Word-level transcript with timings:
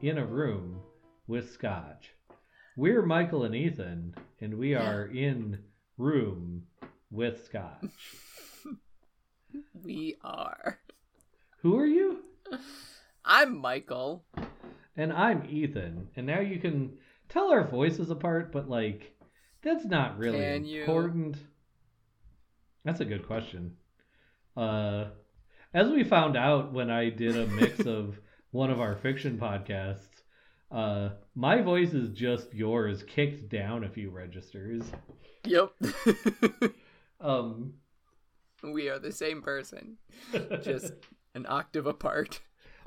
Michael 0.00 0.14
and 0.14 0.18
Ethan 0.18 0.18
in 0.18 0.18
a 0.18 0.26
room 0.26 0.80
with 1.26 1.52
scotch. 1.52 2.10
We're 2.76 3.02
Michael 3.02 3.44
and 3.44 3.54
Ethan, 3.54 4.14
and 4.40 4.58
we 4.58 4.74
are 4.74 5.06
in 5.06 5.58
room 5.96 6.64
with 7.10 7.44
scotch. 7.44 7.84
We 9.82 10.16
are. 10.22 10.78
Who 11.62 11.78
are 11.78 11.86
you? 11.86 12.24
I'm 13.24 13.56
Michael. 13.58 14.24
And 14.96 15.12
I'm 15.12 15.46
Ethan. 15.48 16.08
And 16.16 16.26
now 16.26 16.40
you 16.40 16.58
can 16.58 16.98
tell 17.28 17.50
our 17.50 17.64
voices 17.64 18.10
apart, 18.10 18.52
but 18.52 18.68
like, 18.68 19.14
that's 19.62 19.84
not 19.84 20.18
really 20.18 20.38
Can 20.40 20.64
you? 20.64 20.80
important. 20.80 21.36
That's 22.84 23.00
a 23.00 23.04
good 23.04 23.26
question. 23.26 23.76
Uh, 24.56 25.06
as 25.72 25.88
we 25.88 26.02
found 26.04 26.36
out 26.36 26.72
when 26.72 26.90
I 26.90 27.08
did 27.10 27.36
a 27.36 27.46
mix 27.46 27.80
of 27.86 28.18
one 28.50 28.70
of 28.70 28.80
our 28.80 28.96
fiction 28.96 29.38
podcasts, 29.38 30.22
uh, 30.70 31.10
my 31.34 31.60
voice 31.62 31.92
is 31.94 32.10
just 32.10 32.52
yours, 32.54 33.02
kicked 33.04 33.48
down 33.48 33.84
a 33.84 33.88
few 33.88 34.10
registers. 34.10 34.82
Yep. 35.44 35.72
Um, 37.20 37.72
we 38.62 38.88
are 38.88 39.00
the 39.00 39.10
same 39.10 39.42
person, 39.42 39.96
just 40.62 40.92
an 41.34 41.46
octave 41.48 41.86
apart. 41.86 42.40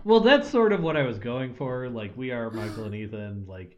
well, 0.06 0.22
that's 0.22 0.50
sort 0.50 0.72
of 0.72 0.82
what 0.82 0.96
I 0.96 1.04
was 1.04 1.20
going 1.20 1.54
for. 1.54 1.90
Like, 1.90 2.16
we 2.16 2.32
are 2.32 2.50
Michael 2.50 2.86
and 2.86 2.96
Ethan. 2.96 3.46
Like, 3.46 3.78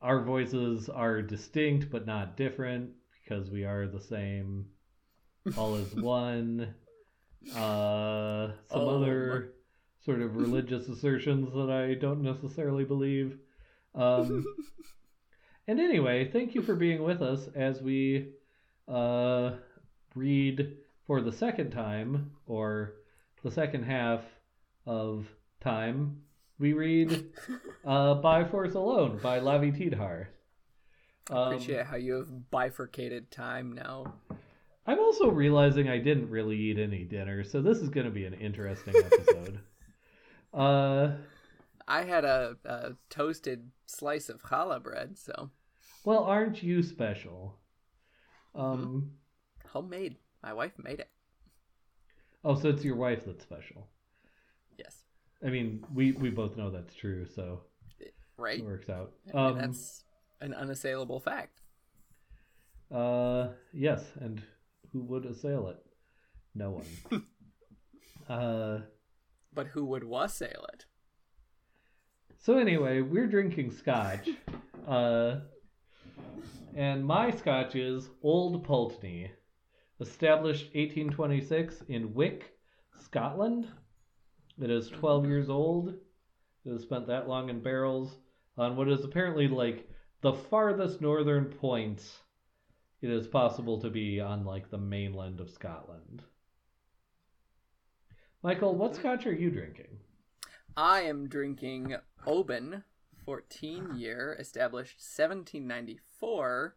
our 0.00 0.22
voices 0.24 0.88
are 0.88 1.20
distinct 1.20 1.90
but 1.90 2.06
not 2.06 2.38
different 2.38 2.92
because 3.22 3.50
we 3.50 3.64
are 3.64 3.86
the 3.86 4.00
same. 4.00 4.64
All 5.54 5.74
is 5.76 5.94
one. 5.94 6.74
Uh, 7.54 8.48
some 8.70 8.80
Oh, 8.80 9.02
other 9.02 9.52
sort 10.04 10.20
of 10.20 10.36
religious 10.36 10.88
assertions 10.94 11.52
that 11.52 11.70
I 11.70 11.94
don't 11.94 12.22
necessarily 12.22 12.84
believe. 12.84 13.38
Um, 13.94 14.44
and 15.68 15.80
anyway, 15.80 16.30
thank 16.30 16.54
you 16.54 16.62
for 16.62 16.74
being 16.74 17.02
with 17.02 17.22
us 17.22 17.48
as 17.54 17.80
we 17.80 18.32
uh, 18.88 19.52
read 20.14 20.76
for 21.06 21.20
the 21.20 21.32
second 21.32 21.70
time, 21.70 22.32
or 22.46 22.94
the 23.42 23.50
second 23.50 23.84
half 23.84 24.22
of 24.86 25.26
time, 25.60 26.20
we 26.58 26.72
read 26.72 27.32
uh, 27.86 28.14
By 28.22 28.44
Force 28.44 28.74
Alone 28.74 29.18
by 29.22 29.40
Lavi 29.40 29.76
Tidhar. 29.76 30.28
Um, 31.30 31.54
Appreciate 31.54 31.86
how 31.86 31.96
you 31.96 32.14
have 32.14 32.50
bifurcated 32.50 33.30
time 33.30 33.72
now. 33.72 34.14
I'm 34.86 34.98
also 34.98 35.28
realizing 35.28 35.88
I 35.88 35.98
didn't 35.98 36.30
really 36.30 36.56
eat 36.56 36.78
any 36.78 37.04
dinner, 37.04 37.44
so 37.44 37.62
this 37.62 37.78
is 37.78 37.88
going 37.88 38.06
to 38.06 38.12
be 38.12 38.24
an 38.24 38.34
interesting 38.34 38.94
episode. 38.96 39.60
Uh, 40.54 41.12
I 41.86 42.02
had 42.02 42.24
a, 42.24 42.56
a 42.64 42.92
toasted 43.08 43.70
slice 43.86 44.28
of 44.28 44.42
challah 44.42 44.82
bread, 44.82 45.18
so 45.18 45.50
well, 46.04 46.24
aren't 46.24 46.62
you 46.62 46.82
special? 46.82 47.58
Um, 48.54 49.12
homemade. 49.68 50.16
My 50.42 50.52
wife 50.52 50.72
made 50.82 51.00
it. 51.00 51.10
oh, 52.44 52.54
so 52.54 52.68
it's 52.70 52.84
your 52.84 52.96
wife 52.96 53.24
that's 53.26 53.42
special. 53.42 53.88
Yes. 54.78 55.04
I 55.44 55.50
mean, 55.50 55.84
we 55.94 56.12
we 56.12 56.30
both 56.30 56.56
know 56.56 56.70
that's 56.70 56.94
true, 56.94 57.26
so 57.26 57.60
Right? 58.36 58.58
it 58.58 58.64
works 58.64 58.88
out. 58.88 59.12
Um, 59.34 59.58
that's 59.58 60.04
an 60.40 60.54
unassailable 60.54 61.20
fact. 61.20 61.60
Uh, 62.90 63.48
yes, 63.72 64.02
and 64.20 64.42
who 64.92 65.00
would 65.02 65.26
assail 65.26 65.68
it? 65.68 65.76
No 66.54 66.70
one. 66.70 67.26
uh, 68.28 68.78
But 69.52 69.68
who 69.68 69.84
would 69.86 70.04
wassail 70.04 70.66
it? 70.72 70.86
so 72.38 72.56
anyway, 72.56 73.02
we're 73.02 73.26
drinking 73.26 73.70
scotch. 73.72 74.28
Uh, 74.88 75.40
and 76.74 77.04
my 77.04 77.30
scotch 77.30 77.76
is 77.76 78.08
Old 78.22 78.64
Pulteney, 78.64 79.30
established 80.00 80.64
1826 80.74 81.82
in 81.88 82.14
Wick, 82.14 82.54
Scotland. 82.98 83.68
It 84.60 84.70
is 84.70 84.88
12 84.88 85.26
years 85.26 85.50
old. 85.50 85.94
It 86.64 86.72
has 86.72 86.82
spent 86.82 87.06
that 87.06 87.28
long 87.28 87.50
in 87.50 87.62
barrels 87.62 88.16
on 88.56 88.74
what 88.76 88.88
is 88.88 89.04
apparently 89.04 89.48
like 89.48 89.88
the 90.22 90.32
farthest 90.32 91.00
northern 91.00 91.44
point 91.44 92.02
it 93.02 93.10
is 93.10 93.26
possible 93.26 93.80
to 93.80 93.90
be 93.90 94.18
on 94.18 94.44
like 94.44 94.70
the 94.70 94.78
mainland 94.78 95.40
of 95.40 95.50
Scotland. 95.50 96.22
Michael, 98.42 98.74
what 98.74 98.96
scotch 98.96 99.26
are 99.26 99.34
you 99.34 99.50
drinking? 99.50 99.98
I 100.74 101.02
am 101.02 101.28
drinking 101.28 101.96
Oban 102.26 102.84
14 103.26 103.96
year, 103.96 104.34
established 104.38 104.96
1794. 104.98 106.76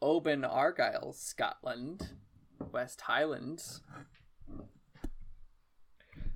Oban 0.00 0.44
Argyle, 0.44 1.12
Scotland, 1.12 2.14
West 2.72 3.02
Highlands. 3.02 3.82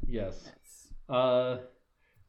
Yes. 0.06 0.50
Uh, 1.08 1.58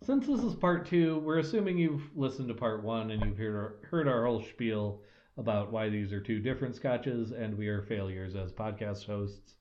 since 0.02 0.26
this 0.26 0.40
is 0.40 0.56
part 0.56 0.86
two, 0.86 1.20
we're 1.20 1.40
assuming 1.40 1.78
you've 1.78 2.10
listened 2.16 2.48
to 2.48 2.54
part 2.54 2.82
one 2.82 3.12
and 3.12 3.26
you've 3.26 3.38
heard 3.38 3.56
our, 3.56 3.76
heard 3.90 4.08
our 4.08 4.26
whole 4.26 4.42
spiel 4.42 5.02
about 5.38 5.70
why 5.70 5.90
these 5.90 6.14
are 6.14 6.22
two 6.22 6.40
different 6.40 6.78
scotches 6.78 7.32
and 7.32 7.58
we 7.58 7.68
are 7.68 7.82
failures 7.82 8.36
as 8.36 8.54
podcast 8.54 9.06
hosts. 9.06 9.56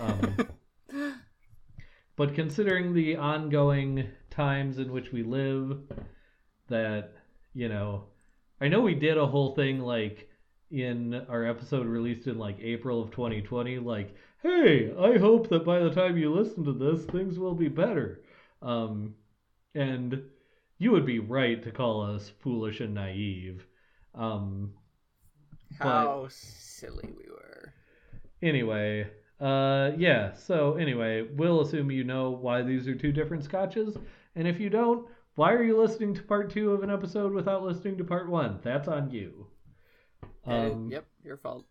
Um, 0.00 0.48
but 2.20 2.34
considering 2.34 2.92
the 2.92 3.16
ongoing 3.16 4.06
times 4.28 4.78
in 4.78 4.92
which 4.92 5.10
we 5.10 5.22
live, 5.22 5.78
that, 6.68 7.14
you 7.54 7.66
know, 7.66 8.04
I 8.60 8.68
know 8.68 8.82
we 8.82 8.94
did 8.94 9.16
a 9.16 9.26
whole 9.26 9.54
thing 9.54 9.80
like 9.80 10.28
in 10.70 11.14
our 11.30 11.46
episode 11.46 11.86
released 11.86 12.26
in 12.26 12.36
like 12.36 12.58
April 12.60 13.00
of 13.00 13.10
2020, 13.12 13.78
like, 13.78 14.14
hey, 14.42 14.92
I 15.00 15.16
hope 15.16 15.48
that 15.48 15.64
by 15.64 15.78
the 15.78 15.88
time 15.88 16.18
you 16.18 16.30
listen 16.30 16.62
to 16.66 16.74
this, 16.74 17.06
things 17.06 17.38
will 17.38 17.54
be 17.54 17.68
better. 17.68 18.20
Um, 18.60 19.14
and 19.74 20.22
you 20.76 20.92
would 20.92 21.06
be 21.06 21.20
right 21.20 21.62
to 21.62 21.70
call 21.70 22.02
us 22.02 22.30
foolish 22.42 22.80
and 22.80 22.92
naive. 22.92 23.64
Um, 24.14 24.74
How 25.78 26.26
silly 26.28 27.14
we 27.16 27.30
were. 27.30 27.72
Anyway, 28.42 29.08
uh, 29.40 29.92
yeah. 29.96 30.32
So 30.32 30.74
anyway, 30.74 31.22
we'll 31.22 31.60
assume 31.60 31.90
you 31.90 32.04
know 32.04 32.30
why 32.30 32.62
these 32.62 32.86
are 32.88 32.94
two 32.94 33.12
different 33.12 33.44
scotches, 33.44 33.96
and 34.36 34.46
if 34.46 34.60
you 34.60 34.70
don't, 34.70 35.06
why 35.34 35.52
are 35.52 35.62
you 35.62 35.80
listening 35.80 36.14
to 36.14 36.22
part 36.22 36.50
two 36.50 36.72
of 36.72 36.82
an 36.82 36.90
episode 36.90 37.32
without 37.32 37.62
listening 37.62 37.96
to 37.98 38.04
part 38.04 38.28
one? 38.28 38.60
That's 38.62 38.88
on 38.88 39.10
you. 39.10 39.46
That 40.46 40.66
is- 40.66 40.72
Um, 40.74 40.88
yep, 40.90 41.06
your 41.24 41.36
fault. 41.36 41.64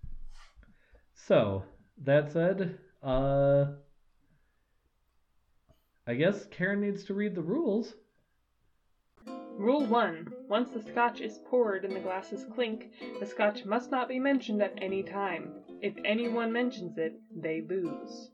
So 1.13 1.63
that 2.03 2.31
said, 2.31 2.79
uh, 3.03 3.65
I 6.07 6.15
guess 6.15 6.45
Karen 6.47 6.81
needs 6.81 7.03
to 7.05 7.13
read 7.13 7.35
the 7.35 7.41
rules. 7.41 7.93
Rule 9.57 9.85
1. 9.85 10.33
Once 10.47 10.71
the 10.71 10.81
scotch 10.81 11.19
is 11.19 11.39
poured 11.45 11.83
and 11.83 11.93
the 11.93 11.99
glasses 11.99 12.45
clink, 12.55 12.91
the 13.19 13.25
scotch 13.25 13.65
must 13.65 13.91
not 13.91 14.07
be 14.07 14.17
mentioned 14.17 14.61
at 14.63 14.73
any 14.81 15.03
time. 15.03 15.53
If 15.81 15.93
anyone 16.03 16.51
mentions 16.51 16.97
it, 16.97 17.19
they 17.33 17.61
lose. 17.61 18.31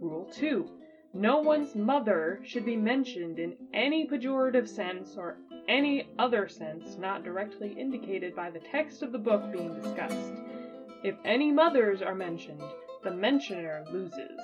Rule 0.00 0.26
2. 0.34 0.68
No 1.14 1.38
one's 1.38 1.74
mother 1.74 2.40
should 2.44 2.66
be 2.66 2.76
mentioned 2.76 3.38
in 3.38 3.56
any 3.72 4.06
pejorative 4.06 4.68
sense 4.68 5.16
or 5.16 5.38
any 5.68 6.10
other 6.18 6.48
sense 6.48 6.98
not 6.98 7.24
directly 7.24 7.72
indicated 7.72 8.36
by 8.36 8.50
the 8.50 8.58
text 8.58 9.02
of 9.02 9.12
the 9.12 9.18
book 9.18 9.50
being 9.50 9.74
discussed. 9.74 10.34
If 11.02 11.16
any 11.24 11.50
mothers 11.50 12.02
are 12.02 12.14
mentioned, 12.14 12.62
the 13.02 13.10
mentioner 13.10 13.84
loses. 13.90 14.40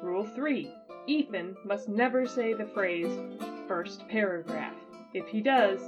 Rule 0.00 0.24
3. 0.24 0.72
Ethan 1.08 1.56
must 1.64 1.88
never 1.88 2.26
say 2.26 2.52
the 2.52 2.66
phrase 2.66 3.18
first 3.66 4.06
paragraph. 4.08 4.76
If 5.14 5.26
he 5.26 5.40
does, 5.40 5.80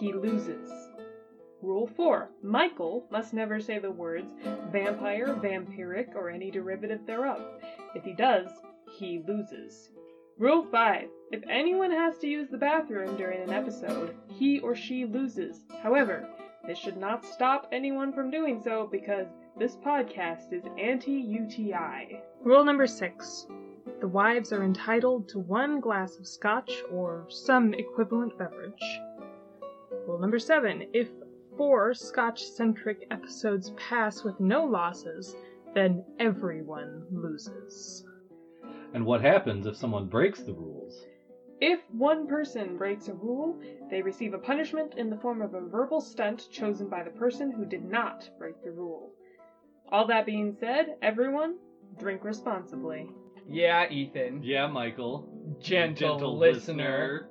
he 0.00 0.12
loses. 0.12 0.70
Rule 1.62 1.86
4. 1.86 2.28
Michael 2.42 3.06
must 3.12 3.32
never 3.32 3.60
say 3.60 3.78
the 3.78 3.90
words 3.90 4.34
vampire, 4.72 5.28
vampiric, 5.40 6.12
or 6.16 6.28
any 6.28 6.50
derivative 6.50 7.06
thereof. 7.06 7.40
If 7.94 8.02
he 8.02 8.14
does, 8.14 8.48
he 8.98 9.22
loses. 9.28 9.90
Rule 10.38 10.64
5. 10.64 11.08
If 11.30 11.44
anyone 11.48 11.92
has 11.92 12.18
to 12.18 12.26
use 12.26 12.48
the 12.50 12.58
bathroom 12.58 13.16
during 13.16 13.42
an 13.42 13.50
episode, 13.50 14.16
he 14.26 14.58
or 14.58 14.74
she 14.74 15.04
loses. 15.04 15.64
However, 15.82 16.28
this 16.66 16.78
should 16.78 16.96
not 16.96 17.24
stop 17.24 17.68
anyone 17.70 18.12
from 18.12 18.30
doing 18.30 18.60
so 18.60 18.88
because 18.90 19.28
this 19.56 19.76
podcast 19.76 20.52
is 20.52 20.64
anti 20.76 21.12
UTI. 21.12 22.20
Rule 22.42 22.64
number 22.64 22.88
6. 22.88 23.46
The 24.00 24.08
wives 24.08 24.52
are 24.52 24.64
entitled 24.64 25.28
to 25.28 25.38
one 25.38 25.78
glass 25.78 26.16
of 26.16 26.26
scotch 26.26 26.82
or 26.90 27.24
some 27.28 27.72
equivalent 27.74 28.36
beverage. 28.36 29.00
Rule 30.08 30.18
number 30.18 30.40
7. 30.40 30.88
If 30.92 31.08
four 31.56 31.94
scotch 31.94 32.44
centric 32.44 33.06
episodes 33.10 33.70
pass 33.76 34.24
with 34.24 34.38
no 34.40 34.64
losses, 34.64 35.36
then 35.74 36.04
everyone 36.18 37.04
loses. 37.10 38.04
And 38.94 39.06
what 39.06 39.20
happens 39.20 39.66
if 39.66 39.76
someone 39.76 40.06
breaks 40.06 40.42
the 40.42 40.52
rules? 40.52 41.06
If 41.60 41.80
one 41.92 42.26
person 42.26 42.76
breaks 42.76 43.08
a 43.08 43.14
rule, 43.14 43.60
they 43.88 44.02
receive 44.02 44.34
a 44.34 44.38
punishment 44.38 44.94
in 44.96 45.08
the 45.08 45.16
form 45.16 45.40
of 45.40 45.54
a 45.54 45.60
verbal 45.60 46.00
stunt 46.00 46.48
chosen 46.50 46.88
by 46.88 47.02
the 47.02 47.10
person 47.10 47.52
who 47.52 47.64
did 47.64 47.84
not 47.84 48.28
break 48.38 48.62
the 48.64 48.72
rule. 48.72 49.12
All 49.90 50.06
that 50.06 50.26
being 50.26 50.56
said, 50.58 50.96
everyone, 51.02 51.56
drink 51.98 52.24
responsibly. 52.24 53.08
Yeah, 53.48 53.88
Ethan. 53.90 54.42
Yeah, 54.42 54.66
Michael. 54.66 55.28
Gentle, 55.60 56.36
listener. 56.36 57.28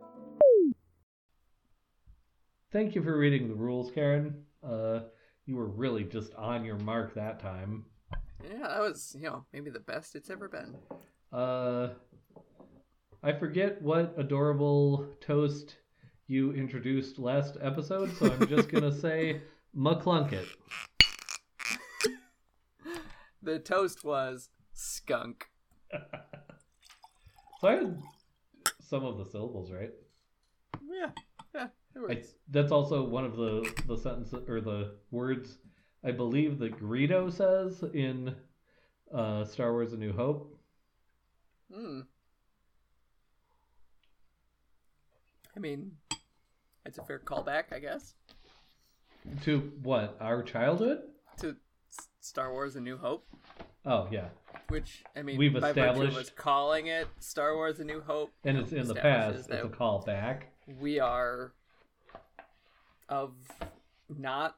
Thank 2.71 2.95
you 2.95 3.03
for 3.03 3.17
reading 3.17 3.49
the 3.49 3.55
rules, 3.55 3.91
Karen. 3.91 4.45
Uh, 4.63 5.01
you 5.45 5.57
were 5.57 5.67
really 5.67 6.05
just 6.05 6.33
on 6.35 6.63
your 6.63 6.77
mark 6.77 7.13
that 7.15 7.39
time. 7.39 7.85
Yeah, 8.43 8.67
that 8.67 8.79
was, 8.79 9.13
you 9.19 9.25
know, 9.25 9.45
maybe 9.51 9.69
the 9.69 9.79
best 9.81 10.15
it's 10.15 10.29
ever 10.29 10.47
been. 10.47 10.77
Uh, 11.33 11.89
I 13.21 13.33
forget 13.33 13.81
what 13.81 14.13
adorable 14.17 15.05
toast 15.19 15.75
you 16.27 16.53
introduced 16.53 17.19
last 17.19 17.57
episode, 17.61 18.15
so 18.17 18.31
I'm 18.31 18.47
just 18.47 18.69
gonna 18.69 18.91
say 19.01 19.41
McClunkett. 19.75 20.47
The 23.43 23.57
toast 23.57 24.03
was 24.03 24.49
skunk. 24.73 25.47
So 27.59 27.67
I 27.67 27.73
had 27.73 28.01
some 28.79 29.05
of 29.05 29.19
the 29.19 29.25
syllables 29.25 29.71
right. 29.71 29.91
Yeah, 30.81 31.11
yeah, 31.53 31.67
I, 32.09 32.21
that's 32.49 32.71
also 32.71 33.03
one 33.03 33.25
of 33.25 33.35
the 33.37 33.69
the 33.87 33.97
sentences 33.97 34.47
or 34.49 34.59
the 34.61 34.95
words 35.11 35.57
I 36.03 36.11
believe 36.11 36.57
that 36.59 36.79
Greedo 36.79 37.31
says 37.31 37.83
in 37.93 38.35
uh, 39.13 39.45
Star 39.45 39.71
Wars: 39.73 39.93
A 39.93 39.97
New 39.97 40.13
Hope. 40.13 40.57
Hmm. 41.73 42.01
I 45.55 45.59
mean, 45.59 45.91
it's 46.85 46.97
a 46.97 47.03
fair 47.03 47.19
callback, 47.19 47.65
I 47.73 47.79
guess, 47.79 48.13
To 49.43 49.71
what? 49.83 50.17
Our 50.19 50.43
childhood? 50.43 50.99
to 51.39 51.55
Star 52.19 52.51
Wars: 52.51 52.75
A 52.75 52.81
New 52.81 52.97
Hope. 52.97 53.25
Oh 53.85 54.07
yeah, 54.11 54.29
Which 54.69 55.03
I 55.15 55.21
mean, 55.23 55.37
We've 55.37 55.53
by 55.53 55.59
virtue 55.73 55.81
of 55.81 55.95
established- 55.97 56.17
us 56.17 56.29
calling 56.35 56.87
it 56.87 57.07
Star 57.19 57.55
Wars: 57.55 57.79
A 57.79 57.83
New 57.83 58.01
Hope, 58.01 58.31
and 58.43 58.57
it's 58.57 58.71
in 58.71 58.87
the 58.87 58.95
past. 58.95 59.39
It's 59.39 59.47
a 59.49 59.51
that 59.51 59.71
call 59.77 60.01
back. 60.01 60.47
we 60.79 60.99
are 60.99 61.53
of 63.11 63.33
not 64.09 64.55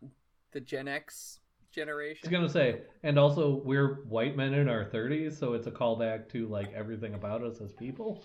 the 0.53 0.61
Gen 0.61 0.87
X 0.87 1.39
generation. 1.71 2.21
I 2.23 2.29
was 2.29 2.31
gonna 2.31 2.49
say, 2.49 2.81
and 3.01 3.19
also 3.19 3.61
we're 3.65 3.95
white 4.07 4.37
men 4.37 4.53
in 4.53 4.69
our 4.69 4.85
thirties, 4.85 5.37
so 5.37 5.53
it's 5.53 5.67
a 5.67 5.71
callback 5.71 6.29
to 6.29 6.47
like 6.47 6.71
everything 6.73 7.15
about 7.15 7.43
us 7.43 7.59
as 7.59 7.73
people. 7.73 8.23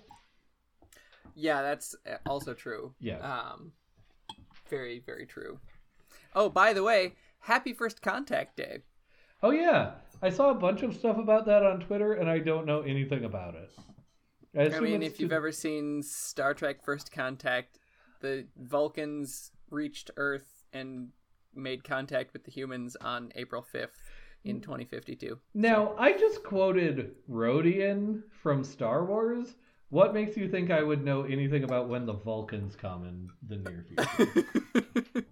Yeah, 1.35 1.63
that's 1.63 1.97
uh, 2.07 2.17
also 2.27 2.55
true. 2.55 2.95
Yeah. 3.01 3.19
Um, 3.19 3.73
very, 4.69 5.01
very 5.05 5.27
true. 5.27 5.59
Oh, 6.35 6.49
by 6.49 6.73
the 6.73 6.83
way, 6.83 7.15
happy 7.41 7.73
First 7.73 8.03
Contact 8.03 8.57
Day. 8.57 8.81
Oh 9.43 9.51
yeah, 9.51 9.93
I 10.23 10.31
saw 10.31 10.51
a 10.51 10.55
bunch 10.55 10.83
of 10.83 10.95
stuff 10.95 11.17
about 11.17 11.47
that 11.47 11.65
on 11.65 11.81
Twitter, 11.81 12.15
and 12.15 12.29
I 12.29 12.39
don't 12.39 12.67
know 12.67 12.83
anything 12.83 13.25
about 13.25 13.55
it. 13.55 13.71
I, 14.57 14.77
I 14.77 14.81
mean, 14.81 15.03
if 15.03 15.21
you've 15.21 15.31
to- 15.31 15.37
ever 15.37 15.53
seen 15.53 16.03
Star 16.03 16.53
Trek 16.53 16.85
First 16.85 17.13
Contact, 17.13 17.79
the 18.21 18.47
Vulcans 18.57 19.53
reached 19.71 20.11
Earth 20.17 20.65
and 20.73 21.09
made 21.55 21.85
contact 21.85 22.33
with 22.33 22.45
the 22.45 22.51
humans 22.51 22.97
on 23.01 23.33
April 23.35 23.65
5th 23.75 23.89
in 24.45 24.59
mm. 24.59 24.63
2052. 24.63 25.39
now, 25.55 25.95
I 25.99 26.13
just 26.13 26.43
quoted 26.45 27.15
Rodian 27.31 28.23
from 28.43 28.65
Star 28.65 29.05
Wars. 29.05 29.55
What 29.91 30.13
makes 30.13 30.37
you 30.37 30.49
think 30.49 30.71
I 30.71 30.83
would 30.83 31.05
know 31.05 31.23
anything 31.23 31.65
about 31.65 31.89
when 31.89 32.05
the 32.05 32.13
Vulcans 32.13 32.77
come 32.77 33.05
in 33.05 33.31
the 33.49 33.57
near 33.57 33.85
future? 33.89 35.25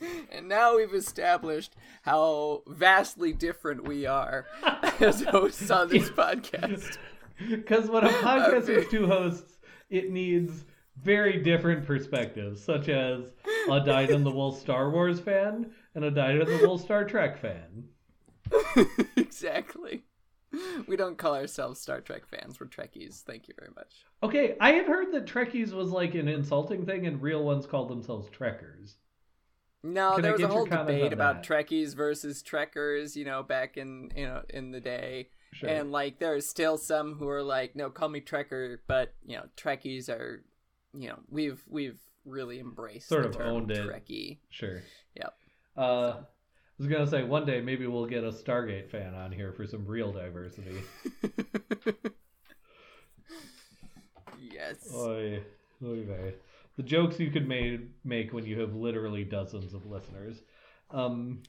and 0.32 0.48
now 0.48 0.76
we've 0.76 0.94
established 0.94 1.74
how 2.02 2.62
vastly 2.66 3.32
different 3.32 3.86
we 3.86 4.04
are 4.04 4.46
as 5.00 5.22
hosts 5.22 5.70
on 5.70 5.88
this 5.88 6.10
podcast. 6.10 6.98
Because 7.48 7.90
when 7.90 8.04
a 8.04 8.08
podcast 8.08 8.68
has 8.68 8.86
two 8.86 9.08
hosts, 9.08 9.58
it 9.90 10.08
needs 10.08 10.64
very 11.02 11.42
different 11.42 11.86
perspectives, 11.86 12.62
such 12.62 12.88
as 12.88 13.24
a 13.70 13.80
dyed 13.80 14.10
in 14.10 14.24
the 14.24 14.30
wool 14.30 14.52
Star 14.52 14.90
Wars 14.90 15.20
fan 15.20 15.70
and 15.94 16.04
a 16.04 16.10
dyed 16.10 16.36
in 16.36 16.46
the 16.46 16.66
wool 16.66 16.78
Star 16.78 17.04
Trek 17.04 17.38
fan. 17.38 17.84
exactly. 19.16 20.04
We 20.86 20.96
don't 20.96 21.18
call 21.18 21.34
ourselves 21.34 21.80
Star 21.80 22.00
Trek 22.00 22.26
fans. 22.26 22.60
We're 22.60 22.66
Trekkies. 22.66 23.22
Thank 23.22 23.48
you 23.48 23.54
very 23.58 23.72
much. 23.74 24.04
Okay, 24.22 24.56
I 24.60 24.72
had 24.72 24.86
heard 24.86 25.12
that 25.12 25.26
Trekkies 25.26 25.72
was 25.72 25.90
like 25.90 26.14
an 26.14 26.28
insulting 26.28 26.86
thing, 26.86 27.06
and 27.06 27.20
real 27.20 27.42
ones 27.42 27.66
called 27.66 27.88
themselves 27.88 28.28
Trekkers. 28.30 28.94
No, 29.82 30.16
Can 30.16 30.20
I 30.20 30.28
there 30.28 30.32
was 30.32 30.42
a 30.42 30.48
whole 30.48 30.64
debate 30.64 31.12
about 31.12 31.42
that? 31.42 31.48
Trekkies 31.48 31.94
versus 31.94 32.42
Trekkers, 32.42 33.16
you 33.16 33.24
know, 33.24 33.42
back 33.42 33.76
in 33.76 34.10
you 34.16 34.26
know 34.26 34.42
in 34.48 34.70
the 34.70 34.80
day. 34.80 35.28
Sure. 35.52 35.68
And 35.68 35.92
like 35.92 36.18
there 36.18 36.34
are 36.34 36.40
still 36.40 36.78
some 36.78 37.14
who 37.14 37.28
are 37.28 37.42
like, 37.42 37.76
no, 37.76 37.90
call 37.90 38.08
me 38.08 38.20
Trekker, 38.20 38.78
but 38.86 39.14
you 39.24 39.36
know, 39.36 39.44
Trekkies 39.56 40.08
are, 40.08 40.42
you 40.96 41.08
know, 41.08 41.18
we've 41.28 41.62
we've 41.68 41.98
really 42.24 42.60
embraced 42.60 43.08
Sort 43.08 43.26
of 43.26 43.36
owned 43.40 43.70
it. 43.70 43.86
Trekkie. 43.86 44.38
Sure. 44.50 44.82
Yep. 45.16 45.34
Uh, 45.76 46.14
I 46.20 46.24
was 46.78 46.88
gonna 46.88 47.06
say 47.06 47.22
one 47.22 47.46
day 47.46 47.60
maybe 47.60 47.86
we'll 47.86 48.06
get 48.06 48.24
a 48.24 48.32
Stargate 48.32 48.90
fan 48.90 49.14
on 49.14 49.30
here 49.32 49.52
for 49.52 49.66
some 49.66 49.86
real 49.86 50.12
diversity. 50.12 50.76
yes. 54.40 54.90
Oy, 54.94 55.42
oy 55.84 56.04
vey. 56.04 56.34
The 56.76 56.82
jokes 56.82 57.20
you 57.20 57.30
could 57.30 57.48
make 57.48 57.80
make 58.04 58.32
when 58.32 58.46
you 58.46 58.60
have 58.60 58.74
literally 58.74 59.24
dozens 59.24 59.74
of 59.74 59.86
listeners. 59.86 60.42
Um, 60.90 61.42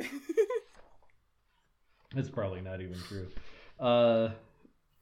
it's 2.15 2.29
probably 2.29 2.61
not 2.61 2.81
even 2.81 2.97
true. 3.07 3.27
Uh, 3.79 4.29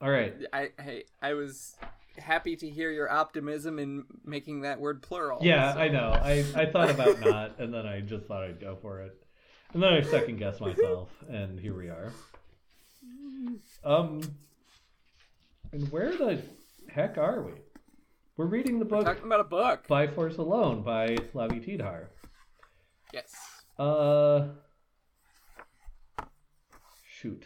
all 0.01 0.09
right. 0.09 0.33
I, 0.51 0.69
I 0.79 1.03
I 1.21 1.33
was 1.33 1.75
happy 2.17 2.55
to 2.57 2.69
hear 2.69 2.91
your 2.91 3.11
optimism 3.11 3.79
in 3.79 4.05
making 4.23 4.61
that 4.61 4.79
word 4.79 5.01
plural. 5.01 5.39
Yeah, 5.41 5.73
so- 5.73 5.79
I 5.79 5.87
know. 5.89 6.11
I, 6.11 6.45
I 6.55 6.65
thought 6.67 6.89
about 6.89 7.19
not, 7.21 7.59
and 7.59 7.73
then 7.73 7.85
I 7.85 8.01
just 8.01 8.25
thought 8.25 8.43
I'd 8.43 8.59
go 8.59 8.77
for 8.81 9.01
it. 9.01 9.15
And 9.73 9.81
then 9.81 9.91
I 9.93 10.01
second 10.01 10.37
guessed 10.37 10.61
myself, 10.61 11.09
and 11.27 11.59
here 11.59 11.75
we 11.75 11.87
are. 11.89 12.11
Um, 13.83 14.21
and 15.71 15.91
where 15.91 16.15
the 16.15 16.41
heck 16.89 17.17
are 17.17 17.41
we? 17.41 17.53
We're 18.37 18.45
reading 18.45 18.79
the 18.79 18.85
book 18.85 19.05
Talking 19.05 19.25
about 19.25 19.39
a 19.39 19.43
book. 19.45 19.87
By 19.87 20.07
Force 20.07 20.37
Alone 20.37 20.83
by 20.83 21.15
Lavi 21.33 21.63
Tidhar. 21.65 22.07
Yes. 23.13 23.33
Uh, 23.77 24.49
shoot. 27.07 27.45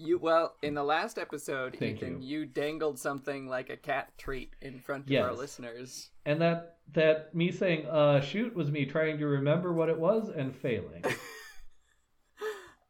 You 0.00 0.18
well 0.18 0.54
in 0.62 0.74
the 0.74 0.82
last 0.82 1.18
episode, 1.18 1.76
Thank 1.78 1.98
Ethan, 1.98 2.22
you. 2.22 2.40
you. 2.40 2.46
dangled 2.46 2.98
something 2.98 3.46
like 3.48 3.68
a 3.68 3.76
cat 3.76 4.16
treat 4.16 4.54
in 4.62 4.78
front 4.78 5.10
of 5.10 5.16
our 5.24 5.32
listeners. 5.34 6.08
And 6.24 6.40
that 6.40 6.78
that 6.94 7.34
me 7.34 7.52
saying 7.52 7.86
uh 7.86 8.20
shoot 8.20 8.54
was 8.56 8.70
me 8.70 8.86
trying 8.86 9.18
to 9.18 9.26
remember 9.26 9.72
what 9.72 9.88
it 9.90 9.98
was 9.98 10.28
and 10.30 10.54
failing. 10.56 11.04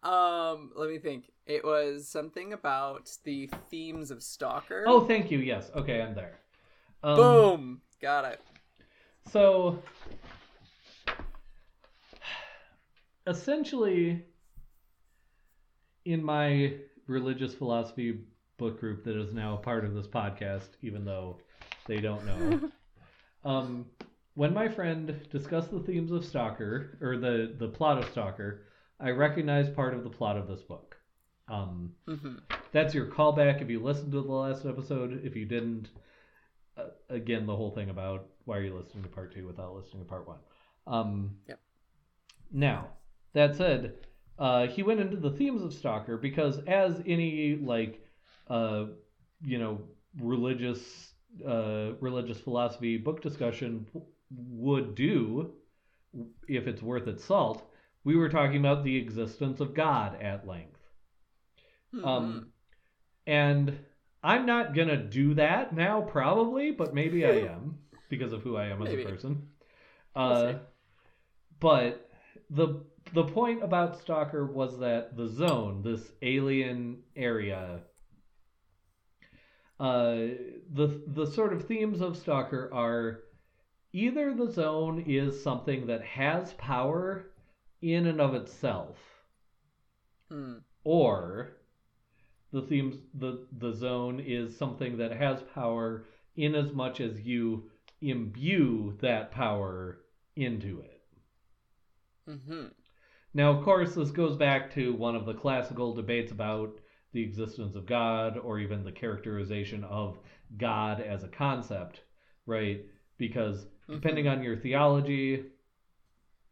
Um, 0.03 0.71
let 0.77 0.89
me 0.89 0.99
think. 0.99 1.31
It 1.45 1.63
was 1.63 2.09
something 2.09 2.55
about 2.55 3.11
the 3.25 3.51
themes 3.71 4.11
of 4.11 4.23
Stalker. 4.23 4.85
oh, 4.87 5.07
thank 5.07 5.31
you. 5.31 5.39
Yes. 5.41 5.71
Okay, 5.77 6.01
I'm 6.01 6.15
there. 6.15 6.39
Um, 7.03 7.17
boom! 7.17 7.81
Got 8.01 8.25
it. 8.25 8.41
So 9.31 9.83
essentially 13.27 14.25
in 16.07 16.25
my 16.25 16.77
religious 17.11 17.55
philosophy 17.55 18.21
book 18.59 18.81
group 18.81 19.05
that 19.05 19.17
is 19.17 19.33
now 19.33 19.55
a 19.55 19.59
part 19.59 19.85
of 19.85 19.95
this 19.95 20.07
podcast 20.07 20.69
even 20.83 21.05
though 21.05 21.39
they 21.89 22.01
don't 22.01 22.25
know 22.27 22.61
um 23.45 23.87
when 24.35 24.55
my 24.55 24.69
friend 24.69 25.19
discussed 25.31 25.71
the 25.71 25.81
themes 25.81 26.13
of 26.13 26.25
stalker 26.25 26.99
or 27.01 27.17
the 27.17 27.55
the 27.59 27.69
plot 27.69 27.99
of 27.99 28.09
stalker 28.11 28.63
i 29.01 29.11
recognized 29.11 29.75
part 29.75 29.95
of 29.95 30.05
the 30.05 30.11
plot 30.11 30.37
of 30.37 30.47
this 30.47 30.63
book 30.63 30.97
um 31.49 31.91
hmm 32.07 32.37
that's 32.73 32.95
your 32.95 33.07
callback 33.07 33.61
if 33.63 33.69
you 33.69 33.81
listened 33.81 34.13
to 34.13 34.23
the 34.23 34.33
last 34.33 34.65
episode. 34.65 35.23
If 35.25 35.35
you 35.35 35.45
didn't, 35.45 35.89
uh, 36.77 36.91
again, 37.09 37.47
the 37.47 37.57
whole 37.57 37.71
thing 37.73 37.91
about 37.91 38.27
why 38.45 38.59
are 38.59 38.63
you 38.63 38.77
listening 38.77 39.03
to 39.03 39.09
part 39.09 39.35
two 39.35 39.47
without 39.47 39.75
listening 39.75 40.03
to 40.03 40.09
part 40.09 40.27
one. 40.29 40.39
Um, 40.87 41.31
Yep. 41.49 41.59
Now, 42.53 42.89
that 43.33 43.57
said, 43.57 43.95
uh, 44.41 44.67
he 44.67 44.83
went 44.83 45.01
into 45.01 45.19
the 45.19 45.31
themes 45.31 45.63
of 45.63 45.75
Stalker 45.75 46.17
because, 46.17 46.59
as 46.67 47.03
any 47.07 47.57
like, 47.57 48.03
uh, 48.49 48.87
you 49.43 49.59
know, 49.59 49.83
religious 50.19 51.13
uh, 51.47 51.93
religious 52.01 52.41
philosophy 52.41 52.97
book 52.97 53.21
discussion 53.21 53.87
would 54.31 54.95
do, 54.95 55.53
if 56.49 56.67
it's 56.67 56.83
worth 56.83 57.07
its 57.07 57.23
salt, 57.23 57.71
we 58.03 58.17
were 58.17 58.31
talking 58.31 58.57
about 58.57 58.83
the 58.83 58.97
existence 58.97 59.61
of 59.61 59.75
God 59.75 60.21
at 60.23 60.47
length. 60.47 60.81
Mm-hmm. 61.95 62.05
Um, 62.05 62.47
and 63.27 63.79
I'm 64.23 64.47
not 64.47 64.75
gonna 64.75 64.97
do 64.97 65.35
that 65.35 65.75
now, 65.75 66.01
probably, 66.01 66.71
but 66.71 66.95
maybe 66.95 67.27
I 67.27 67.31
am 67.53 67.79
because 68.09 68.33
of 68.33 68.43
who 68.43 68.57
I 68.57 68.69
am 68.69 68.81
as 68.83 68.89
Maybe. 68.89 69.03
a 69.05 69.09
person. 69.09 69.49
We'll 70.17 70.33
Uh, 70.33 70.55
but 71.61 72.11
the 72.49 72.83
the 73.13 73.25
point 73.25 73.63
about 73.63 73.99
Stalker 74.01 74.47
was 74.47 74.79
that 74.79 75.17
the 75.17 75.27
zone, 75.29 75.83
this 75.83 76.13
alien 76.23 77.03
area, 77.17 77.81
uh, 79.81 80.17
the 80.73 81.03
the 81.07 81.27
sort 81.27 81.53
of 81.53 81.67
themes 81.67 82.01
of 82.01 82.17
Stalker 82.17 82.71
are 82.73 83.21
either 83.93 84.35
the 84.35 84.51
zone 84.51 85.05
is 85.07 85.43
something 85.43 85.87
that 85.87 86.03
has 86.05 86.53
power 86.55 87.31
in 87.83 88.07
and 88.07 88.21
of 88.21 88.35
itself, 88.35 88.99
Hmm. 90.31 90.59
or 90.85 91.57
the 92.53 92.63
themes 92.63 92.97
the 93.15 93.47
the 93.53 93.73
zone 93.73 94.21
is 94.21 94.57
something 94.57 94.97
that 94.99 95.13
has 95.13 95.43
power 95.55 96.07
in 96.37 96.55
as 96.55 96.73
much 96.73 97.01
as 97.01 97.21
you 97.21 97.71
imbue 98.01 98.97
that 99.01 99.31
power 99.33 100.01
into 100.37 100.81
it. 100.81 101.03
Mm-hmm. 102.29 102.67
Now, 103.33 103.51
of 103.53 103.63
course, 103.65 103.95
this 103.95 104.11
goes 104.11 104.37
back 104.37 104.73
to 104.75 104.93
one 104.95 105.15
of 105.15 105.25
the 105.25 105.35
classical 105.35 105.95
debates 105.95 106.33
about 106.33 106.81
the 107.13 107.23
existence 107.23 107.75
of 107.77 107.87
God 107.87 108.37
or 108.39 108.59
even 108.59 108.85
the 108.85 108.93
characterization 108.93 109.85
of 109.85 110.19
God 110.59 111.01
as 111.01 111.23
a 111.25 111.29
concept, 111.29 112.03
right? 112.47 112.85
Because 113.19 113.67
depending 113.89 114.29
on 114.29 114.43
your 114.43 114.57
theology, 114.57 115.45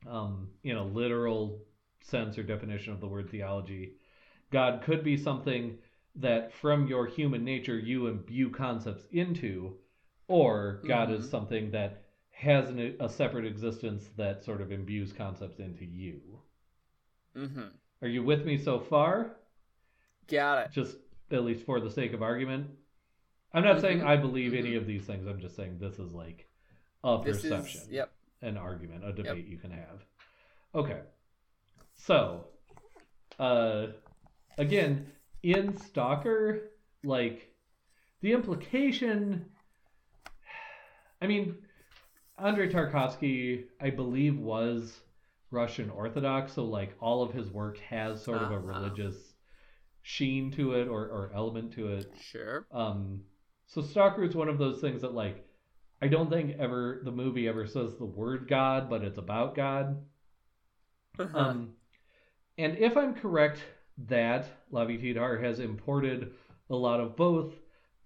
um, 0.07 0.49
in 0.65 0.77
a 0.77 0.85
literal 0.85 1.61
sense 2.01 2.39
or 2.39 2.43
definition 2.43 2.93
of 2.93 3.01
the 3.01 3.09
word 3.09 3.29
theology, 3.31 3.95
God 4.51 4.83
could 4.83 5.03
be 5.05 5.17
something 5.17 5.79
that 6.17 6.53
from 6.53 6.87
your 6.87 7.07
human 7.07 7.45
nature 7.45 7.79
you 7.79 8.07
imbue 8.07 8.51
concepts 8.51 9.05
into, 9.13 9.77
or 10.29 10.81
God 10.87 11.11
is 11.11 11.27
Mhm. 11.27 11.31
something 11.31 11.71
that 11.73 12.05
has 12.31 12.71
an, 12.71 12.97
a 13.01 13.09
separate 13.09 13.45
existence 13.45 14.09
that 14.17 14.45
sort 14.45 14.61
of 14.61 14.71
imbues 14.73 15.13
concepts 15.13 15.59
into 15.59 15.85
you. 15.85 16.38
Mm-hmm. 17.37 17.69
Are 18.03 18.09
you 18.09 18.23
with 18.23 18.45
me 18.45 18.59
so 18.59 18.81
far? 18.81 19.37
Got 20.29 20.67
it. 20.67 20.71
Just 20.73 20.97
at 21.31 21.45
least 21.45 21.65
for 21.65 21.81
the 21.81 21.91
sake 21.91 22.13
of 22.13 22.23
argument. 22.23 22.69
I'm 23.53 23.65
not 23.65 23.81
saying 23.81 24.01
Mhm. 24.01 24.07
I 24.07 24.17
believe 24.17 24.55
any 24.55 24.75
of 24.77 24.87
these 24.87 25.05
things. 25.07 25.27
I'm 25.27 25.41
just 25.41 25.57
saying 25.57 25.79
this 25.79 25.99
is 25.99 26.13
like 26.13 26.49
a 27.05 27.21
This 27.25 27.43
perception, 27.43 27.81
is 27.83 27.89
yep. 27.89 28.13
an 28.43 28.57
argument, 28.57 29.05
a 29.05 29.13
debate 29.13 29.47
you 29.47 29.57
can 29.59 29.71
have. 29.71 30.05
Okay. 30.75 31.01
So, 31.95 32.45
uh, 33.39 33.89
again, 34.59 35.11
in 35.43 35.77
Stalker, 35.79 36.71
like 37.03 37.55
the 38.21 38.33
implication. 38.33 39.47
I 41.23 41.27
mean, 41.27 41.57
Andrei 42.39 42.69
Tarkovsky, 42.69 43.65
I 43.81 43.91
believe, 43.91 44.39
was 44.39 45.01
Russian 45.51 45.91
Orthodox, 45.91 46.53
so 46.55 46.65
like 46.65 46.95
all 47.01 47.23
of 47.23 47.33
his 47.33 47.51
work 47.51 47.79
has 47.79 48.23
sort 48.23 48.43
of 48.43 48.51
a 48.51 48.57
Uh-huh. 48.57 48.67
religious 48.67 49.35
sheen 50.03 50.51
to 50.53 50.75
it 50.75 50.89
or, 50.89 51.03
or 51.07 51.31
element 51.35 51.73
to 51.73 51.89
it. 51.95 52.13
Sure. 52.21 52.67
Um, 52.73 53.25
so 53.67 53.83
Stalker 53.83 54.25
is 54.25 54.35
one 54.35 54.49
of 54.49 54.59
those 54.59 54.81
things 54.81 55.03
that 55.03 55.15
like 55.15 55.45
I 56.01 56.09
don't 56.09 56.31
think 56.31 56.57
ever 56.59 57.01
the 57.05 57.11
movie 57.13 57.49
ever 57.49 57.67
says 57.67 57.97
the 57.97 58.05
word 58.07 58.47
God, 58.49 58.89
but 58.89 59.03
it's 59.03 59.19
about 59.19 59.55
God. 59.55 60.05
Uh-huh. 61.19 61.39
Um, 61.39 61.75
and 62.57 62.77
if 62.79 62.97
I'm 62.97 63.15
correct, 63.15 63.61
that 64.09 64.47
Lavi 64.73 65.01
Tidhar 65.01 65.39
has 65.39 65.59
imported 65.61 66.33
a 66.71 66.77
lot 66.77 67.01
of 67.01 67.17
both 67.17 67.55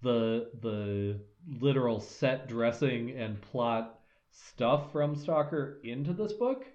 the 0.01 0.49
the 0.61 1.19
literal 1.59 1.99
set 1.99 2.47
dressing 2.47 3.11
and 3.11 3.41
plot 3.41 3.99
stuff 4.31 4.91
from 4.91 5.15
Stalker 5.15 5.79
into 5.83 6.13
this 6.13 6.33
book. 6.33 6.65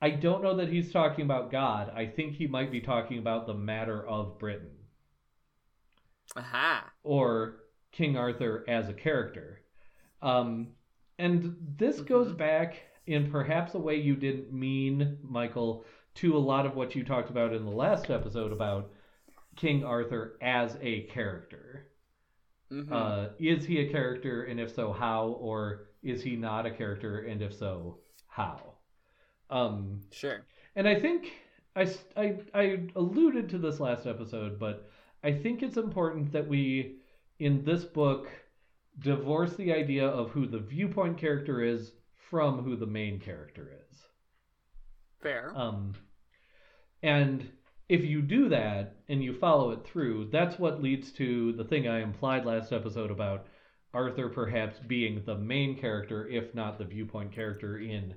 I 0.00 0.10
don't 0.10 0.42
know 0.42 0.56
that 0.56 0.68
he's 0.68 0.92
talking 0.92 1.24
about 1.24 1.50
God. 1.50 1.90
I 1.94 2.06
think 2.06 2.34
he 2.34 2.46
might 2.46 2.70
be 2.70 2.80
talking 2.80 3.18
about 3.18 3.46
the 3.46 3.54
matter 3.54 4.06
of 4.06 4.38
Britain 4.38 4.76
Aha. 6.36 6.90
or 7.02 7.56
King 7.92 8.16
Arthur 8.16 8.64
as 8.68 8.88
a 8.88 8.92
character. 8.94 9.62
Um, 10.22 10.68
and 11.18 11.56
this 11.76 12.00
goes 12.00 12.32
Mhm. 12.32 12.38
back 12.38 12.82
in 13.06 13.30
perhaps 13.30 13.74
a 13.74 13.78
way 13.78 13.96
you 13.96 14.14
didn't 14.14 14.52
mean, 14.52 15.18
Michael, 15.22 15.84
to 16.16 16.36
a 16.36 16.38
lot 16.38 16.66
of 16.66 16.76
what 16.76 16.94
you 16.94 17.04
talked 17.04 17.30
about 17.30 17.52
in 17.52 17.64
the 17.64 17.70
last 17.70 18.10
episode 18.10 18.52
about 18.52 18.92
King 19.56 19.84
Arthur 19.84 20.36
as 20.40 20.76
a 20.80 21.02
character. 21.04 21.88
Mm-hmm. 22.70 22.92
Uh, 22.92 23.28
is 23.38 23.64
he 23.64 23.78
a 23.80 23.90
character, 23.90 24.44
and 24.44 24.60
if 24.60 24.70
so, 24.74 24.92
how? 24.92 25.28
Or 25.28 25.88
is 26.02 26.22
he 26.22 26.36
not 26.36 26.66
a 26.66 26.70
character, 26.70 27.20
and 27.20 27.40
if 27.42 27.54
so, 27.54 28.00
how? 28.26 28.77
Um, 29.50 30.00
sure. 30.10 30.44
and 30.76 30.86
I 30.86 30.98
think 31.00 31.32
I, 31.74 31.94
I, 32.16 32.36
I 32.54 32.80
alluded 32.96 33.48
to 33.50 33.58
this 33.58 33.80
last 33.80 34.06
episode, 34.06 34.58
but 34.58 34.90
I 35.22 35.32
think 35.32 35.62
it's 35.62 35.76
important 35.76 36.32
that 36.32 36.46
we, 36.46 36.96
in 37.38 37.64
this 37.64 37.84
book, 37.84 38.28
divorce 39.00 39.54
the 39.54 39.72
idea 39.72 40.06
of 40.06 40.30
who 40.30 40.46
the 40.46 40.58
viewpoint 40.58 41.18
character 41.18 41.62
is 41.62 41.92
from 42.30 42.62
who 42.62 42.76
the 42.76 42.86
main 42.86 43.20
character 43.20 43.70
is. 43.90 43.98
Fair. 45.20 45.52
Um, 45.54 45.94
and 47.02 47.48
if 47.88 48.04
you 48.04 48.22
do 48.22 48.48
that 48.48 48.96
and 49.08 49.22
you 49.22 49.32
follow 49.32 49.70
it 49.70 49.86
through, 49.86 50.28
that's 50.30 50.58
what 50.58 50.82
leads 50.82 51.10
to 51.12 51.52
the 51.52 51.64
thing 51.64 51.88
I 51.88 52.02
implied 52.02 52.44
last 52.44 52.72
episode 52.72 53.10
about 53.10 53.46
Arthur 53.94 54.28
perhaps 54.28 54.78
being 54.80 55.22
the 55.24 55.36
main 55.36 55.78
character, 55.78 56.28
if 56.28 56.54
not 56.54 56.78
the 56.78 56.84
viewpoint 56.84 57.32
character, 57.32 57.78
in 57.78 58.14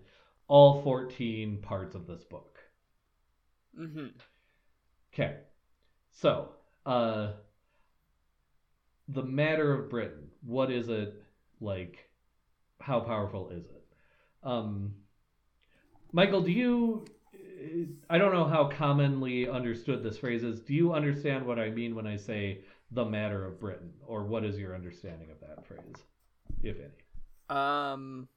all 0.52 0.82
14 0.82 1.60
parts 1.62 1.96
of 1.96 2.06
this 2.06 2.26
book. 2.26 2.60
mm-hmm. 3.80 4.08
Okay. 5.14 5.38
So, 6.12 6.50
uh, 6.86 7.32
the 9.08 9.24
matter 9.24 9.72
of 9.74 9.90
Britain. 9.90 10.28
What 10.46 10.70
is 10.70 10.90
it 10.90 11.24
like? 11.62 12.10
How 12.82 13.00
powerful 13.00 13.50
is 13.52 13.64
it? 13.64 13.84
Um, 14.44 14.94
Michael, 16.12 16.42
do 16.42 16.52
you? 16.52 17.06
I 18.10 18.18
don't 18.18 18.34
know 18.34 18.46
how 18.46 18.66
commonly 18.66 19.48
understood 19.48 20.04
this 20.04 20.18
phrase 20.18 20.44
is. 20.44 20.60
Do 20.60 20.74
you 20.74 20.92
understand 20.92 21.46
what 21.46 21.60
I 21.60 21.70
mean 21.70 21.96
when 21.96 22.08
I 22.08 22.18
say 22.18 22.60
the 22.92 23.06
matter 23.06 23.46
of 23.46 23.58
Britain, 23.58 23.94
or 24.06 24.26
what 24.26 24.44
is 24.44 24.58
your 24.58 24.76
understanding 24.76 25.30
of 25.32 25.40
that 25.48 25.66
phrase, 25.66 25.96
if 26.62 26.76
any? 26.78 27.58
Um, 27.58 28.28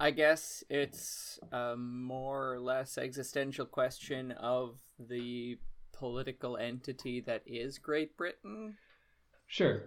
I 0.00 0.10
guess 0.10 0.64
it's 0.68 1.38
a 1.52 1.76
more 1.76 2.52
or 2.54 2.60
less 2.60 2.98
existential 2.98 3.66
question 3.66 4.32
of 4.32 4.78
the 4.98 5.58
political 5.92 6.56
entity 6.56 7.20
that 7.20 7.42
is 7.46 7.78
Great 7.78 8.16
Britain. 8.16 8.74
Sure, 9.46 9.82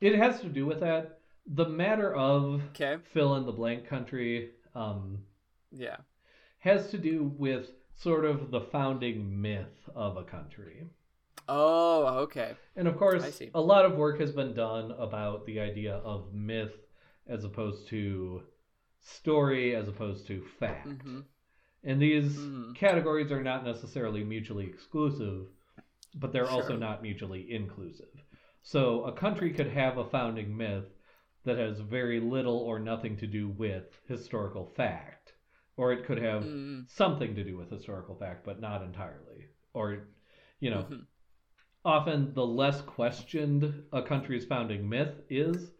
it 0.00 0.14
has 0.16 0.40
to 0.40 0.48
do 0.48 0.66
with 0.66 0.80
that. 0.80 1.20
The 1.46 1.68
matter 1.68 2.14
of 2.14 2.60
Okay. 2.70 2.98
fill 3.12 3.36
in 3.36 3.46
the 3.46 3.52
blank 3.52 3.86
country. 3.86 4.52
Um, 4.74 5.24
Yeah. 5.72 5.98
has 6.58 6.90
to 6.90 6.98
do 6.98 7.24
with 7.24 7.70
sort 7.94 8.24
of 8.24 8.50
the 8.50 8.60
founding 8.60 9.40
myth 9.40 9.88
of 9.94 10.16
a 10.16 10.24
country. 10.24 10.86
Oh, 11.48 12.04
okay. 12.24 12.56
And 12.74 12.86
of 12.88 12.94
I 12.94 12.98
course, 12.98 13.34
see. 13.34 13.50
a 13.54 13.60
lot 13.60 13.84
of 13.84 13.96
work 13.96 14.18
has 14.20 14.32
been 14.32 14.52
done 14.52 14.90
about 14.92 15.46
the 15.46 15.60
idea 15.60 15.94
of 15.96 16.34
myth 16.34 16.74
as 17.26 17.44
opposed 17.44 17.86
to 17.88 18.42
story, 19.06 19.74
as 19.74 19.88
opposed 19.88 20.26
to 20.26 20.42
fact. 20.42 21.04
Mm-hmm. 21.04 21.20
And 21.84 22.00
these 22.00 22.48
Mhm. 22.48 22.74
categories 22.74 23.32
are 23.32 23.42
not 23.42 23.64
necessarily 23.64 24.24
mutually 24.24 24.66
exclusive, 24.66 25.46
but 26.14 26.32
they're 26.32 26.50
also 26.50 26.76
not 26.76 27.02
mutually 27.02 27.52
inclusive. 27.52 28.24
So 28.62 29.04
a 29.04 29.12
country 29.12 29.52
could 29.52 29.68
have 29.68 29.98
a 29.98 30.04
founding 30.04 30.56
myth 30.56 30.86
that 31.44 31.58
has 31.58 31.80
very 31.80 32.20
little 32.20 32.58
or 32.58 32.78
nothing 32.78 33.16
to 33.18 33.26
do 33.26 33.48
with 33.48 34.00
historical 34.08 34.66
fact, 34.66 35.34
or 35.76 35.92
it 35.92 36.04
could 36.04 36.18
have 36.18 36.48
Mm, 36.48 36.86
something 36.86 37.34
to 37.36 37.44
do 37.44 37.56
with 37.56 37.70
historical 37.70 38.16
fact, 38.16 38.44
but 38.44 38.60
not 38.60 38.82
entirely. 38.82 39.46
Or, 39.74 40.08
you 40.60 40.70
know, 40.70 40.86
mhm. 40.88 41.06
often 41.84 42.34
the 42.34 42.46
less 42.46 42.80
questioned 42.82 43.84
a 43.92 44.02
country's 44.02 44.44
founding 44.44 44.88
myth 44.88 45.22
is, 45.30 45.72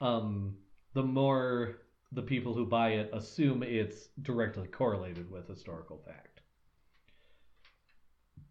um, 0.00 0.56
the 0.94 1.02
more 1.02 1.83
the 2.14 2.22
people 2.22 2.54
who 2.54 2.64
buy 2.66 2.90
it 2.90 3.10
assume 3.12 3.62
it's 3.62 4.08
directly 4.22 4.68
correlated 4.68 5.30
with 5.30 5.48
historical 5.48 5.98
fact. 5.98 6.40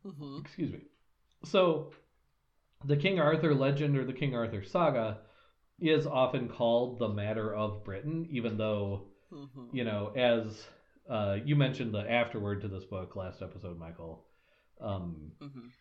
Mhm. 0.06 0.40
Excuse 0.42 0.72
me. 0.72 0.80
So, 1.46 1.92
the 2.86 2.98
King 2.98 3.20
Arthur 3.20 3.54
legend 3.54 3.98
or 3.98 4.06
the 4.06 4.14
King 4.14 4.36
Arthur 4.36 4.64
saga 4.64 5.22
is 5.80 6.06
often 6.06 6.48
called 6.50 7.00
the 7.00 7.10
matter 7.10 7.54
of 7.54 7.84
Britain, 7.84 8.28
even 8.30 8.58
though 8.58 9.08
Mhm. 9.32 9.74
you 9.74 9.84
know, 9.84 10.12
as 10.16 10.68
uh, 11.10 11.38
you 11.44 11.56
mentioned 11.56 11.94
the 11.94 12.10
afterword 12.10 12.62
to 12.62 12.68
this 12.68 12.86
book 12.86 13.16
last 13.16 13.42
episode, 13.42 13.78
Michael, 13.78 14.26
um, 14.80 15.32
Mhm. 15.42 15.72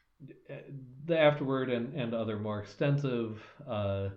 the 1.05 1.19
afterword 1.19 1.71
and, 1.71 1.95
and 1.95 2.15
other 2.15 2.39
more 2.39 2.61
extensive 2.61 3.43
uh, 3.67 4.11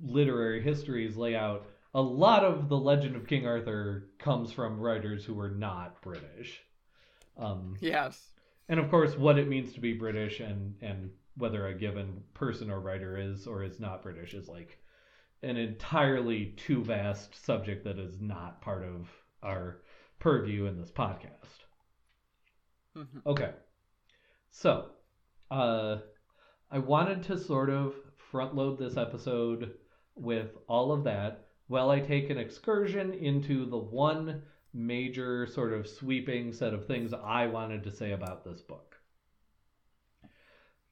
literary 0.00 0.62
histories 0.62 1.16
lay 1.16 1.34
out 1.34 1.66
a 1.94 2.00
lot 2.00 2.44
of 2.44 2.68
the 2.68 2.76
legend 2.78 3.16
of 3.16 3.26
King 3.26 3.46
Arthur 3.46 4.10
comes 4.18 4.52
from 4.52 4.78
writers 4.80 5.24
who 5.24 5.34
were 5.34 5.50
not 5.50 6.00
British. 6.02 6.60
Um, 7.36 7.76
Yes. 7.80 8.32
and 8.68 8.78
of 8.78 8.90
course, 8.90 9.16
what 9.16 9.38
it 9.38 9.48
means 9.48 9.72
to 9.72 9.80
be 9.80 9.92
British 9.94 10.40
and 10.40 10.76
and 10.82 11.10
whether 11.36 11.66
a 11.66 11.74
given 11.74 12.22
person 12.34 12.70
or 12.70 12.80
writer 12.80 13.16
is 13.16 13.46
or 13.46 13.62
is 13.62 13.80
not 13.80 14.02
British 14.02 14.34
is 14.34 14.48
like 14.48 14.78
an 15.42 15.56
entirely 15.56 16.46
too 16.56 16.84
vast 16.84 17.34
subject 17.34 17.84
that 17.84 17.98
is 17.98 18.20
not 18.20 18.60
part 18.60 18.84
of 18.84 19.08
our 19.42 19.80
purview 20.18 20.66
in 20.66 20.76
this 20.76 20.90
podcast. 20.90 21.64
Mhm. 22.96 23.24
Okay, 23.26 23.54
so 24.50 24.90
uh, 25.50 25.98
I 26.70 26.78
wanted 26.78 27.22
to 27.24 27.38
sort 27.38 27.70
of 27.70 27.94
front 28.16 28.54
load 28.54 28.78
this 28.78 28.96
episode 28.96 29.74
with 30.14 30.56
all 30.68 30.92
of 30.92 31.04
that 31.04 31.46
while 31.70 31.90
I 31.90 32.00
take 32.00 32.30
an 32.30 32.36
excursion 32.36 33.14
into 33.14 33.64
the 33.64 33.78
one 33.78 34.42
major 34.74 35.46
sort 35.46 35.72
of 35.72 35.86
sweeping 35.86 36.52
set 36.52 36.74
of 36.74 36.84
things 36.84 37.14
I 37.14 37.46
wanted 37.46 37.84
to 37.84 37.92
say 37.92 38.10
about 38.10 38.44
this 38.44 38.60
book. 38.60 38.96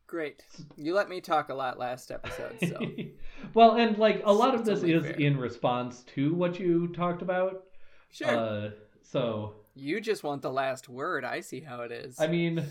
Great. 0.06 0.44
You 0.76 0.94
let 0.94 1.08
me 1.08 1.20
talk 1.20 1.49
a 1.49 1.54
lot 1.54 1.80
last 1.80 2.12
episode, 2.12 2.58
so 2.61 2.78
well, 3.54 3.73
and 3.73 3.99
like 3.99 4.23
a 4.25 4.32
lot 4.32 4.54
of 4.54 4.64
this 4.64 4.85
is 4.85 5.02
fair. 5.02 5.12
in 5.14 5.37
response 5.37 6.04
to 6.14 6.32
what 6.32 6.61
you 6.61 6.87
talked 6.94 7.23
about. 7.23 7.64
sure. 8.12 8.28
Uh, 8.28 8.70
so, 9.02 9.54
you 9.75 10.00
just 10.00 10.23
want 10.23 10.42
the 10.42 10.52
last 10.52 10.88
word. 10.88 11.25
I 11.25 11.40
see 11.40 11.58
how 11.58 11.80
it 11.80 11.90
is. 11.90 12.20
I 12.20 12.28
mean, 12.28 12.64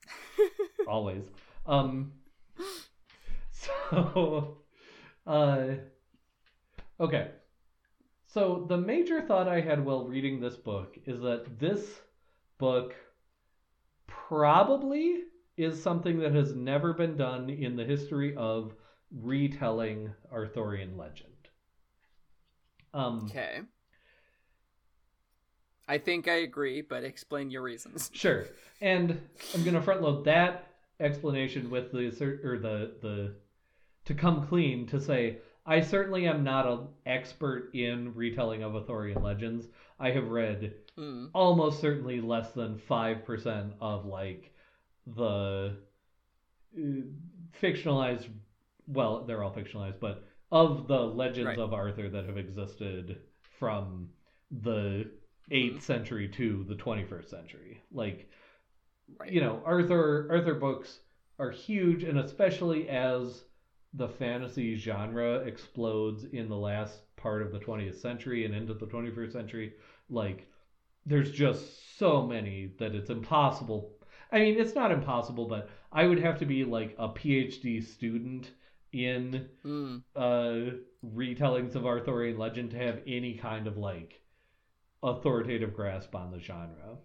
always. 0.88 1.24
Um, 1.66 2.12
so, 3.50 4.56
uh, 5.26 5.66
okay. 7.00 7.30
So 8.26 8.66
the 8.68 8.76
major 8.76 9.22
thought 9.22 9.48
I 9.48 9.60
had 9.60 9.84
while 9.84 10.06
reading 10.06 10.40
this 10.40 10.56
book 10.56 10.98
is 11.06 11.20
that 11.20 11.58
this 11.58 11.82
book 12.58 12.94
probably 14.06 15.22
is 15.56 15.82
something 15.82 16.18
that 16.20 16.34
has 16.34 16.54
never 16.54 16.92
been 16.92 17.16
done 17.16 17.48
in 17.48 17.76
the 17.76 17.84
history 17.84 18.34
of 18.36 18.74
retelling 19.10 20.12
Arthurian 20.32 20.96
legend. 20.96 21.32
Um, 22.92 23.26
okay. 23.30 23.60
I 25.88 25.98
think 25.98 26.28
I 26.28 26.36
agree, 26.36 26.82
but 26.82 27.04
explain 27.04 27.50
your 27.50 27.62
reasons. 27.62 28.10
Sure. 28.14 28.46
And 28.80 29.20
I'm 29.54 29.62
going 29.62 29.74
to 29.74 29.80
front 29.80 30.02
load 30.02 30.24
that 30.24 30.66
explanation 31.00 31.70
with 31.70 31.92
the 31.92 32.08
or 32.44 32.58
the 32.58 32.92
the 33.00 33.34
to 34.06 34.14
come 34.14 34.46
clean 34.46 34.86
to 34.86 35.00
say 35.00 35.38
I 35.66 35.80
certainly 35.80 36.26
am 36.28 36.44
not 36.44 36.66
an 36.66 36.86
expert 37.04 37.70
in 37.74 38.14
retelling 38.14 38.62
of 38.62 38.76
Arthurian 38.76 39.22
legends. 39.22 39.66
I 39.98 40.10
have 40.10 40.28
read 40.28 40.74
Mm. 40.96 41.30
almost 41.34 41.80
certainly 41.80 42.20
less 42.22 42.52
than 42.52 42.78
5% 42.78 43.74
of 43.80 44.06
like 44.06 44.54
the 45.06 45.76
uh, 46.76 46.80
fictionalized 47.60 48.28
well, 48.88 49.24
they're 49.24 49.42
all 49.42 49.52
fictionalized, 49.52 49.98
but 50.00 50.24
of 50.52 50.86
the 50.86 51.00
legends 51.00 51.46
Right. 51.48 51.58
of 51.58 51.74
Arthur 51.74 52.08
that 52.08 52.24
have 52.26 52.38
existed 52.38 53.20
from 53.58 54.08
the 54.62 55.10
8th 55.50 55.82
century 55.82 56.28
to 56.28 56.64
the 56.68 56.76
21st 56.76 57.28
century. 57.28 57.82
Like 57.90 58.30
Right. 59.18 59.32
you 59.32 59.40
know 59.40 59.62
arthur 59.64 60.26
arthur 60.30 60.54
books 60.54 61.00
are 61.38 61.50
huge 61.50 62.02
and 62.04 62.18
especially 62.18 62.88
as 62.88 63.44
the 63.94 64.08
fantasy 64.08 64.76
genre 64.76 65.36
explodes 65.38 66.24
in 66.24 66.48
the 66.48 66.56
last 66.56 67.02
part 67.16 67.42
of 67.42 67.52
the 67.52 67.58
20th 67.58 67.98
century 67.98 68.44
and 68.44 68.54
into 68.54 68.74
the 68.74 68.86
21st 68.86 69.32
century 69.32 69.74
like 70.10 70.48
there's 71.06 71.32
just 71.32 71.98
so 71.98 72.26
many 72.26 72.72
that 72.78 72.94
it's 72.94 73.10
impossible 73.10 73.92
i 74.32 74.38
mean 74.40 74.58
it's 74.58 74.74
not 74.74 74.92
impossible 74.92 75.46
but 75.48 75.68
i 75.92 76.06
would 76.06 76.18
have 76.20 76.38
to 76.38 76.46
be 76.46 76.64
like 76.64 76.94
a 76.98 77.08
phd 77.08 77.82
student 77.82 78.52
in 78.92 79.48
Mm. 79.64 80.02
uh 80.16 80.60
retellings 81.14 81.74
of 81.76 81.86
arthurian 81.86 82.38
legend 82.38 82.70
to 82.70 82.78
have 82.78 83.00
any 83.06 83.34
kind 83.34 83.66
of 83.66 83.76
like 83.78 84.22
authoritative 85.02 85.74
grasp 85.74 86.14
on 86.14 86.30
the 86.30 86.40
genre 86.40 86.98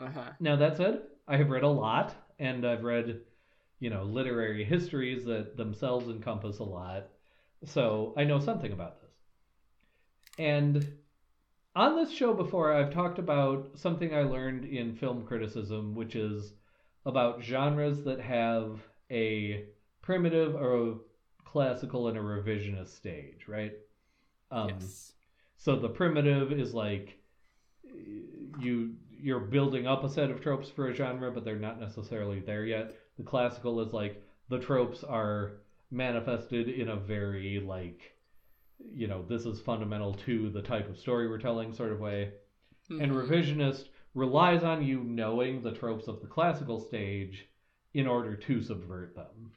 Uh-huh. 0.00 0.32
now 0.40 0.56
that 0.56 0.76
said, 0.76 1.02
I 1.26 1.36
have 1.36 1.50
read 1.50 1.62
a 1.62 1.68
lot, 1.68 2.14
and 2.38 2.64
I've 2.66 2.82
read, 2.84 3.20
you 3.80 3.90
know, 3.90 4.04
literary 4.04 4.64
histories 4.64 5.24
that 5.24 5.56
themselves 5.56 6.08
encompass 6.08 6.58
a 6.58 6.64
lot, 6.64 7.08
so 7.64 8.14
I 8.16 8.24
know 8.24 8.38
something 8.38 8.72
about 8.72 9.00
this. 9.00 9.10
And 10.38 10.86
on 11.74 11.96
this 11.96 12.10
show 12.10 12.34
before, 12.34 12.72
I've 12.72 12.92
talked 12.92 13.18
about 13.18 13.70
something 13.74 14.14
I 14.14 14.22
learned 14.22 14.64
in 14.64 14.94
film 14.94 15.24
criticism, 15.24 15.94
which 15.94 16.16
is 16.16 16.54
about 17.06 17.42
genres 17.42 18.04
that 18.04 18.20
have 18.20 18.80
a 19.10 19.64
primitive, 20.02 20.54
or 20.54 20.88
a 20.88 20.94
classical, 21.44 22.08
and 22.08 22.18
a 22.18 22.20
revisionist 22.20 22.96
stage, 22.96 23.46
right? 23.46 23.72
Um, 24.50 24.70
yes. 24.80 25.12
so 25.56 25.76
the 25.76 25.88
primitive 25.88 26.52
is 26.52 26.74
like 26.74 27.18
you 28.60 28.94
you're 29.20 29.40
building 29.40 29.86
up 29.86 30.04
a 30.04 30.08
set 30.08 30.30
of 30.30 30.40
tropes 30.40 30.68
for 30.68 30.88
a 30.88 30.94
genre, 30.94 31.30
but 31.30 31.44
they're 31.44 31.56
not 31.56 31.80
necessarily 31.80 32.40
there 32.40 32.64
yet. 32.64 32.96
The 33.18 33.24
classical 33.24 33.80
is 33.80 33.92
like 33.92 34.22
the 34.48 34.58
tropes 34.58 35.04
are 35.04 35.52
manifested 35.90 36.68
in 36.68 36.88
a 36.88 36.96
very 36.96 37.60
like 37.60 38.14
you 38.92 39.08
know 39.08 39.24
this 39.28 39.44
is 39.44 39.60
fundamental 39.60 40.14
to 40.14 40.50
the 40.50 40.62
type 40.62 40.88
of 40.88 40.98
story 40.98 41.28
we're 41.28 41.38
telling 41.38 41.72
sort 41.72 41.92
of 41.92 42.00
way. 42.00 42.32
And 42.90 43.12
Mhm. 43.12 43.28
revisionist 43.28 43.88
relies 44.14 44.64
on 44.64 44.82
you 44.82 45.02
knowing 45.04 45.62
the 45.62 45.72
tropes 45.72 46.08
of 46.08 46.20
the 46.20 46.26
classical 46.26 46.78
stage 46.78 47.46
in 47.94 48.06
order 48.06 48.36
to 48.36 48.62
subvert 48.62 49.14
them. 49.14 49.52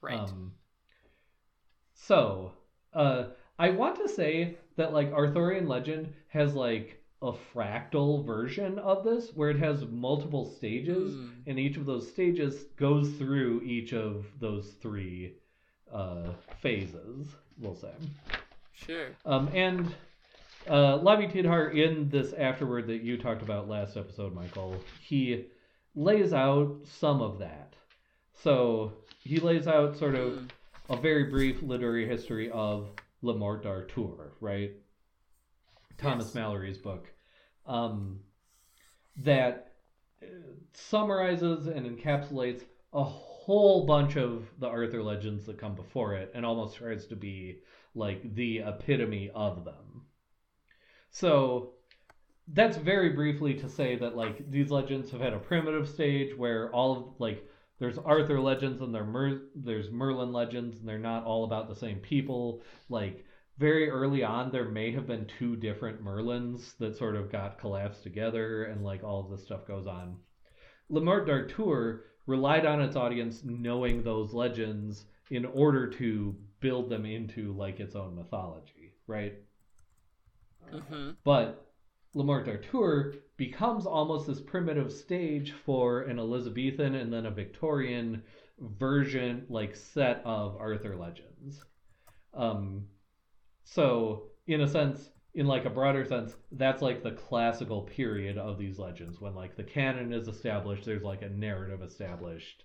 Right. 0.00 0.18
Um, 0.18 0.52
so, 1.94 2.52
uh, 2.92 3.28
I 3.58 3.70
want 3.70 3.96
to 3.96 4.08
say 4.08 4.56
that 4.76 4.92
like 4.92 5.12
Arthurian 5.12 5.66
legend 5.68 6.12
has 6.28 6.54
like 6.54 7.01
a 7.22 7.32
fractal 7.54 8.24
version 8.26 8.78
of 8.80 9.04
this 9.04 9.30
where 9.34 9.50
it 9.50 9.58
has 9.58 9.86
multiple 9.86 10.44
stages, 10.44 11.14
Mm. 11.14 11.30
and 11.46 11.58
each 11.58 11.76
of 11.76 11.86
those 11.86 12.08
stages 12.10 12.64
goes 12.76 13.10
through 13.12 13.62
each 13.62 13.92
of 13.92 14.26
those 14.40 14.72
three 14.82 15.34
uh, 15.92 16.30
phases. 16.60 17.28
We'll 17.58 17.74
say. 17.76 17.92
Sure. 18.72 19.08
Um, 19.24 19.48
and 19.54 19.94
uh, 20.66 20.98
Lavi 20.98 21.30
Tidhar, 21.30 21.70
in 21.70 22.08
this 22.08 22.32
afterward 22.32 22.86
that 22.88 23.02
you 23.02 23.18
talked 23.18 23.42
about 23.42 23.68
last 23.68 23.96
episode, 23.96 24.34
Michael, 24.34 24.82
he 25.00 25.46
lays 25.94 26.32
out 26.32 26.76
some 26.84 27.20
of 27.20 27.38
that. 27.40 27.74
So 28.42 28.92
he 29.18 29.38
lays 29.38 29.68
out 29.68 29.96
sort 29.96 30.14
of 30.14 30.32
Mm. 30.32 30.48
a 30.88 30.96
very 30.96 31.24
brief 31.24 31.62
literary 31.62 32.06
history 32.08 32.50
of 32.50 32.88
Le 33.22 33.34
Morte 33.34 33.62
d'Arthur, 33.64 34.32
right? 34.40 34.72
Thomas 35.98 36.26
Yes. 36.26 36.34
Malory's 36.34 36.78
book, 36.78 37.12
um, 37.66 38.20
that 39.16 39.72
uh, 40.22 40.26
summarizes 40.72 41.66
and 41.66 41.86
encapsulates 41.86 42.62
a 42.92 43.02
whole 43.02 43.86
bunch 43.86 44.16
of 44.16 44.48
the 44.58 44.68
Arthur 44.68 45.02
legends 45.02 45.46
that 45.46 45.58
come 45.58 45.74
before 45.74 46.14
it, 46.14 46.30
and 46.34 46.44
almost 46.44 46.76
tries 46.76 47.06
to 47.06 47.16
be 47.16 47.60
like 47.94 48.34
the 48.34 48.58
epitome 48.58 49.30
of 49.34 49.64
them. 49.64 50.02
So 51.10 51.74
that's 52.48 52.76
very 52.76 53.10
briefly 53.10 53.54
to 53.54 53.68
say 53.68 53.96
that 53.96 54.16
like 54.16 54.50
these 54.50 54.70
legends 54.70 55.10
have 55.10 55.20
had 55.20 55.32
a 55.32 55.38
primitive 55.38 55.88
stage 55.88 56.36
where 56.36 56.70
all 56.70 56.96
of 56.96 57.20
like 57.20 57.46
there's 57.78 57.98
Arthur 57.98 58.40
legends 58.40 58.80
and 58.80 58.94
there 58.94 59.04
Mer- 59.04 59.42
there's 59.54 59.90
Merlin 59.90 60.32
legends 60.32 60.78
and 60.78 60.88
they're 60.88 60.98
not 60.98 61.24
all 61.24 61.44
about 61.44 61.68
the 61.68 61.74
same 61.76 61.98
people. 61.98 62.62
Like 62.88 63.24
very 63.62 63.88
early 63.88 64.24
on 64.24 64.50
there 64.50 64.66
may 64.66 64.92
have 64.92 65.06
been 65.06 65.26
two 65.26 65.56
different 65.56 66.04
Merlins 66.04 66.76
that 66.78 66.96
sort 66.96 67.16
of 67.16 67.30
got 67.30 67.58
collapsed 67.58 68.02
together 68.02 68.64
and 68.64 68.84
like 68.84 69.04
all 69.04 69.20
of 69.20 69.30
this 69.30 69.44
stuff 69.44 69.66
goes 69.66 69.86
on. 69.86 70.18
Le 70.90 71.00
Morte 71.00 71.26
d'Arthur 71.26 72.04
relied 72.26 72.66
on 72.66 72.80
its 72.82 72.96
audience 72.96 73.44
knowing 73.44 74.02
those 74.02 74.34
legends 74.34 75.06
in 75.30 75.46
order 75.46 75.86
to 75.88 76.36
build 76.60 76.90
them 76.90 77.06
into 77.06 77.52
like 77.54 77.80
its 77.80 77.96
own 77.96 78.14
mythology, 78.14 78.94
right? 79.06 79.34
hmm 80.70 81.12
But 81.24 81.66
Le 82.14 82.24
Morte 82.24 82.46
d'Arthur 82.46 83.14
becomes 83.36 83.86
almost 83.86 84.26
this 84.26 84.40
primitive 84.40 84.92
stage 84.92 85.52
for 85.52 86.02
an 86.02 86.18
Elizabethan 86.18 86.94
and 86.94 87.12
then 87.12 87.26
a 87.26 87.30
Victorian 87.30 88.22
version, 88.60 89.46
like 89.48 89.74
set 89.76 90.22
of 90.24 90.56
Arthur 90.56 90.96
legends. 90.96 91.64
Um, 92.34 92.88
so, 93.64 94.30
in 94.46 94.60
a 94.60 94.68
sense, 94.68 95.10
in 95.34 95.46
like 95.46 95.64
a 95.64 95.70
broader 95.70 96.04
sense, 96.04 96.36
that's 96.52 96.82
like 96.82 97.02
the 97.02 97.12
classical 97.12 97.82
period 97.82 98.38
of 98.38 98.58
these 98.58 98.78
legends 98.78 99.20
when 99.20 99.34
like 99.34 99.56
the 99.56 99.62
canon 99.64 100.12
is 100.12 100.28
established, 100.28 100.84
there's 100.84 101.02
like 101.02 101.22
a 101.22 101.28
narrative 101.30 101.82
established. 101.82 102.64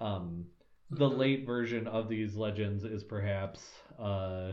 Um, 0.00 0.46
the 0.90 1.08
Mhm. 1.08 1.18
late 1.18 1.46
version 1.46 1.86
of 1.86 2.08
these 2.08 2.36
legends 2.36 2.84
is 2.84 3.04
perhaps 3.04 3.82
uh, 3.98 4.52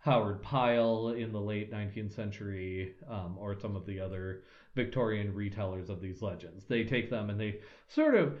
Howard 0.00 0.42
Pyle 0.42 1.08
in 1.10 1.32
the 1.32 1.40
late 1.40 1.70
19th 1.70 2.12
century, 2.12 2.94
um, 3.08 3.36
or 3.38 3.54
some 3.54 3.76
of 3.76 3.86
the 3.86 4.00
other 4.00 4.42
Victorian 4.74 5.32
retellers 5.34 5.88
of 5.88 6.00
these 6.00 6.22
legends. 6.22 6.66
They 6.66 6.84
take 6.84 7.10
them 7.10 7.30
and 7.30 7.38
they 7.38 7.60
sort 7.88 8.14
of 8.14 8.40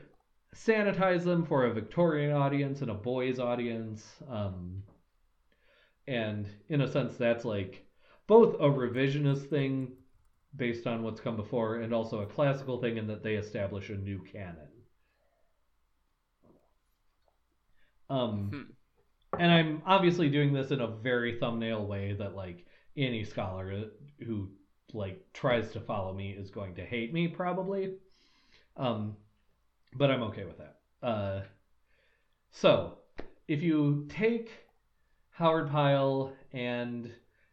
sanitize 0.54 1.24
them 1.24 1.44
for 1.44 1.64
a 1.66 1.72
Victorian 1.72 2.32
audience 2.32 2.82
and 2.82 2.90
a 2.90 2.94
boys' 2.94 3.38
audience. 3.38 4.22
Um, 4.28 4.82
and 6.06 6.48
in 6.68 6.80
a 6.82 6.88
sense, 6.88 7.16
that's 7.16 7.44
like 7.44 7.84
both 8.26 8.54
a 8.54 8.68
revisionist 8.68 9.48
thing 9.48 9.92
based 10.56 10.86
on 10.86 11.02
what's 11.02 11.20
come 11.20 11.36
before 11.36 11.76
and 11.76 11.94
also 11.94 12.20
a 12.22 12.26
classical 12.26 12.80
thing 12.80 12.96
in 12.98 13.06
that 13.08 13.22
they 13.22 13.34
establish 13.34 13.90
a 13.90 13.96
new 13.96 14.20
canon. 14.20 14.68
Um, 18.10 18.52
Hmm. 18.52 18.62
and 19.38 19.52
I'm 19.52 19.82
obviously 19.86 20.28
doing 20.30 20.52
this 20.52 20.70
in 20.70 20.80
a 20.80 20.86
very 20.86 21.38
thumbnail 21.38 21.86
way 21.86 22.14
that 22.14 22.34
like 22.36 22.66
any 22.96 23.24
scholar 23.24 23.90
who 24.26 24.50
like 24.92 25.24
tries 25.32 25.72
to 25.72 25.80
follow 25.80 26.12
me 26.14 26.32
is 26.32 26.50
going 26.50 26.74
to 26.76 26.84
hate 26.84 27.12
me 27.12 27.28
probably. 27.28 27.94
Um, 28.76 29.16
but 29.94 30.10
I'm 30.10 30.22
okay 30.24 30.44
with 30.44 30.58
that. 30.58 30.78
Uh, 31.02 31.42
so 32.50 32.98
if 33.48 33.62
you 33.62 34.06
take 34.08 34.61
Howard 35.42 35.70
Pyle 35.70 36.32
and 36.52 37.10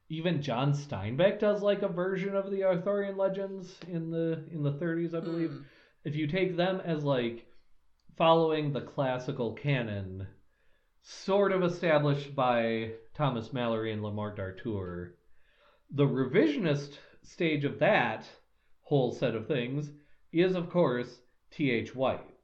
even 0.09 0.43
John 0.43 0.73
Steinbeck 0.73 1.39
does 1.39 1.63
like 1.63 1.81
a 1.81 1.87
version 1.87 2.35
of 2.35 2.51
the 2.51 2.63
Arthurian 2.63 3.17
legends 3.17 3.79
in 3.87 4.11
the 4.11 4.43
in 4.51 4.61
the 4.61 4.73
30s, 4.73 5.15
I 5.15 5.19
believe 5.21 5.49
Hmm. 5.49 5.61
if 6.03 6.15
you 6.15 6.27
take 6.27 6.55
them 6.55 6.81
as 6.81 7.03
like 7.03 7.47
following 8.15 8.71
the 8.71 8.81
classical 8.81 9.53
canon, 9.53 10.27
sort 11.01 11.51
of 11.51 11.63
established 11.63 12.35
by 12.35 12.91
Thomas 13.15 13.49
Malory 13.49 13.91
and 13.91 14.03
Le 14.03 14.11
Morte 14.11 14.35
d'Arthur, 14.37 15.15
the 15.89 16.05
revisionist 16.05 16.99
stage 17.23 17.65
of 17.65 17.79
that 17.79 18.29
whole 18.81 19.11
set 19.11 19.33
of 19.33 19.47
things 19.47 19.91
is, 20.31 20.53
of 20.55 20.69
course, 20.69 21.21
T.H. 21.49 21.95
White. 21.95 22.35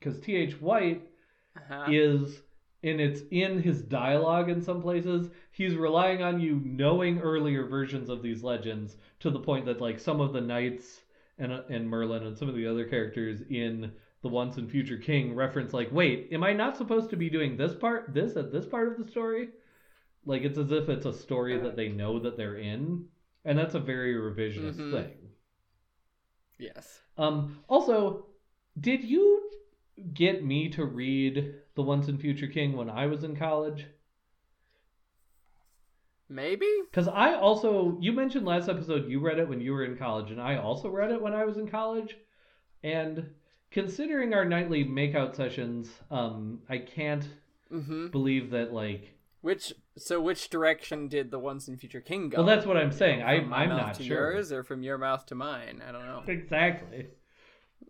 Because 0.00 0.18
T.H. 0.18 0.60
White 0.60 1.08
Uh-huh. 1.56 1.86
is 1.88 2.42
and 2.82 3.00
it's 3.00 3.22
in 3.30 3.62
his 3.62 3.82
dialogue 3.82 4.50
in 4.50 4.60
some 4.60 4.82
places 4.82 5.30
he's 5.52 5.74
relying 5.74 6.22
on 6.22 6.40
you 6.40 6.60
knowing 6.64 7.20
earlier 7.20 7.66
versions 7.66 8.08
of 8.08 8.22
these 8.22 8.42
legends 8.42 8.96
to 9.20 9.30
the 9.30 9.38
point 9.38 9.66
that 9.66 9.80
like 9.80 9.98
some 9.98 10.20
of 10.20 10.32
the 10.32 10.40
knights 10.40 11.02
and 11.38 11.52
and 11.52 11.88
Merlin 11.88 12.24
and 12.24 12.36
some 12.36 12.48
of 12.48 12.54
the 12.54 12.66
other 12.66 12.84
characters 12.84 13.42
in 13.50 13.92
the 14.22 14.28
once 14.28 14.56
and 14.56 14.70
future 14.70 14.98
king 14.98 15.34
reference 15.34 15.72
like 15.72 15.90
wait 15.92 16.28
am 16.32 16.44
I 16.44 16.52
not 16.52 16.76
supposed 16.76 17.10
to 17.10 17.16
be 17.16 17.30
doing 17.30 17.56
this 17.56 17.74
part 17.74 18.12
this 18.14 18.36
at 18.36 18.52
this 18.52 18.66
part 18.66 18.88
of 18.88 18.98
the 18.98 19.10
story 19.10 19.48
like 20.24 20.42
it's 20.42 20.58
as 20.58 20.70
if 20.70 20.88
it's 20.88 21.06
a 21.06 21.12
story 21.12 21.58
that 21.58 21.76
they 21.76 21.88
know 21.88 22.18
that 22.20 22.36
they're 22.36 22.56
in 22.56 23.04
and 23.44 23.58
that's 23.58 23.74
a 23.74 23.80
very 23.80 24.14
revisionist 24.14 24.76
Mhm. 24.76 24.90
thing 24.90 25.14
Yes. 26.58 27.00
um, 27.18 27.58
also, 27.68 28.26
did 28.78 29.02
you 29.02 29.41
get 30.14 30.44
me 30.44 30.68
to 30.70 30.84
read 30.84 31.54
The 31.74 31.82
Once 31.82 32.08
and 32.08 32.20
Future 32.20 32.46
King 32.46 32.76
when 32.76 32.90
I 32.90 33.06
was 33.06 33.24
in 33.24 33.36
college? 33.36 33.86
Maybe. 36.28 36.66
Because 36.90 37.08
I 37.08 37.34
also, 37.34 37.98
you 38.00 38.12
mentioned 38.12 38.46
last 38.46 38.68
episode 38.68 39.08
you 39.08 39.20
read 39.20 39.38
it 39.38 39.48
when 39.48 39.60
you 39.60 39.72
were 39.72 39.84
in 39.84 39.96
college, 39.96 40.30
and 40.30 40.40
I 40.40 40.56
also 40.56 40.88
read 40.88 41.10
it 41.10 41.20
when 41.20 41.34
I 41.34 41.44
was 41.44 41.58
in 41.58 41.68
college. 41.68 42.16
And 42.82 43.30
considering 43.70 44.32
our 44.32 44.44
nightly 44.44 44.84
makeout 44.84 45.34
sessions, 45.36 45.90
um, 46.10 46.60
I 46.68 46.78
can't 46.78 47.28
Mm-hmm. 47.72 48.08
believe 48.08 48.50
that, 48.50 48.70
like, 48.74 49.14
Which 49.40 49.72
so 49.96 50.20
which 50.20 50.50
direction 50.50 51.08
did 51.08 51.30
the 51.30 51.38
Once 51.38 51.68
and 51.68 51.80
Future 51.80 52.02
King 52.02 52.28
go? 52.28 52.36
well, 52.38 52.46
that's 52.46 52.66
what 52.66 52.76
I'm 52.76 52.92
saying. 52.92 53.22
I, 53.22 53.40
From 53.40 53.48
my 53.48 53.62
I'm 53.62 53.70
not 53.70 53.94
to 53.94 54.02
sure. 54.04 54.32
yours 54.32 54.52
or 54.52 54.62
from 54.62 54.82
your 54.82 54.98
mouth 54.98 55.24
to 55.26 55.34
mine. 55.34 55.82
I 55.86 55.90
don't 55.90 56.04
know. 56.04 56.22
Exactly. 56.26 57.06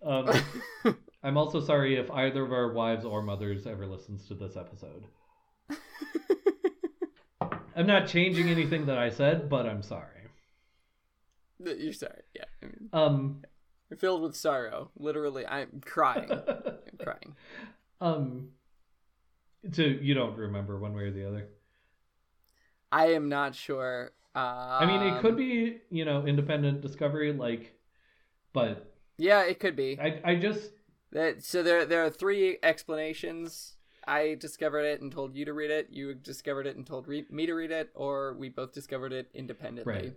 Um, 0.05 0.31
I'm 1.23 1.37
also 1.37 1.61
sorry 1.61 1.97
if 1.97 2.11
either 2.11 2.45
of 2.45 2.53
our 2.53 2.73
wives 2.73 3.05
or 3.05 3.23
mothers 3.23 3.67
ever 3.67 3.87
listens 3.87 4.27
to 4.29 4.35
this 4.35 4.57
episode. 4.57 5.05
I'm 7.75 7.87
not 7.87 8.07
changing 8.07 8.49
anything 8.49 8.87
that 8.87 8.99
I 8.99 9.11
said, 9.11 9.49
but 9.49 9.67
I'm 9.67 9.83
sorry. 9.83 10.09
You're 11.59 11.93
sorry. 11.93 12.23
Yeah. 12.35 12.45
I 12.63 12.67
mean, 12.67 12.89
Um, 12.93 13.43
you're 13.89 13.99
filled 13.99 14.23
with 14.23 14.37
sorrow. 14.37 14.91
Literally, 14.97 15.47
I'm 15.47 15.81
crying. 15.85 16.31
I'm 16.31 16.99
crying. 17.03 17.37
um, 18.01 18.49
so 19.73 19.83
you 19.83 20.15
don't 20.15 20.37
remember 20.37 20.79
one 20.79 20.93
way 20.93 21.05
or 21.05 21.13
the 21.13 21.27
other. 21.29 21.49
I 22.91 23.13
am 23.13 23.29
not 23.29 23.55
sure. 23.55 24.11
Um, 24.35 24.43
I 24.45 24.87
mean, 24.87 25.03
it 25.03 25.21
could 25.21 25.37
be 25.37 25.79
you 25.91 26.05
know 26.05 26.27
independent 26.27 26.81
discovery, 26.81 27.33
like, 27.33 27.75
but 28.53 28.93
Yeah, 29.19 29.45
it 29.45 29.61
could 29.61 29.77
be. 29.77 29.99
I 30.01 30.21
I 30.25 30.35
just 30.37 30.73
That 31.13 31.45
so 31.45 31.63
there 31.63 31.85
there 31.85 32.05
are 32.05 32.11
three 32.11 32.59
explanations. 32.63 33.77
I 34.07 34.37
discovered 34.41 34.81
it 34.85 35.01
and 35.01 35.13
told 35.13 35.37
you 35.37 35.45
to 35.45 35.53
read 35.53 35.71
it. 35.71 35.89
You 35.91 36.15
discovered 36.15 36.67
it 36.67 36.77
and 36.77 36.87
told 36.87 37.07
re- 37.07 37.27
me 37.31 37.47
to 37.47 37.55
read 37.55 37.71
it, 37.71 37.91
or 37.95 38.35
we 38.35 38.49
both 38.49 38.73
discovered 38.73 39.13
it 39.13 39.29
independently. 39.35 39.93
Right. 39.93 40.13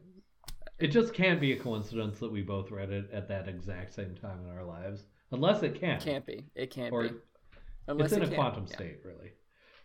it 0.80 0.88
just 0.88 1.14
can't 1.14 1.40
be 1.40 1.52
a 1.54 1.60
coincidence 1.60 2.18
that 2.20 2.32
we 2.32 2.42
both 2.42 2.72
read 2.72 2.90
it 2.92 3.10
at 3.12 3.28
that 3.28 3.48
exact 3.48 3.94
same 3.94 4.16
time 4.16 4.40
in 4.44 4.50
our 4.50 4.64
lives, 4.64 5.04
unless 5.32 5.62
it 5.64 5.80
can. 5.80 5.98
It 5.98 6.04
Can't 6.04 6.26
be. 6.26 6.46
It 6.56 6.72
can't 6.72 6.92
or 6.94 7.04
be. 7.04 7.12
Unless 7.88 8.14
it's 8.14 8.18
in 8.18 8.24
it 8.24 8.32
a 8.32 8.36
quantum 8.36 8.66
Yeah, 8.70 8.76
state, 8.76 8.98
really. 9.04 9.34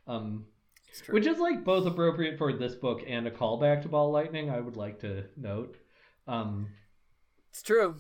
Um, 0.07 0.47
it's 0.89 1.03
true. 1.03 1.15
which 1.15 1.27
is 1.27 1.39
like 1.39 1.63
both 1.65 1.87
appropriate 1.87 2.39
for 2.39 2.53
this 2.55 2.75
book 2.75 3.03
and 3.07 3.27
a 3.27 3.31
callback 3.31 3.83
to 3.83 3.89
Ball 3.89 4.11
Lightning. 4.11 4.49
I 4.49 4.61
would 4.61 4.77
like 4.77 5.01
to 5.01 5.25
note. 5.37 5.77
Um, 6.27 6.69
It's 7.51 7.63
true. 7.63 7.97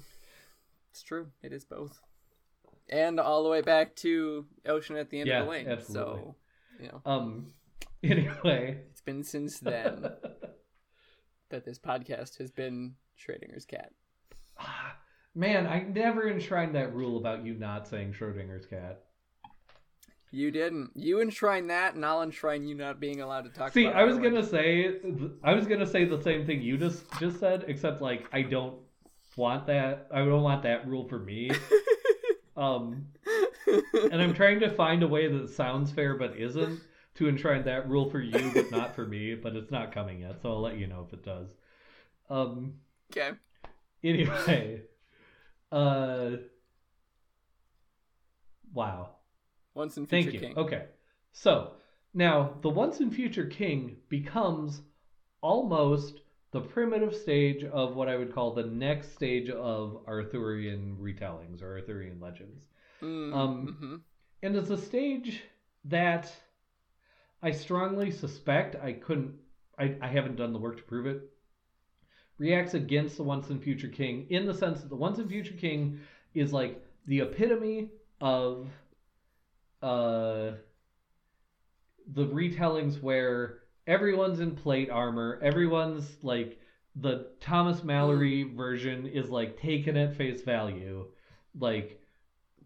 It's 0.91 1.03
true. 1.03 1.29
It 1.43 1.53
is 1.53 1.65
both. 1.67 2.01
And 2.91 3.21
all 3.21 3.45
the 3.45 3.49
way 3.49 3.63
back 3.63 3.95
to 3.97 4.47
Ocean 4.67 4.97
at 4.97 5.11
the 5.11 5.21
End 5.21 5.29
Yeah, 5.29 5.41
of 5.41 5.47
the 5.47 5.51
Lane. 5.53 5.69
absolutely. 5.69 6.21
So, 6.21 6.35
you 6.81 6.89
know, 6.89 7.01
um, 7.07 7.47
anyway, 8.03 8.81
it's 8.91 9.01
been 9.01 9.23
since 9.23 9.61
then 9.61 10.11
that 11.51 11.65
this 11.65 11.79
podcast 11.79 12.39
has 12.39 12.51
been 12.51 12.97
Schrodinger's 13.17 13.65
cat. 13.65 13.93
Ah, 14.59 14.97
man, 15.35 15.67
I 15.67 15.81
never 15.83 16.29
enshrined 16.29 16.75
that 16.75 16.93
rule 16.95 17.17
about 17.17 17.45
you 17.45 17.55
not 17.55 17.87
saying 17.87 18.13
Schrodinger's 18.15 18.67
cat. 18.67 19.05
You 20.33 20.51
didn't. 20.51 20.91
You 20.95 21.21
enshrine 21.21 21.69
that, 21.69 21.95
and 21.95 22.05
I'll 22.05 22.23
enshrine 22.23 22.65
you 22.67 22.75
not 22.75 23.01
being 23.01 23.21
allowed 23.21 23.43
to 23.43 23.51
talk 23.51 23.73
See, 23.73 23.87
about 23.87 23.97
I 23.97 24.05
was 24.05 24.19
gonna 24.19 24.45
say, 24.45 24.97
I 25.43 25.55
was 25.55 25.67
gonna 25.67 25.87
say 25.87 26.05
the 26.05 26.23
same 26.23 26.47
thing 26.47 26.61
you 26.63 26.77
just 26.77 27.05
just 27.19 27.41
said, 27.41 27.65
except 27.67 28.01
like 28.01 28.29
I 28.33 28.43
don't 28.43 28.77
want 29.37 29.67
that. 29.67 30.07
I 30.13 30.19
don't 30.19 30.43
want 30.43 30.63
that 30.65 30.87
rule 30.87 31.09
for 31.09 31.19
me. 31.19 31.51
Um, 32.61 33.07
and 34.13 34.21
I'm 34.21 34.35
trying 34.35 34.61
to 34.61 34.71
find 34.71 35.03
a 35.03 35.09
way 35.09 35.27
that 35.27 35.49
sounds 35.49 35.91
fair 35.91 36.15
but 36.15 36.37
isn't 36.37 36.81
to 37.15 37.29
enshrine 37.29 37.65
that 37.65 37.89
rule 37.89 38.11
for 38.11 38.21
you 38.21 38.53
but 38.53 38.71
not 38.71 38.95
for 38.95 39.07
me. 39.07 39.35
But 39.35 39.57
it's 39.57 39.71
not 39.71 39.93
coming 39.93 40.21
yet, 40.21 40.43
so 40.43 40.51
I'll 40.51 40.61
let 40.61 40.77
you 40.77 40.87
know 40.87 41.05
if 41.07 41.13
it 41.15 41.25
does. 41.25 41.49
Um, 42.29 42.75
okay. 43.11 43.37
anyway, 44.05 44.83
uh, 45.73 46.31
wow. 48.75 49.17
Once 49.75 49.97
in 49.97 50.07
Thank 50.07 50.31
Future 50.31 50.47
you. 50.47 50.55
King. 50.55 50.59
Okay. 50.59 50.85
So 51.33 51.73
now 52.13 52.57
the 52.61 52.69
once 52.69 53.01
in 53.01 53.11
future 53.11 53.47
king 53.47 53.97
becomes 54.09 54.83
almost 55.41 56.21
the 56.53 56.61
primitive 56.61 57.15
stage 57.15 57.65
of 57.65 57.95
what 57.97 58.09
I 58.09 58.17
would 58.17 58.33
call 58.35 58.53
the 58.55 58.65
next 58.65 59.13
stage 59.15 59.51
of 59.51 60.05
Arthurian 60.07 60.97
retellings 61.01 61.63
or 61.63 61.77
Arthurian 61.79 62.21
legends. 62.21 62.67
Mm, 63.03 63.35
Um, 63.35 63.77
mhm. 63.81 64.01
And 64.43 64.57
it's 64.57 64.71
a 64.71 64.77
stage 64.77 65.43
that 65.85 66.33
I 67.43 67.51
strongly 67.51 68.11
suspect 68.11 68.77
I 68.77 68.95
couldn't 68.95 69.39
I, 69.79 69.97
I 70.01 70.09
haven't 70.09 70.37
done 70.37 70.53
the 70.55 70.59
work 70.59 70.79
to 70.79 70.83
prove 70.83 71.07
it. 71.07 71.31
Reacts 72.39 72.75
against 72.75 73.17
the 73.19 73.23
once 73.23 73.51
and 73.51 73.63
future 73.63 73.89
king 73.89 74.27
in 74.31 74.47
the 74.47 74.55
sense 74.55 74.81
that 74.81 74.89
the 74.89 74.97
once 74.97 75.19
and 75.19 75.29
future 75.29 75.55
king 75.55 76.01
is 76.35 76.53
like 76.53 76.85
the 77.07 77.21
epitome 77.21 77.91
of 78.21 78.69
uh 79.83 80.53
the 82.13 82.27
retellings 82.27 83.01
where 83.01 83.61
everyone's 83.87 84.41
in 84.41 84.55
plate 84.57 84.91
armor, 84.91 85.39
everyone's 85.43 86.23
like 86.23 86.59
the 86.97 87.29
Thomas 87.41 87.81
Malory 87.83 88.55
version 88.57 89.07
is 89.07 89.31
like 89.31 89.59
taken 89.61 89.97
at 89.97 90.17
face 90.17 90.43
value. 90.43 91.07
Like 91.59 92.01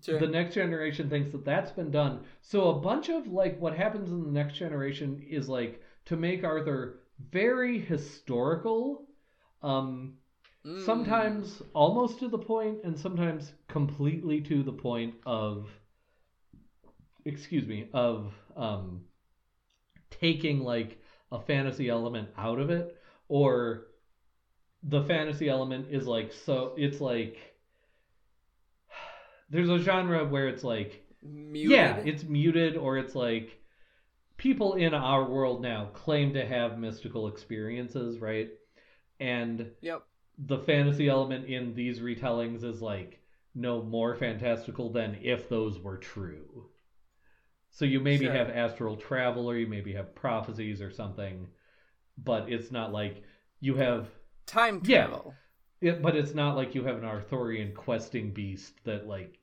Sure. 0.02 0.18
the 0.18 0.26
next 0.26 0.54
generation 0.54 1.08
thinks 1.08 1.32
that 1.32 1.44
that's 1.44 1.72
been 1.72 1.90
done. 1.90 2.24
So 2.42 2.68
a 2.70 2.80
bunch 2.80 3.08
of 3.08 3.26
like 3.28 3.58
what 3.60 3.76
happens 3.76 4.10
in 4.10 4.22
the 4.24 4.30
next 4.30 4.56
generation 4.56 5.22
is 5.28 5.48
like 5.48 5.80
to 6.06 6.16
make 6.16 6.44
Arthur 6.44 7.00
very 7.30 7.78
historical. 7.80 9.06
Um, 9.62 10.14
Mm. 10.66 10.84
sometimes 10.84 11.62
almost 11.74 12.18
to 12.20 12.28
the 12.28 12.38
point 12.38 12.84
and 12.84 12.98
sometimes 12.98 13.52
completely 13.68 14.40
to 14.42 14.62
the 14.62 14.72
point 14.72 15.14
of 15.26 15.68
excuse 17.24 17.66
me 17.66 17.88
of 17.92 18.32
um 18.56 19.02
taking 20.10 20.60
like 20.60 20.98
a 21.34 21.40
fantasy 21.40 21.88
element 21.88 22.28
out 22.38 22.58
of 22.58 22.70
it 22.70 22.96
or 23.28 23.86
the 24.84 25.02
fantasy 25.02 25.48
element 25.48 25.86
is 25.90 26.06
like 26.06 26.32
so 26.32 26.72
it's 26.76 27.00
like 27.00 27.36
there's 29.50 29.70
a 29.70 29.78
genre 29.78 30.24
where 30.24 30.48
it's 30.48 30.64
like 30.64 31.04
muted. 31.22 31.70
yeah 31.72 31.96
it's 32.04 32.24
muted 32.24 32.76
or 32.76 32.98
it's 32.98 33.14
like 33.14 33.58
people 34.36 34.74
in 34.74 34.94
our 34.94 35.24
world 35.24 35.62
now 35.62 35.86
claim 35.94 36.34
to 36.34 36.44
have 36.44 36.78
mystical 36.78 37.28
experiences 37.28 38.18
right 38.18 38.50
and 39.20 39.70
Yep. 39.80 40.02
the 40.46 40.58
fantasy 40.58 41.08
element 41.08 41.46
in 41.46 41.74
these 41.74 42.00
retellings 42.00 42.64
is 42.64 42.82
like 42.82 43.20
no 43.54 43.82
more 43.82 44.14
fantastical 44.16 44.90
than 44.90 45.16
if 45.22 45.48
those 45.48 45.78
were 45.78 45.96
true. 45.96 46.66
So 47.74 47.84
you 47.84 47.98
maybe 47.98 48.26
Sure. 48.26 48.32
have 48.34 48.50
astral 48.50 48.96
travel 48.96 49.50
or 49.50 49.56
you 49.56 49.66
maybe 49.66 49.92
have 49.94 50.14
prophecies 50.14 50.80
or 50.80 50.92
something, 50.92 51.48
but 52.16 52.48
it's 52.48 52.70
not 52.70 52.92
like 52.92 53.24
you 53.60 53.74
have 53.74 54.08
Time 54.46 54.80
Yeah. 54.84 55.06
travel. 55.08 55.34
it, 55.80 56.00
but 56.00 56.14
it's 56.14 56.34
not 56.34 56.54
like 56.54 56.74
you 56.76 56.84
have 56.84 56.96
an 56.96 57.04
Arthurian 57.04 57.74
questing 57.74 58.30
beast 58.32 58.82
that 58.84 59.08
like 59.08 59.38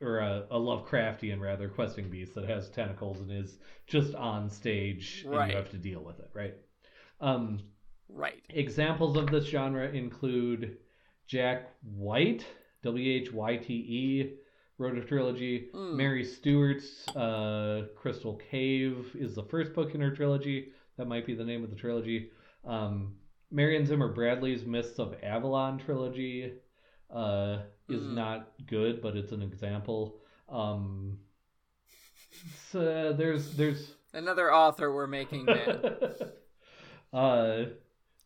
or 0.00 0.18
a, 0.20 0.46
a 0.50 0.58
Lovecraftian 0.58 1.40
rather 1.40 1.68
questing 1.68 2.08
beast 2.08 2.34
that 2.36 2.48
has 2.48 2.70
tentacles 2.70 3.20
and 3.20 3.30
is 3.32 3.58
just 3.86 4.14
on 4.14 4.48
stage 4.48 5.24
and 5.24 5.50
you 5.50 5.56
have 5.56 5.70
to 5.70 5.76
deal 5.78 6.02
with 6.04 6.20
it, 6.20 6.30
right? 6.34 6.54
Um 7.20 7.60
Right. 8.08 8.42
Examples 8.50 9.16
of 9.16 9.28
this 9.30 9.46
genre 9.46 9.88
include 9.88 10.76
Jack 11.26 11.70
Whyte, 11.82 12.46
W 12.82 13.12
H 13.22 13.32
Y 13.32 13.56
T 13.56 13.74
E, 13.74 14.34
wrote 14.82 14.98
a 14.98 15.04
trilogy. 15.04 15.68
Mm. 15.74 15.94
Mary 15.94 16.24
Stewart's 16.24 17.08
uh, 17.16 17.86
Crystal 17.96 18.40
Cave 18.50 19.06
is 19.14 19.34
the 19.34 19.44
first 19.44 19.72
book 19.74 19.94
in 19.94 20.00
her 20.00 20.10
trilogy. 20.14 20.72
That 20.98 21.06
might 21.06 21.24
be 21.26 21.34
the 21.34 21.44
name 21.44 21.62
of 21.64 21.70
the 21.70 21.76
trilogy. 21.76 22.30
Um, 22.64 23.14
Marion 23.50 23.86
Zimmer 23.86 24.08
Bradley's 24.08 24.64
Mists 24.64 24.98
of 24.98 25.14
Avalon 25.22 25.78
trilogy 25.78 26.54
uh, 27.14 27.58
is 27.88 28.02
Mm. 28.02 28.14
not 28.14 28.48
good, 28.66 29.02
but 29.02 29.16
it's 29.16 29.32
an 29.32 29.42
example. 29.42 30.16
Um, 30.48 31.18
so 32.70 33.12
there's 33.12 33.54
there's 33.56 33.94
Another 34.14 34.52
author 34.52 34.92
we're 34.94 35.06
making 35.06 35.48
uh, 37.12 37.64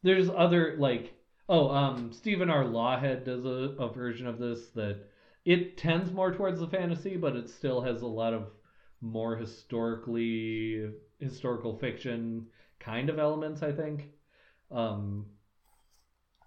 there's 0.03 0.29
other 0.31 0.77
like 0.79 1.15
oh 1.49 1.71
um 1.71 2.13
Stephen 2.13 2.51
R. 2.51 2.65
Lawhead 2.65 3.25
does 3.25 3.45
a, 3.45 3.75
a 3.83 3.93
version 3.93 4.27
of 4.27 4.39
this 4.39 4.69
that 4.75 4.99
it 5.47 5.79
tends 5.79 6.11
more 6.13 6.35
towards 6.35 6.61
the 6.61 6.67
fantasy, 6.67 7.17
but 7.17 7.37
it 7.37 7.49
still 7.49 7.81
has 7.81 8.03
a 8.03 8.07
lot 8.07 8.35
of 8.35 8.49
more 9.01 9.37
historically 9.37 10.91
historical 11.21 11.79
fiction 11.79 12.47
kind 12.81 13.09
of 13.09 13.19
elements. 13.19 13.63
I 13.63 13.73
think. 13.73 14.11
Um, 14.71 15.27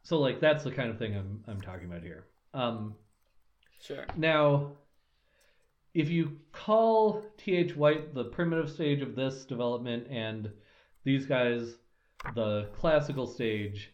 so 0.03 0.19
like 0.19 0.39
that's 0.41 0.63
the 0.65 0.71
kind 0.71 0.89
of 0.89 0.99
thing 0.99 1.15
I'm 1.15 1.43
I'm 1.47 1.61
talking 1.61 1.87
about 1.87 2.03
here. 2.03 2.25
Um, 2.53 2.93
Sure. 3.81 4.05
now, 4.17 4.73
if 5.93 6.09
you 6.09 6.37
call 6.51 7.23
T.H. 7.37 7.77
White 7.77 8.13
the 8.13 8.25
primitive 8.25 8.69
stage 8.69 9.01
of 9.01 9.15
this 9.15 9.45
development 9.45 10.07
and 10.09 10.51
these 11.05 11.25
guys 11.25 11.77
the 12.35 12.67
classical 12.73 13.25
stage, 13.25 13.93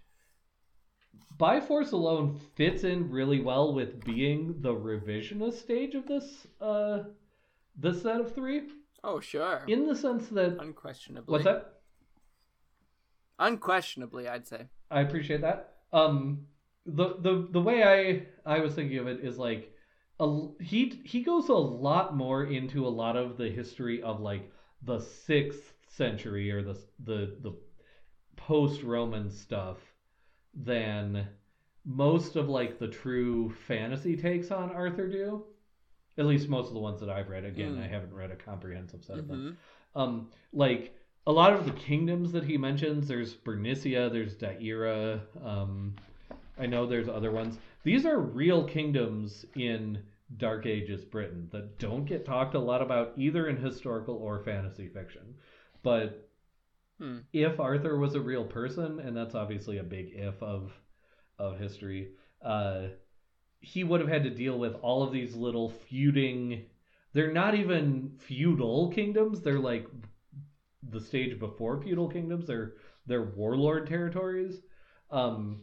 By 1.37 1.59
Force 1.59 1.91
alone 1.91 2.39
fits 2.55 2.83
in 2.83 3.09
really 3.09 3.41
well 3.41 3.73
with 3.73 4.03
being 4.05 4.61
the 4.61 4.73
revisionist 4.73 5.59
stage 5.59 5.95
of 5.95 6.07
this 6.07 6.47
uh 6.61 7.03
this 7.77 8.01
set 8.01 8.21
of 8.21 8.33
three. 8.33 8.63
Oh, 9.03 9.19
sure. 9.19 9.63
In 9.67 9.85
the 9.85 9.95
sense 9.95 10.27
that 10.29 10.57
Unquestionably. 10.59 11.31
what's 11.31 11.43
that? 11.43 11.81
Unquestionably, 13.37 14.27
I'd 14.27 14.47
say. 14.47 14.67
I 14.89 15.01
appreciate 15.01 15.41
that. 15.41 15.73
Um, 15.91 16.47
the 16.85 17.15
the 17.19 17.47
the 17.51 17.61
way 17.61 17.83
I 17.83 18.27
I 18.45 18.59
was 18.59 18.73
thinking 18.73 18.97
of 18.97 19.07
it 19.07 19.19
is 19.21 19.37
like 19.37 19.73
a, 20.19 20.47
he 20.61 21.01
he 21.03 21.21
goes 21.21 21.49
a 21.49 21.53
lot 21.53 22.15
more 22.15 22.45
into 22.45 22.87
a 22.87 22.89
lot 22.89 23.17
of 23.17 23.37
the 23.37 23.49
history 23.49 24.01
of 24.01 24.21
like 24.21 24.49
the 24.83 24.99
sixth 24.99 25.73
century 25.87 26.51
or 26.51 26.61
the 26.61 26.79
the 27.03 27.35
the 27.41 27.53
post 28.37 28.83
Roman 28.83 29.29
stuff 29.29 29.77
than 30.55 31.27
most 31.85 32.35
of 32.35 32.49
like 32.49 32.79
the 32.79 32.87
true 32.87 33.53
fantasy 33.67 34.15
takes 34.15 34.51
on 34.51 34.71
Arthur 34.71 35.07
do. 35.07 35.43
At 36.17 36.25
least 36.25 36.47
most 36.47 36.67
of 36.69 36.73
the 36.73 36.79
ones 36.79 36.99
that 37.01 37.09
I've 37.09 37.29
read. 37.29 37.43
Again, 37.43 37.75
Mm. 37.75 37.83
I 37.83 37.87
haven't 37.87 38.13
read 38.13 38.31
a 38.31 38.35
comprehensive 38.35 39.03
set 39.03 39.19
of 39.19 39.27
them 39.27 39.57
Mhm. 39.95 39.99
um 39.99 40.29
like 40.53 40.95
a 41.27 41.31
lot 41.31 41.53
of 41.53 41.65
the 41.65 41.71
kingdoms 41.71 42.31
that 42.31 42.43
he 42.43 42.57
mentions 42.57 43.07
there's 43.07 43.33
bernicia 43.35 44.09
there's 44.11 44.35
Deira 44.35 45.21
um 45.43 45.95
i 46.57 46.65
know 46.65 46.85
there's 46.85 47.07
other 47.09 47.31
ones 47.31 47.57
these 47.83 48.05
are 48.05 48.19
real 48.19 48.63
kingdoms 48.65 49.45
in 49.55 50.01
dark 50.37 50.65
ages 50.65 51.03
britain 51.05 51.47
that 51.51 51.79
don't 51.79 52.05
get 52.05 52.25
talked 52.25 52.55
a 52.55 52.59
lot 52.59 52.81
about 52.81 53.13
either 53.17 53.47
in 53.47 53.57
historical 53.57 54.15
or 54.15 54.39
fantasy 54.39 54.87
fiction 54.87 55.35
but 55.83 56.29
Hmm. 56.99 57.19
if 57.33 57.59
arthur 57.59 57.97
was 57.97 58.15
a 58.15 58.21
real 58.21 58.45
person 58.45 59.01
and 59.01 59.15
that's 59.17 59.35
obviously 59.35 59.79
a 59.79 59.83
big 59.83 60.11
if 60.13 60.41
of 60.41 60.71
of 61.37 61.59
history 61.59 62.11
uh 62.41 62.83
he 63.59 63.83
would 63.83 63.99
have 63.99 64.09
had 64.09 64.23
to 64.23 64.29
deal 64.29 64.57
with 64.57 64.75
all 64.81 65.03
of 65.03 65.11
these 65.11 65.35
little 65.35 65.69
feuding 65.69 66.65
they're 67.13 67.33
not 67.33 67.53
even 67.53 68.13
feudal 68.17 68.91
kingdoms 68.91 69.41
they're 69.41 69.59
like 69.59 69.87
the 70.91 71.01
stage 71.01 71.37
before 71.37 71.81
feudal 71.81 72.07
kingdoms 72.07 72.47
they're 72.47 72.75
they're 73.07 73.33
warlord 73.35 73.87
territories 73.87 74.61
um 75.11 75.61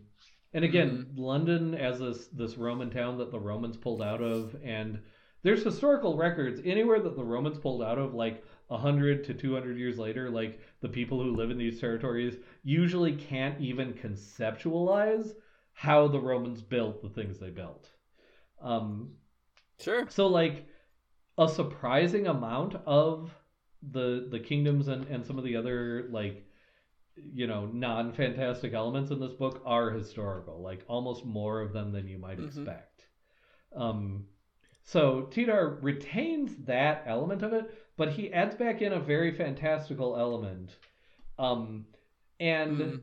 and 0.53 0.65
again 0.65 1.07
london 1.17 1.75
as 1.75 1.99
this 1.99 2.27
this 2.29 2.59
roman 2.59 2.91
town 2.91 3.17
that 3.17 3.31
the 3.31 3.41
romans 3.41 3.79
pulled 3.79 4.03
out 4.03 4.21
of 4.21 4.55
and 4.63 4.99
there's 5.43 5.65
historical 5.65 6.17
records 6.17 6.61
anywhere 6.65 7.01
that 7.01 7.17
the 7.17 7.25
romans 7.25 7.59
pulled 7.59 7.83
out 7.83 7.99
of 7.99 8.13
like 8.13 8.45
100 8.69 9.25
to 9.25 9.35
200 9.35 9.77
years 9.77 9.99
later 9.99 10.31
like 10.31 10.61
the 10.81 10.89
people 10.89 11.21
who 11.23 11.35
live 11.35 11.51
in 11.51 11.59
these 11.59 11.81
territories 11.81 12.37
usually 12.65 13.13
can't 13.15 13.61
even 13.61 13.93
conceptualize 13.95 15.35
how 15.73 16.09
the 16.09 16.21
romans 16.21 16.63
built 16.63 17.03
the 17.03 17.09
things 17.09 17.39
they 17.39 17.51
built 17.51 17.91
um 18.61 19.11
Sure. 19.81 20.07
so 20.09 20.27
like 20.29 20.67
a 21.39 21.49
surprising 21.49 22.27
amount 22.29 22.77
of 22.87 23.35
the 23.91 24.29
the 24.31 24.39
kingdoms 24.41 24.89
and, 24.89 25.07
and 25.07 25.25
some 25.27 25.39
of 25.39 25.45
the 25.45 25.57
other 25.57 26.09
like 26.11 26.47
you 27.17 27.47
know 27.47 27.67
non-fantastic 27.67 28.73
elements 28.73 29.11
in 29.11 29.21
this 29.21 29.33
book 29.33 29.63
are 29.67 29.91
historical 29.91 30.63
like 30.63 30.85
almost 30.89 31.25
more 31.25 31.61
of 31.61 31.73
them 31.73 31.93
than 31.93 32.07
you 32.07 32.19
might 32.19 32.39
Mhm. 32.39 32.47
expect 32.47 33.09
um 33.75 34.25
so 34.85 35.23
Tidhar 35.31 35.79
retains 35.83 36.57
that 36.65 37.05
element 37.07 37.43
of 37.43 37.53
it 37.53 37.73
but 37.97 38.11
he 38.11 38.33
adds 38.33 38.55
back 38.55 38.83
in 38.83 38.93
a 38.93 39.01
very 39.01 39.33
fantastical 39.33 40.17
element 40.17 40.77
um 41.39 41.87
and 42.41 42.79
Mm. 42.79 43.03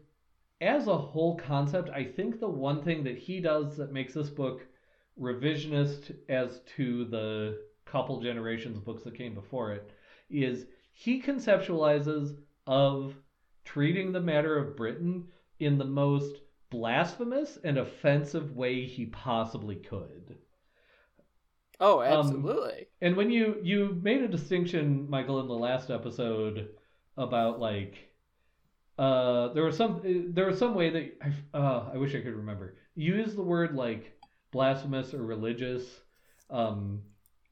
as 0.61 0.87
a 0.87 0.97
whole 0.97 1.37
concept 1.37 1.89
i 1.89 2.03
think 2.03 2.39
the 2.39 2.49
one 2.49 2.81
thing 2.81 3.03
that 3.03 3.17
he 3.17 3.39
does 3.39 3.77
that 3.77 3.91
makes 3.93 4.13
this 4.13 4.29
book 4.29 4.65
revisionist 5.19 6.15
as 6.29 6.59
to 6.75 7.05
the 7.05 7.61
couple 7.85 8.21
generations 8.21 8.77
of 8.77 8.85
books 8.85 9.03
that 9.03 9.15
came 9.15 9.33
before 9.33 9.71
it 9.73 9.91
is 10.29 10.67
he 10.93 11.21
conceptualizes 11.21 12.37
of 12.67 13.15
treating 13.63 14.11
the 14.11 14.21
matter 14.21 14.57
of 14.57 14.75
Britain 14.75 15.25
in 15.59 15.77
the 15.77 15.85
most 15.85 16.41
blasphemous 16.69 17.57
and 17.63 17.77
offensive 17.77 18.55
way 18.55 18.85
he 18.85 19.05
possibly 19.07 19.75
could. 19.75 20.37
Oh, 21.79 22.01
Um, 22.01 22.05
absolutely. 22.05 22.87
And 23.01 23.15
when 23.15 23.29
you 23.31 23.59
you 23.63 23.99
made 24.01 24.21
a 24.21 24.27
distinction, 24.27 25.09
Michael, 25.09 25.39
in 25.39 25.47
the 25.47 25.53
last 25.53 25.89
episode 25.89 26.69
about 27.17 27.59
like 27.59 28.09
uh 28.97 29.53
there 29.53 29.63
was 29.63 29.77
some 29.77 30.01
there 30.33 30.45
was 30.45 30.57
some 30.57 30.75
way 30.75 30.89
that 30.89 31.17
I 31.53 31.57
uh, 31.57 31.89
I 31.93 31.97
wish 31.97 32.15
I 32.15 32.21
could 32.21 32.35
remember. 32.35 32.75
You 32.95 33.15
used 33.15 33.37
the 33.37 33.43
word 33.43 33.75
like 33.75 34.17
blasphemous 34.51 35.13
or 35.13 35.23
religious, 35.23 36.01
um, 36.49 37.01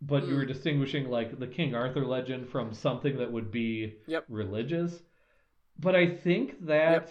but 0.02 0.28
you 0.28 0.36
were 0.36 0.44
Hmm. 0.44 0.52
distinguishing 0.52 1.10
like 1.10 1.40
the 1.40 1.48
King 1.48 1.76
Arthur 1.76 2.06
legend 2.06 2.50
from 2.50 2.74
something 2.74 3.18
that 3.18 3.32
would 3.32 3.52
be 3.52 3.96
Yep. 4.08 4.26
religious. 4.28 5.04
But 5.80 5.96
I 5.96 6.08
think 6.08 6.66
that 6.66 6.92
Yep. 7.04 7.10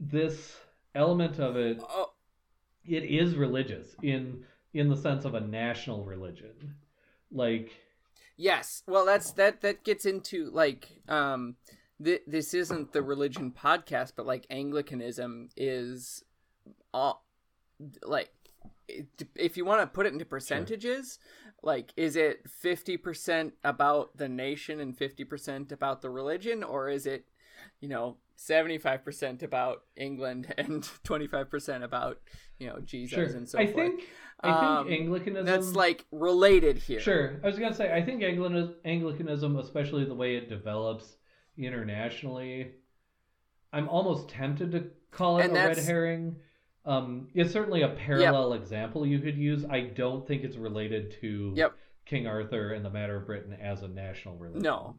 this 0.00 0.56
element 0.94 1.38
of 1.38 1.56
it 1.56 1.80
oh, 1.88 2.10
it 2.84 3.04
is 3.04 3.36
religious 3.36 3.94
in 4.02 4.44
in 4.74 4.88
the 4.88 4.96
sense 4.96 5.24
of 5.24 5.34
a 5.34 5.40
national 5.40 6.04
religion 6.04 6.74
like 7.32 7.72
yes. 8.36 8.82
Well, 8.86 9.06
that's 9.06 9.32
that. 9.32 9.62
That 9.62 9.84
gets 9.84 10.04
into 10.04 10.50
like 10.50 10.88
um 11.08 11.56
th- 12.02 12.22
this 12.26 12.54
isn't 12.54 12.92
the 12.92 13.02
religion 13.02 13.52
podcast, 13.52 14.12
but 14.16 14.26
like 14.26 14.46
Anglicanism 14.50 15.48
is 15.56 16.22
all 16.92 17.24
like 18.02 18.30
if 19.36 19.56
you 19.56 19.64
want 19.64 19.80
to 19.80 19.86
put 19.86 20.06
it 20.06 20.12
into 20.12 20.24
percentages, 20.24 21.18
like 21.62 21.92
is 21.96 22.16
it 22.16 22.46
50% 22.62 23.52
about 23.64 24.16
the 24.16 24.28
nation 24.28 24.80
and 24.80 24.96
50% 24.96 25.72
about 25.72 26.02
the 26.02 26.10
religion 26.10 26.62
or 26.62 26.90
is 26.90 27.06
it, 27.06 27.24
you 27.80 27.88
know, 27.88 28.16
75% 28.36 29.42
about 29.42 29.82
England 29.96 30.52
and 30.58 30.82
25% 31.04 31.82
about, 31.82 32.18
you 32.58 32.66
know, 32.68 32.80
Jesus 32.80 33.14
Sure. 33.30 33.36
and 33.36 33.48
so 33.48 33.58
I 33.58 33.66
forth. 33.66 33.76
think 33.76 34.02
I 34.40 34.50
think 34.50 34.62
Um, 34.64 34.92
Anglicanism 34.92 35.46
That's 35.46 35.74
like 35.74 36.04
related 36.10 36.76
here. 36.78 36.98
Sure. 37.00 37.40
I 37.44 37.46
was 37.46 37.58
going 37.58 37.70
to 37.70 37.76
say, 37.76 37.92
I 37.92 38.02
think 38.02 38.22
Anglicanism, 38.24 39.56
especially 39.56 40.04
the 40.04 40.14
way 40.14 40.34
it 40.36 40.48
develops 40.48 41.16
internationally, 41.56 42.72
I'm 43.72 43.88
almost 43.88 44.28
tempted 44.28 44.72
to 44.72 44.84
call 45.10 45.38
it 45.38 45.44
And 45.44 45.52
a 45.52 45.54
red 45.68 45.78
herring. 45.78 46.36
Um, 46.84 47.28
it's 47.34 47.52
certainly 47.52 47.82
a 47.82 47.88
parallel 47.90 48.54
example 48.54 49.06
you 49.06 49.20
could 49.20 49.36
use. 49.36 49.64
I 49.64 49.82
don't 49.82 50.26
think 50.26 50.42
it's 50.42 50.56
related 50.56 51.14
to 51.20 51.52
Yep. 51.56 51.72
King 52.04 52.26
Arthur 52.26 52.72
and 52.72 52.84
the 52.84 52.90
matter 52.90 53.16
of 53.16 53.26
Britain 53.26 53.52
as 53.62 53.82
a 53.82 53.88
national 53.88 54.36
religion. 54.36 54.62
No. 54.62 54.96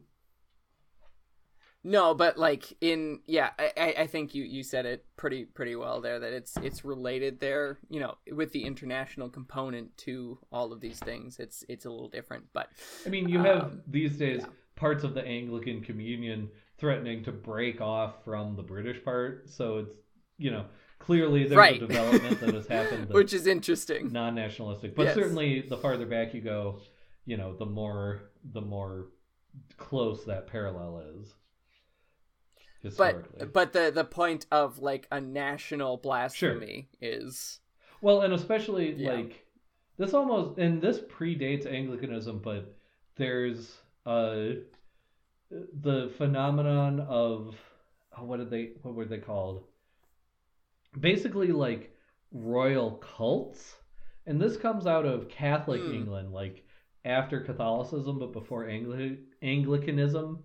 No, 1.86 2.14
but 2.14 2.38
like 2.38 2.74
in 2.80 3.20
yeah, 3.26 3.50
I, 3.58 3.94
I- 3.98 4.06
think 4.06 4.34
you, 4.34 4.42
you 4.44 4.62
said 4.62 4.86
it 4.86 5.04
pretty 5.16 5.44
pretty 5.44 5.76
well 5.76 6.00
there 6.00 6.18
that 6.18 6.32
it's 6.32 6.56
it's 6.62 6.84
related 6.84 7.40
there, 7.40 7.78
you 7.90 8.00
know, 8.00 8.14
with 8.32 8.52
the 8.52 8.64
international 8.64 9.28
component 9.28 9.94
to 9.98 10.38
all 10.50 10.72
of 10.72 10.80
these 10.80 10.98
things. 10.98 11.38
It's 11.38 11.62
it's 11.68 11.84
a 11.84 11.90
little 11.90 12.08
different, 12.08 12.46
but 12.54 12.68
I 13.06 13.10
mean, 13.10 13.28
you 13.28 13.38
have 13.40 13.64
Um, 13.64 13.82
these 13.86 14.16
days 14.16 14.40
yeah. 14.42 14.48
parts 14.76 15.04
of 15.04 15.12
the 15.14 15.22
Anglican 15.26 15.82
Communion 15.82 16.48
threatening 16.78 17.22
to 17.24 17.32
break 17.32 17.80
off 17.82 18.24
from 18.24 18.56
the 18.56 18.62
British 18.62 19.04
part, 19.04 19.50
so 19.50 19.78
it's 19.78 19.96
you 20.38 20.50
know 20.50 20.64
clearly 20.98 21.42
there's 21.44 21.58
Right. 21.58 21.82
a 21.82 21.86
development 21.86 22.40
that 22.40 22.54
has 22.54 22.66
happened. 22.78 23.10
Which 23.10 23.34
is 23.34 23.46
interesting. 23.46 24.10
non-nationalistic, 24.10 24.94
but 24.96 25.02
Yes. 25.04 25.14
certainly 25.14 25.60
the 25.68 25.76
farther 25.76 26.06
back 26.06 26.32
you 26.32 26.40
go, 26.40 26.80
you 27.26 27.36
know, 27.36 27.54
the 27.54 27.66
more 27.66 28.30
the 28.52 28.62
more 28.62 29.08
close 29.76 30.24
that 30.24 30.46
parallel 30.46 31.00
is. 31.20 31.34
But 32.96 33.52
but 33.52 33.72
the 33.72 33.90
the 33.94 34.04
point 34.04 34.46
of 34.52 34.78
like 34.78 35.06
a 35.10 35.20
national 35.20 35.96
blasphemy 35.98 36.88
is 37.00 37.60
Well, 38.00 38.20
and 38.22 38.32
especially 38.34 38.92
Yeah. 38.94 39.12
like 39.14 39.46
this 39.96 40.12
almost 40.14 40.58
and 40.58 40.82
this 40.82 41.00
predates 41.00 41.66
Anglicanism, 41.66 42.40
but 42.40 42.76
there's 43.16 43.80
uh 44.06 44.46
the 45.50 46.12
phenomenon 46.18 47.00
of 47.00 47.56
oh, 48.18 48.24
what 48.24 48.38
did 48.38 48.50
they 48.50 48.72
what 48.82 48.94
were 48.94 49.04
they 49.06 49.18
called? 49.18 49.64
Basically 50.98 51.48
like 51.52 51.94
royal 52.32 52.92
cults. 53.16 53.76
And 54.26 54.40
this 54.40 54.56
comes 54.56 54.86
out 54.86 55.04
of 55.04 55.28
Catholic 55.28 55.82
Hmm. 55.82 55.92
England, 55.94 56.32
like 56.32 56.64
after 57.04 57.40
Catholicism 57.40 58.18
but 58.18 58.32
before 58.32 58.68
Angli- 58.68 59.18
Anglicanism. 59.42 60.42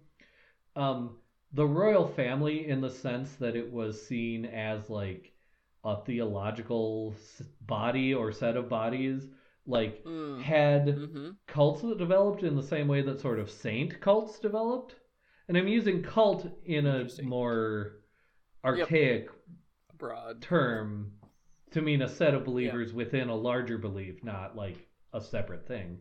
Um 0.75 1.17
the 1.53 1.65
royal 1.65 2.07
family 2.07 2.67
in 2.67 2.81
the 2.81 2.89
sense 2.89 3.35
that 3.35 3.55
it 3.55 3.71
was 3.71 4.01
seen 4.05 4.45
as 4.45 4.89
like 4.89 5.31
a 5.83 5.97
theological 6.03 7.15
body 7.61 8.13
or 8.13 8.31
set 8.31 8.57
of 8.57 8.69
bodies 8.69 9.27
like 9.65 10.05
mm, 10.05 10.41
had 10.43 10.87
hmm 10.87 11.29
cults 11.47 11.81
that 11.81 11.97
developed 11.97 12.43
in 12.43 12.55
the 12.55 12.63
same 12.63 12.87
way 12.87 13.01
that 13.01 13.19
sort 13.19 13.39
of 13.39 13.49
saint 13.49 13.99
cults 14.01 14.39
developed. 14.39 14.95
And 15.47 15.57
i'm 15.57 15.67
using 15.67 16.03
cult 16.03 16.47
in 16.65 16.85
a 16.85 17.07
more 17.23 17.93
archaic 18.63 19.29
broad. 19.97 20.41
term 20.41 21.11
to 21.71 21.81
mean 21.81 22.01
a 22.01 22.07
set 22.07 22.33
of 22.33 22.45
believers 22.45 22.93
within 22.93 23.29
a 23.29 23.35
larger 23.35 23.77
belief 23.77 24.23
not 24.23 24.55
like 24.55 24.87
a 25.13 25.21
separate 25.21 25.67
thing. 25.67 25.99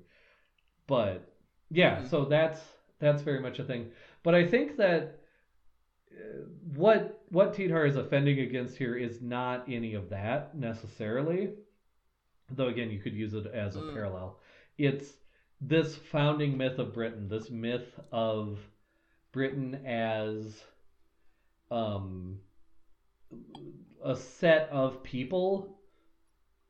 But 0.87 1.33
yeah 1.71 2.01
Mhm. 2.01 2.09
so 2.09 2.25
that's 2.25 2.61
that's 2.99 3.23
very 3.23 3.41
much 3.41 3.59
a 3.59 3.65
thing. 3.65 3.91
But 4.23 4.35
i 4.35 4.47
think 4.47 4.77
that 4.77 5.18
what 6.75 7.23
what 7.31 7.55
Tidhar 7.55 7.87
is 7.87 7.97
offending 7.97 8.41
against 8.41 8.77
here 8.77 8.97
is 8.97 9.21
not 9.21 9.65
any 9.69 9.95
of 9.95 10.11
that 10.11 10.57
necessarily 10.57 11.51
though 12.51 12.69
again 12.69 12.91
you 12.91 12.99
could 12.99 13.15
use 13.15 13.35
it 13.35 13.47
as 13.47 13.77
a 13.77 13.81
Mm. 13.81 13.93
parallel 13.95 14.39
it's 14.79 15.13
this 15.61 15.97
founding 15.97 16.57
myth 16.57 16.79
of 16.79 16.95
britain 16.95 17.29
this 17.29 17.51
myth 17.51 17.99
of 18.13 18.59
britain 19.33 19.75
as 19.85 20.63
um 21.71 22.39
a 24.05 24.15
set 24.15 24.69
of 24.71 25.03
people 25.03 25.79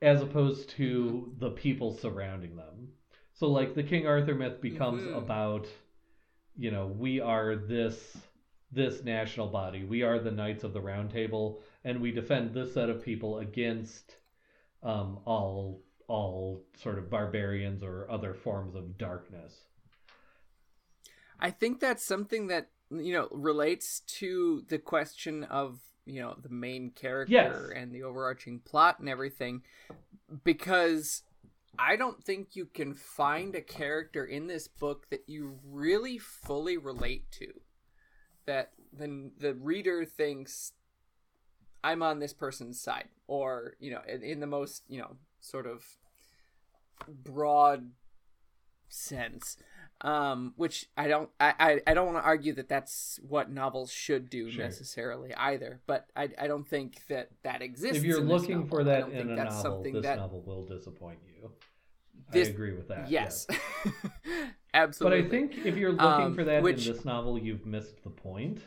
as 0.01 0.23
opposed 0.23 0.71
to 0.71 1.33
the 1.39 1.51
people 1.51 1.93
surrounding 1.93 2.57
them 2.57 2.89
so 3.35 3.49
like 3.49 3.75
the 3.75 3.83
king 3.83 4.07
arthur 4.07 4.35
myth 4.35 4.61
becomes 4.61 5.03
Mhm. 5.03 5.17
about 5.17 5.69
you 6.57 6.71
know 6.71 6.87
we 6.87 7.21
are 7.21 7.55
this 7.55 8.28
this 8.71 9.03
national 9.03 9.49
body. 9.49 9.85
We 9.85 10.03
are 10.03 10.19
the 10.19 10.31
knights 10.31 10.65
of 10.65 10.73
the 10.73 10.81
round 10.81 11.11
table 11.11 11.61
and 11.85 12.01
we 12.01 12.11
defend 12.13 12.53
this 12.53 12.75
set 12.75 12.91
of 12.91 13.03
people 13.05 13.39
against 13.39 14.17
um, 14.83 15.19
all 15.25 15.83
all 16.07 16.65
sort 16.83 16.99
of 16.99 17.11
barbarians 17.11 17.83
or 17.83 18.11
other 18.11 18.33
forms 18.33 18.75
of 18.75 18.97
darkness. 18.97 19.53
I 21.39 21.51
think 21.51 21.81
that's 21.81 22.05
something 22.05 22.47
that 22.49 22.69
you 22.91 23.13
know 23.13 23.29
relates 23.31 24.01
to 24.19 24.65
the 24.69 24.79
question 24.79 25.45
of 25.45 25.81
you 26.07 26.21
know 26.21 26.37
the 26.43 26.49
main 26.49 26.91
character 26.91 27.33
Yes. 27.33 27.57
and 27.77 27.93
the 27.93 28.03
overarching 28.03 28.61
plot 28.61 28.99
and 28.99 29.09
everything 29.09 29.63
because 30.45 31.23
I 31.79 31.97
don't 31.97 32.25
think 32.25 32.57
you 32.57 32.67
can 32.67 32.95
find 32.95 33.55
a 33.55 33.61
character 33.61 34.25
in 34.25 34.47
this 34.47 34.69
book 34.69 35.11
that 35.11 35.25
you 35.27 35.59
really 35.65 36.19
fully 36.19 36.77
relate 36.77 37.31
to 37.33 37.53
that 38.49 38.73
the 38.93 39.31
the 39.39 39.55
reader 39.55 40.05
thinks 40.05 40.73
I'm 41.85 42.03
on 42.03 42.19
this 42.19 42.33
person's 42.33 42.81
side 42.81 43.09
or 43.29 43.75
you 43.79 43.91
know 43.93 44.01
in, 44.09 44.23
in 44.23 44.41
the 44.41 44.47
most 44.47 44.83
you 44.89 44.99
know 44.99 45.17
sort 45.41 45.67
of 45.67 45.85
broad 47.07 47.91
sense 48.89 49.57
um 50.01 50.55
which 50.57 50.87
i 50.97 51.07
don't 51.07 51.29
i 51.39 51.53
i, 51.59 51.81
I 51.87 51.95
don't 51.95 52.07
want 52.07 52.19
to 52.19 52.25
argue 52.25 52.55
that 52.55 52.69
that's 52.69 53.21
what 53.23 53.51
novels 53.51 53.93
should 53.93 54.31
do 54.31 54.51
Sure. 54.51 54.65
necessarily 54.65 55.35
either 55.35 55.81
but 55.87 56.07
i 56.17 56.29
i 56.39 56.47
don't 56.47 56.67
think 56.67 57.03
that 57.09 57.29
that 57.43 57.61
exists 57.61 57.99
if 57.99 58.05
you're 58.05 58.21
in 58.21 58.29
looking 58.29 58.61
novel. 58.63 58.69
for 58.69 58.85
that 58.85 59.11
in 59.11 59.31
a 59.31 59.37
that's 59.37 59.57
novel 59.57 59.75
something 59.77 59.93
this 59.95 60.03
that 60.05 60.17
novel 60.17 60.43
will 60.47 60.65
disappoint 60.65 61.19
you 61.27 61.51
This- 62.33 62.49
i 62.49 62.51
agree 62.53 62.73
with 62.73 62.89
that 62.89 63.11
yes 63.11 63.47
But 63.47 63.61
absolutely 64.83 65.27
I 65.27 65.29
think 65.31 65.67
if 65.67 65.77
you're 65.77 65.93
looking 65.93 66.07
Um, 66.27 66.35
for 66.35 66.45
that 66.45 66.63
which- 66.63 66.87
in 66.87 66.93
this 66.95 67.05
novel, 67.05 67.39
you've 67.39 67.67
missed 67.67 68.03
the 68.05 68.11
point. 68.11 68.61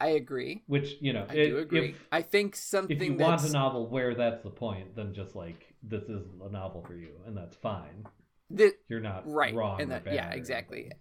i 0.00 0.08
agree 0.08 0.62
Which 0.68 0.96
you 1.00 1.12
know, 1.12 1.26
i 1.28 1.34
it- 1.34 1.48
do 1.48 1.58
agree 1.58 1.88
if 1.90 2.06
i 2.12 2.22
think 2.22 2.54
something 2.54 2.96
if 2.96 3.02
you 3.02 3.14
want 3.14 3.42
a 3.44 3.50
novel 3.50 3.88
where 3.88 4.14
that's 4.14 4.42
the 4.42 4.50
point, 4.50 4.94
then 4.94 5.12
just 5.12 5.34
like 5.34 5.74
this 5.82 6.04
is 6.04 6.24
a 6.42 6.48
novel 6.50 6.82
for 6.82 6.94
you, 6.94 7.10
and 7.26 7.36
that's 7.36 7.56
fine. 7.56 8.06
thi- 8.54 8.72
You're 8.88 9.00
not 9.00 9.22
right 9.26 9.54
wrong. 9.54 9.80
and 9.80 9.90
that 9.90 10.06
yeah 10.06 10.30
exactly 10.32 10.92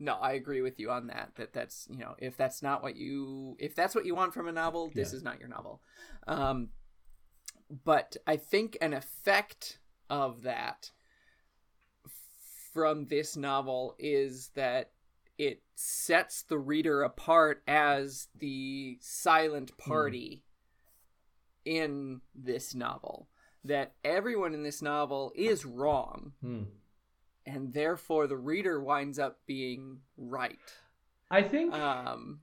no 0.00 0.14
i 0.14 0.32
agree 0.32 0.60
with 0.60 0.78
you 0.80 0.90
on 0.90 1.06
that 1.08 1.32
that 1.36 1.52
that's 1.52 1.88
you 1.90 1.98
know 1.98 2.14
if 2.18 2.36
that's 2.36 2.62
not 2.62 2.82
what 2.82 2.94
you 2.96 3.56
if 3.58 3.74
that's 3.74 3.94
what 3.94 4.04
you 4.06 4.14
want 4.14 4.32
from 4.34 4.46
a 4.48 4.52
novel 4.52 4.90
this 4.94 5.12
Yeah. 5.12 5.16
is 5.18 5.22
not 5.22 5.38
your 5.40 5.48
novel 5.48 5.80
um 6.26 6.68
but 7.84 8.16
i 8.26 8.36
think 8.36 8.76
an 8.80 8.94
effect 8.94 9.78
of 10.10 10.42
that 10.42 10.90
from 12.78 13.06
this 13.06 13.36
novel 13.36 13.96
is 13.98 14.50
that 14.54 14.90
it 15.36 15.60
sets 15.74 16.42
the 16.42 16.58
reader 16.58 17.02
apart 17.02 17.60
as 17.66 18.28
the 18.38 18.96
silent 19.00 19.76
party 19.78 20.44
in 21.64 22.20
this 22.36 22.76
novel 22.76 23.28
that 23.64 23.94
everyone 24.04 24.54
in 24.54 24.62
this 24.62 24.80
novel 24.80 25.32
is 25.34 25.64
wrong 25.66 26.32
Hmm. 26.40 26.62
and 27.44 27.72
therefore 27.72 28.28
the 28.28 28.36
reader 28.36 28.80
winds 28.80 29.18
up 29.18 29.40
being 29.44 29.98
right. 30.16 30.58
I 31.28 31.42
think 31.42 31.74
Um, 31.74 32.38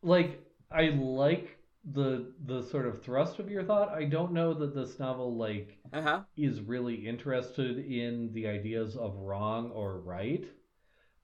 like 0.00 0.40
I 0.70 0.84
like 0.88 1.57
the 1.84 2.32
the 2.46 2.62
sort 2.62 2.86
of 2.86 3.02
thrust 3.02 3.38
of 3.38 3.50
your 3.50 3.62
thought. 3.64 3.90
I 3.90 4.04
don't 4.04 4.32
know 4.32 4.54
that 4.54 4.74
this 4.74 4.98
novel 4.98 5.36
like 5.36 5.78
uh 5.92 6.02
huh. 6.02 6.24
is 6.36 6.60
really 6.60 7.06
interested 7.06 7.78
in 7.78 8.32
the 8.32 8.46
ideas 8.48 8.96
of 8.96 9.16
wrong 9.16 9.70
or 9.70 9.98
right. 10.00 10.46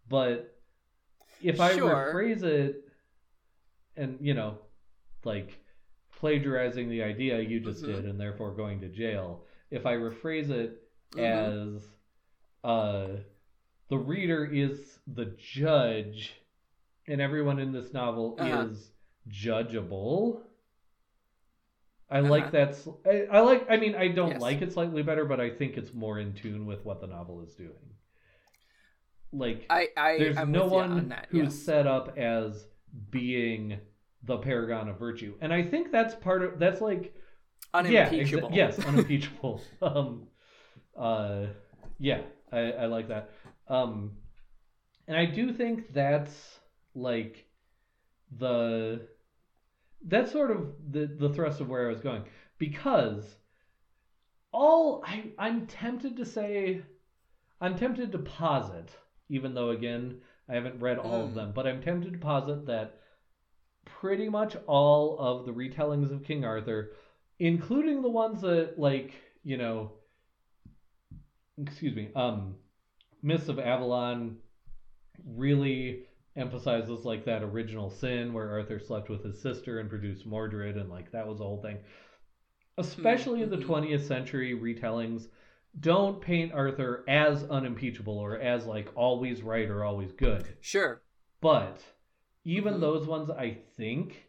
But 0.09 0.57
if 1.41 1.61
I 1.61 1.75
Sure. 1.75 1.75
rephrase 1.75 2.43
it 2.45 2.89
and, 3.97 4.19
you 4.21 4.35
know, 4.35 4.59
like 5.25 5.61
plagiarizing 6.13 6.89
the 6.89 7.03
idea 7.03 7.41
you 7.41 7.61
just 7.61 7.85
Mhm. 7.85 7.85
did 7.85 8.07
and 8.07 8.21
therefore 8.21 8.55
going 8.55 8.81
to 8.81 8.89
jail, 8.89 9.45
if 9.71 9.87
I 9.87 9.95
rephrase 9.95 10.51
it 10.51 10.83
Mhm. 11.15 11.55
as 11.57 11.95
uh 12.65 13.09
the 13.89 13.99
reader 13.99 14.45
is 14.47 14.99
the 15.07 15.27
judge, 15.39 16.35
and 17.09 17.21
everyone 17.21 17.59
in 17.61 17.73
this 17.73 17.93
novel 17.93 18.39
Uh-huh. 18.39 18.67
is 18.67 18.94
judgeable. 19.29 20.41
I 22.11 22.18
Uh-huh. 22.20 22.29
like 22.31 22.51
that. 22.53 22.75
sl- 22.77 23.01
I, 23.07 23.27
I 23.31 23.41
like. 23.41 23.66
I 23.70 23.77
mean, 23.77 23.95
I 23.95 24.09
don't 24.09 24.33
Yes. 24.33 24.41
like 24.41 24.62
it 24.62 24.72
slightly 24.72 25.03
better, 25.03 25.25
but 25.25 25.41
I 25.41 25.51
think 25.51 25.77
it's 25.77 25.93
more 25.93 26.18
in 26.18 26.35
tune 26.35 26.66
with 26.66 26.85
what 26.85 27.01
the 27.01 27.07
novel 27.07 27.41
is 27.43 27.55
doing. 27.55 27.95
Like, 29.33 29.66
I, 29.68 29.89
I 29.97 30.18
there's 30.18 30.37
I'm 30.37 30.53
no 30.53 30.66
one 30.66 30.93
on 30.93 31.09
that. 31.09 31.27
who's 31.31 31.45
yes. 31.55 31.59
set 31.59 31.87
up 31.87 32.16
as 32.18 32.66
being 33.11 33.81
the 34.22 34.39
paragon 34.39 34.89
of 34.89 34.99
virtue, 34.99 35.35
and 35.41 35.53
I 35.53 35.62
think 35.62 35.91
that's 35.91 36.14
part 36.14 36.43
of. 36.43 36.59
That's 36.59 36.81
like 36.81 37.14
yeah, 37.75 37.81
exa- 37.81 38.11
unimpeachable. 38.11 38.51
yes, 38.53 38.79
unimpeachable. 38.87 39.61
um, 39.83 40.29
uh, 40.97 41.47
yeah, 41.99 42.20
I, 42.53 42.59
I 42.72 42.87
like 42.87 43.09
that. 43.09 43.31
Um, 43.66 44.12
and 45.09 45.16
I 45.16 45.25
do 45.27 45.53
think 45.53 45.93
that's 45.93 46.59
like 46.95 47.47
the 48.39 49.09
that's 50.05 50.31
sort 50.33 50.51
of 50.51 50.69
the 50.91 51.07
the 51.07 51.31
thrust 51.31 51.61
of 51.61 51.69
where 51.69 51.87
I 51.87 51.91
was 51.91 52.01
going 52.01 52.25
because 52.59 53.37
all 54.53 55.03
I 55.07 55.33
I'm 55.39 55.67
tempted 55.67 56.17
to 56.19 56.25
say 56.25 56.83
I'm 57.61 57.77
tempted 57.77 58.13
to 58.13 58.19
posit 58.19 58.91
even 59.29 59.55
though 59.55 59.71
again 59.71 60.21
I 60.49 60.55
haven't 60.55 60.81
read 60.81 60.99
all 60.99 61.23
of 61.25 61.31
Mm. 61.31 61.35
them 61.35 61.53
but 61.55 61.67
I'm 61.67 61.83
tempted 61.83 62.13
to 62.13 62.19
posit 62.19 62.67
that 62.67 63.01
pretty 63.87 64.29
much 64.29 64.57
all 64.67 65.19
of 65.19 65.47
the 65.47 65.53
retellings 65.53 66.11
of 66.13 66.23
King 66.25 66.45
Arthur 66.45 66.93
including 67.39 68.03
the 68.03 68.11
ones 68.11 68.43
that 68.43 68.79
like 68.79 69.15
you 69.43 69.57
know 69.57 69.93
excuse 71.59 71.95
me 71.95 72.11
um 72.15 72.57
Mists 73.23 73.49
of 73.49 73.59
Avalon 73.59 74.37
really 75.25 76.05
emphasizes 76.37 77.05
like 77.05 77.24
that 77.24 77.43
original 77.43 77.91
sin 77.91 78.32
where 78.32 78.51
Arthur 78.51 78.78
slept 78.78 79.09
with 79.09 79.24
his 79.24 79.41
sister 79.41 79.78
and 79.80 79.89
produced 79.89 80.26
Mordred 80.26 80.76
and 80.76 80.91
like 80.91 81.12
that 81.12 81.26
was 81.26 81.39
the 81.39 81.45
whole 81.45 81.62
thing. 81.62 81.78
Especially 82.76 83.45
the 83.45 83.57
Mhm. 83.57 83.66
20th 83.66 84.05
century 84.05 84.53
retellings 84.55 85.28
don't 85.80 86.20
paint 86.20 86.53
Arthur 86.53 87.05
as 87.09 87.45
unimpeachable 87.45 88.18
or 88.18 88.39
as 88.39 88.66
like 88.66 88.91
always 88.97 89.43
right 89.43 89.68
or 89.68 89.85
always 89.85 90.12
good. 90.12 90.45
Sure. 90.61 91.01
But 91.41 91.85
even 92.45 92.74
Mhm. 92.74 92.80
those 92.80 93.07
ones, 93.07 93.30
I 93.30 93.59
think, 93.76 94.28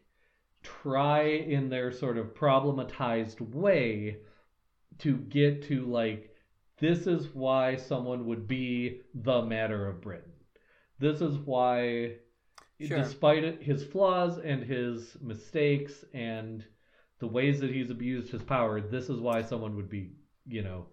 try 0.62 1.22
in 1.22 1.68
their 1.68 1.90
sort 1.92 2.18
of 2.18 2.34
problematized 2.34 3.40
way 3.40 4.18
to 4.98 5.16
get 5.18 5.62
to 5.64 5.84
like, 5.86 6.34
this 6.78 7.06
is 7.06 7.34
why 7.34 7.76
someone 7.76 8.26
would 8.26 8.46
be 8.46 9.02
the 9.14 9.42
matter 9.42 9.86
of 9.88 10.00
Britain. 10.00 10.32
This 10.98 11.20
is 11.20 11.36
why, 11.38 12.16
Sure. 12.80 12.98
despite 12.98 13.62
his 13.62 13.84
flaws 13.84 14.38
and 14.38 14.62
his 14.62 15.16
mistakes 15.20 16.04
and 16.12 16.64
the 17.18 17.26
ways 17.26 17.60
that 17.60 17.70
he's 17.70 17.90
abused 17.90 18.30
his 18.30 18.42
power, 18.42 18.80
this 18.80 19.08
is 19.08 19.20
why 19.20 19.40
someone 19.42 19.76
would 19.76 19.88
be, 19.88 20.10
you 20.46 20.62
know, 20.62 20.86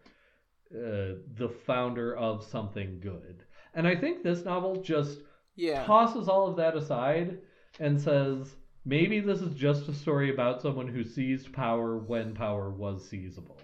uh, 0.73 1.19
the 1.35 1.49
founder 1.65 2.15
of 2.15 2.43
something 2.43 2.99
good. 2.99 3.43
And 3.73 3.87
I 3.87 3.95
think 3.95 4.23
this 4.23 4.45
novel 4.45 4.81
just 4.81 5.21
Yeah. 5.55 5.83
tosses 5.83 6.27
all 6.27 6.47
of 6.47 6.55
that 6.57 6.75
aside 6.75 7.39
and 7.79 7.99
says 7.99 8.55
maybe 8.85 9.19
this 9.19 9.41
is 9.41 9.53
just 9.55 9.87
a 9.87 9.93
story 9.93 10.31
about 10.33 10.61
someone 10.61 10.87
who 10.87 11.03
seized 11.03 11.53
power 11.53 11.97
when 11.97 12.33
power 12.33 12.69
was 12.71 13.07
seizable. 13.07 13.59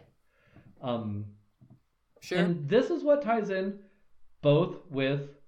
Um, 0.82 1.26
Sure. 2.22 2.40
And 2.40 2.68
this 2.68 2.90
is 2.90 3.02
what 3.02 3.22
ties 3.22 3.50
in 3.50 3.80
both 4.42 4.86
with 4.92 5.39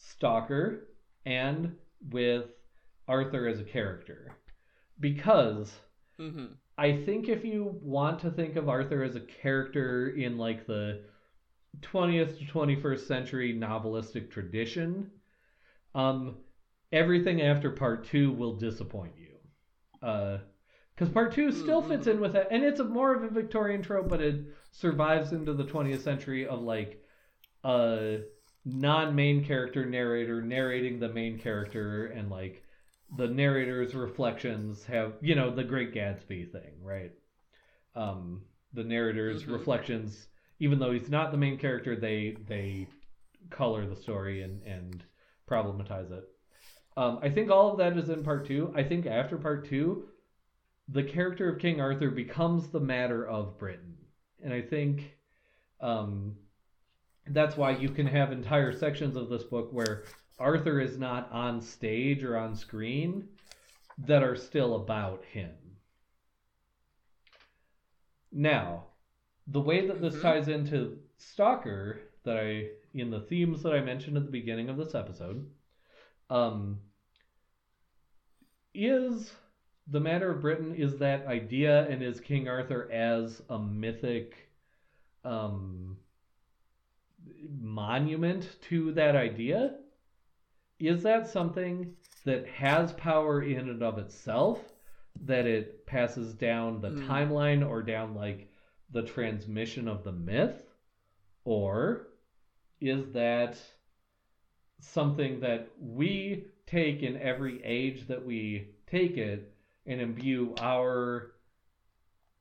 Stalker 0.00 0.88
and 1.26 1.76
with 2.10 2.46
Arthur 3.06 3.46
as 3.46 3.60
a 3.60 3.64
character. 3.64 4.32
Because 5.00 5.80
hmm 6.18 6.46
I 6.78 6.92
think 6.92 7.28
if 7.28 7.44
you 7.44 7.78
want 7.82 8.20
to 8.20 8.30
think 8.30 8.56
of 8.56 8.68
Arthur 8.68 9.02
as 9.02 9.14
a 9.14 9.20
character 9.20 10.08
in 10.08 10.38
like 10.38 10.66
the 10.66 11.04
20th 11.82 12.38
to 12.38 12.44
21st 12.46 13.00
century 13.06 13.54
novelistic 13.54 14.30
tradition, 14.30 15.10
um, 15.94 16.36
everything 16.92 17.42
after 17.42 17.70
part 17.70 18.04
two 18.04 18.32
will 18.32 18.56
disappoint 18.56 19.14
you. 19.18 19.36
Uh 20.02 20.38
because 20.94 21.08
part 21.14 21.32
two 21.32 21.50
still 21.50 21.80
fits 21.82 22.06
in 22.06 22.20
with 22.20 22.34
that, 22.34 22.48
and 22.50 22.62
it's 22.62 22.80
a 22.80 22.84
more 22.84 23.14
of 23.14 23.22
a 23.22 23.30
Victorian 23.30 23.82
trope, 23.82 24.08
but 24.08 24.20
it 24.20 24.44
survives 24.70 25.32
into 25.32 25.54
the 25.54 25.64
20th 25.64 26.00
century 26.00 26.46
of 26.46 26.60
like 26.62 27.02
a 27.64 28.18
non-main 28.64 29.44
character 29.44 29.86
narrator 29.86 30.42
narrating 30.42 30.98
the 31.00 31.08
main 31.08 31.38
character, 31.38 32.06
and 32.06 32.30
like 32.30 32.62
the 33.16 33.28
narrator's 33.28 33.94
reflections 33.94 34.84
have, 34.84 35.14
you 35.20 35.34
know, 35.34 35.50
the 35.50 35.64
Great 35.64 35.92
Gatsby 35.92 36.50
thing, 36.52 36.82
right? 36.82 37.12
Um, 37.94 38.42
the 38.72 38.84
narrator's 38.84 39.44
Mhm. 39.44 39.52
reflections, 39.52 40.28
even 40.58 40.78
though 40.78 40.92
he's 40.92 41.10
not 41.10 41.32
the 41.32 41.38
main 41.38 41.58
character, 41.58 41.96
they 41.96 42.32
they 42.46 42.86
color 43.50 43.86
the 43.86 43.96
story 43.96 44.42
and 44.42 44.62
and 44.62 45.04
problematize 45.48 46.10
it. 46.12 46.24
Um, 46.96 47.18
I 47.22 47.30
think 47.30 47.50
all 47.50 47.72
of 47.72 47.78
that 47.78 47.96
is 47.96 48.10
in 48.10 48.22
part 48.22 48.46
two. 48.46 48.72
I 48.74 48.82
think 48.82 49.06
after 49.06 49.36
part 49.38 49.64
two, 49.64 50.08
the 50.88 51.02
character 51.02 51.48
of 51.48 51.58
King 51.58 51.80
Arthur 51.80 52.10
becomes 52.10 52.68
the 52.68 52.80
matter 52.80 53.26
of 53.26 53.58
Britain, 53.58 53.96
and 54.42 54.52
I 54.52 54.60
think 54.62 55.16
um, 55.80 56.36
that's 57.32 57.56
why 57.56 57.70
you 57.70 57.88
can 57.88 58.06
have 58.06 58.32
entire 58.32 58.72
sections 58.72 59.16
of 59.16 59.28
this 59.28 59.44
book 59.44 59.68
where 59.72 60.04
Arthur 60.38 60.80
is 60.80 60.98
not 60.98 61.30
on 61.32 61.60
stage 61.60 62.24
or 62.24 62.36
on 62.36 62.54
screen 62.54 63.28
that 63.98 64.22
are 64.22 64.36
still 64.36 64.76
about 64.76 65.24
him. 65.24 65.54
Now, 68.32 68.86
the 69.46 69.60
way 69.60 69.86
that 69.86 70.00
this 70.00 70.16
Mhm. 70.16 70.22
ties 70.22 70.48
into 70.48 71.02
Stalker, 71.18 72.00
that 72.22 72.38
I 72.38 72.70
in 72.92 73.10
the 73.10 73.20
themes 73.20 73.62
that 73.62 73.72
I 73.72 73.80
mentioned 73.80 74.16
at 74.16 74.24
the 74.24 74.30
beginning 74.30 74.68
of 74.68 74.76
this 74.76 74.94
episode, 74.94 75.48
um, 76.28 76.80
is 78.74 79.32
the 79.86 80.00
matter 80.00 80.30
of 80.30 80.40
Britain 80.40 80.74
is 80.74 80.98
that 80.98 81.26
idea 81.26 81.88
and 81.88 82.02
is 82.02 82.20
King 82.20 82.48
Arthur 82.48 82.90
as 82.90 83.42
a 83.48 83.58
mythic 83.58 84.50
um, 85.24 85.98
monument 87.60 88.56
to 88.62 88.92
that 88.92 89.16
idea? 89.16 89.76
Is 90.78 91.02
that 91.02 91.26
something 91.28 91.94
that 92.24 92.46
has 92.46 92.92
power 92.92 93.42
in 93.42 93.68
and 93.68 93.82
of 93.82 93.98
itself 93.98 94.72
that 95.22 95.46
it 95.46 95.86
passes 95.86 96.34
down 96.34 96.80
the 96.80 96.90
Hmm. 96.90 97.10
timeline 97.10 97.68
or 97.68 97.82
down 97.82 98.14
like 98.14 98.48
the 98.90 99.02
transmission 99.02 99.88
of 99.88 100.04
the 100.04 100.12
myth? 100.12 100.64
Or 101.44 102.08
is 102.80 103.12
that 103.12 103.58
something 104.80 105.40
that 105.40 105.68
we 105.78 106.46
take 106.66 107.02
in 107.02 107.16
every 107.20 107.62
age 107.64 108.06
that 108.06 108.24
we 108.24 108.68
take 108.86 109.16
it 109.16 109.52
and 109.86 110.00
imbue 110.00 110.54
our 110.60 111.32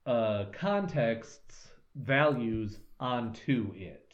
uh, 0.06 0.46
contexts, 0.54 1.70
values 1.96 2.80
onto 3.00 3.74
it? 3.76 4.09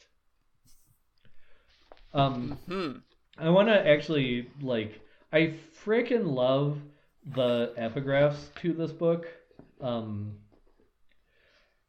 Um, 2.16 2.58
hmm 2.68 2.92
I 3.38 3.50
want 3.50 3.68
to 3.68 3.88
actually 3.88 4.50
like 4.62 5.02
I 5.34 5.56
freaking 5.86 6.26
love 6.34 6.80
the 7.36 7.74
epigraphs 7.78 8.54
to 8.62 8.74
this 8.74 8.92
book. 8.92 9.28
Um 9.82 10.38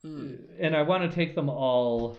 Mm. 0.05 0.39
and 0.61 0.77
I 0.77 0.83
want 0.83 1.09
to 1.11 1.15
take 1.15 1.35
them 1.35 1.49
all 1.49 2.17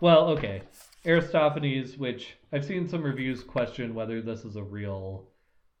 Well, 0.00 0.28
okay. 0.28 0.62
Aristophanes, 1.04 1.96
which 1.96 2.36
I've 2.52 2.64
seen 2.64 2.86
some 2.88 3.02
reviews 3.02 3.42
question 3.42 3.94
whether 3.94 4.20
this 4.20 4.44
is 4.44 4.56
a 4.56 4.62
real, 4.62 5.26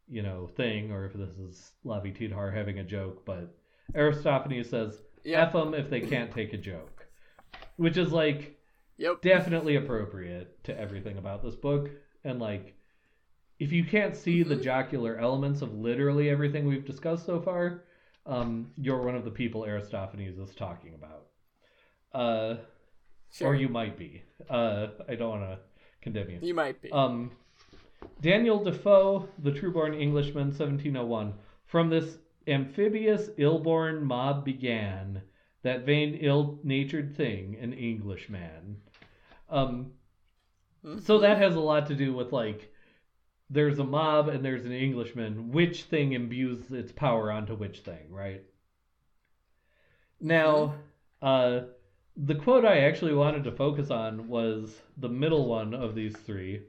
you 0.08 0.22
know, 0.22 0.48
thing 0.56 0.90
or 0.90 1.04
if 1.04 1.12
this 1.12 1.36
is 1.38 1.72
Lavi 1.84 2.16
Tidhar 2.16 2.50
having 2.52 2.78
a 2.78 2.84
joke, 2.84 3.24
but 3.24 3.54
Aristophanes 3.94 4.70
says 4.70 5.02
Yeah. 5.22 5.42
F 5.42 5.52
them 5.52 5.74
if 5.74 5.90
they 5.90 6.00
can't 6.00 6.32
take 6.32 6.52
a 6.54 6.56
joke. 6.58 7.06
Which 7.76 7.98
is 7.98 8.10
like 8.12 8.55
Yep. 8.98 9.20
definitely 9.22 9.76
appropriate 9.76 10.62
to 10.64 10.78
everything 10.78 11.18
about 11.18 11.42
this 11.42 11.54
book 11.54 11.90
and 12.24 12.40
like 12.40 12.74
if 13.58 13.72
you 13.72 13.84
can't 13.84 14.14
see 14.16 14.42
the 14.42 14.56
Mhm. 14.56 14.62
jocular 14.62 15.16
elements 15.18 15.62
of 15.62 15.74
literally 15.74 16.28
everything 16.30 16.66
we've 16.66 16.84
discussed 16.84 17.26
so 17.26 17.40
far 17.40 17.84
um, 18.26 18.72
you're 18.76 19.02
one 19.02 19.14
of 19.14 19.24
the 19.24 19.30
people 19.30 19.64
aristophanes 19.64 20.38
is 20.38 20.54
talking 20.54 20.94
about 20.94 21.26
uh, 22.12 22.56
Sure. 23.32 23.48
or 23.48 23.54
you 23.54 23.68
might 23.68 23.98
be 23.98 24.22
uh, 24.48 24.88
i 25.08 25.14
don't 25.14 25.40
want 25.40 25.42
to 25.50 25.58
condemn 26.00 26.30
you 26.30 26.38
You 26.42 26.54
might 26.54 26.80
be. 26.80 26.90
um, 26.92 27.30
Daniel 28.20 28.62
Defoe, 28.62 29.28
The 29.40 29.50
Trueborn 29.50 29.98
Englishman, 30.00 30.48
1701. 30.52 31.34
From 31.64 31.88
this 31.90 32.18
amphibious, 32.46 33.30
ill-born 33.36 34.04
mob 34.04 34.44
began 34.44 35.22
that 35.66 35.84
vain, 35.84 36.18
ill-natured 36.20 37.16
thing, 37.16 37.56
an 37.60 37.72
Englishman. 37.72 38.76
Um, 39.48 39.92
So 41.00 41.18
that 41.18 41.38
has 41.38 41.56
a 41.56 41.60
lot 41.60 41.86
to 41.86 41.94
do 41.94 42.14
with 42.14 42.32
like 42.32 42.72
there's 43.50 43.78
a 43.78 43.84
mob 43.84 44.28
and 44.28 44.44
there's 44.44 44.64
an 44.64 44.72
Englishman. 44.72 45.52
Which 45.52 45.84
thing 45.84 46.12
imbues 46.12 46.70
its 46.70 46.92
power 46.92 47.30
onto 47.30 47.54
which 47.54 47.80
thing, 47.80 48.10
right? 48.10 48.42
Now, 50.20 50.76
uh, 51.20 51.60
the 52.16 52.34
quote 52.34 52.64
I 52.64 52.78
actually 52.78 53.14
wanted 53.14 53.44
to 53.44 53.52
focus 53.52 53.90
on 53.90 54.28
was 54.28 54.80
the 54.96 55.08
middle 55.08 55.46
one 55.46 55.74
of 55.74 55.94
these 55.94 56.16
three, 56.16 56.62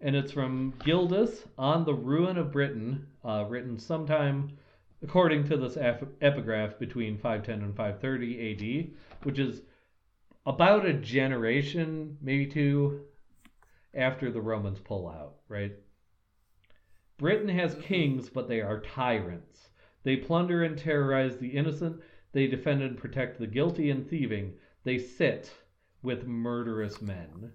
and 0.00 0.14
it's 0.14 0.32
from 0.32 0.74
Gildas 0.84 1.44
on 1.58 1.84
the 1.84 1.94
Ruin 1.94 2.38
of 2.38 2.52
Britain, 2.52 3.06
uh, 3.24 3.44
written 3.48 3.78
sometime, 3.78 4.56
according 5.02 5.44
to 5.44 5.56
this 5.56 5.76
ep- 5.76 6.12
epigraph, 6.20 6.78
between 6.78 7.18
510 7.18 7.62
and 7.62 7.76
530 7.76 8.90
AD, 8.90 9.24
which 9.24 9.38
is 9.38 9.62
about 10.46 10.86
a 10.86 10.92
generation, 10.92 12.16
maybe 12.20 12.46
two, 12.46 13.02
after 13.94 14.30
the 14.30 14.40
Romans 14.40 14.80
pull 14.80 15.08
out, 15.08 15.34
right? 15.48 15.72
Britain 17.18 17.48
has 17.48 17.74
kings, 17.76 18.28
but 18.28 18.48
they 18.48 18.60
are 18.60 18.80
tyrants. 18.80 19.68
They 20.02 20.16
plunder 20.16 20.64
and 20.64 20.76
terrorize 20.76 21.36
the 21.36 21.50
innocent. 21.50 22.00
They 22.32 22.46
defend 22.46 22.82
and 22.82 22.96
protect 22.96 23.38
the 23.38 23.46
guilty 23.46 23.90
and 23.90 24.08
thieving. 24.08 24.54
They 24.84 24.98
sit 24.98 25.52
with 26.02 26.26
murderous 26.26 27.00
men. 27.00 27.52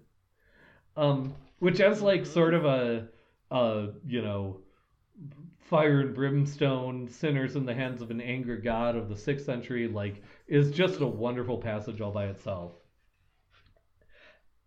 Um, 0.96 1.34
which 1.58 1.78
has 1.78 2.00
like 2.00 2.24
sort 2.24 2.54
of 2.54 2.64
a, 2.64 3.08
a 3.50 3.88
you 4.06 4.22
know, 4.22 4.60
fire 5.60 6.00
and 6.00 6.14
brimstone, 6.14 7.08
sinners 7.08 7.56
in 7.56 7.66
the 7.66 7.74
hands 7.74 8.00
of 8.00 8.10
an 8.10 8.20
angry 8.20 8.60
god 8.60 8.96
of 8.96 9.08
the 9.08 9.16
sixth 9.16 9.44
century, 9.44 9.88
like, 9.88 10.22
is 10.46 10.70
just 10.70 11.00
a 11.00 11.06
wonderful 11.06 11.58
passage 11.58 12.00
all 12.00 12.10
by 12.10 12.26
itself. 12.26 12.72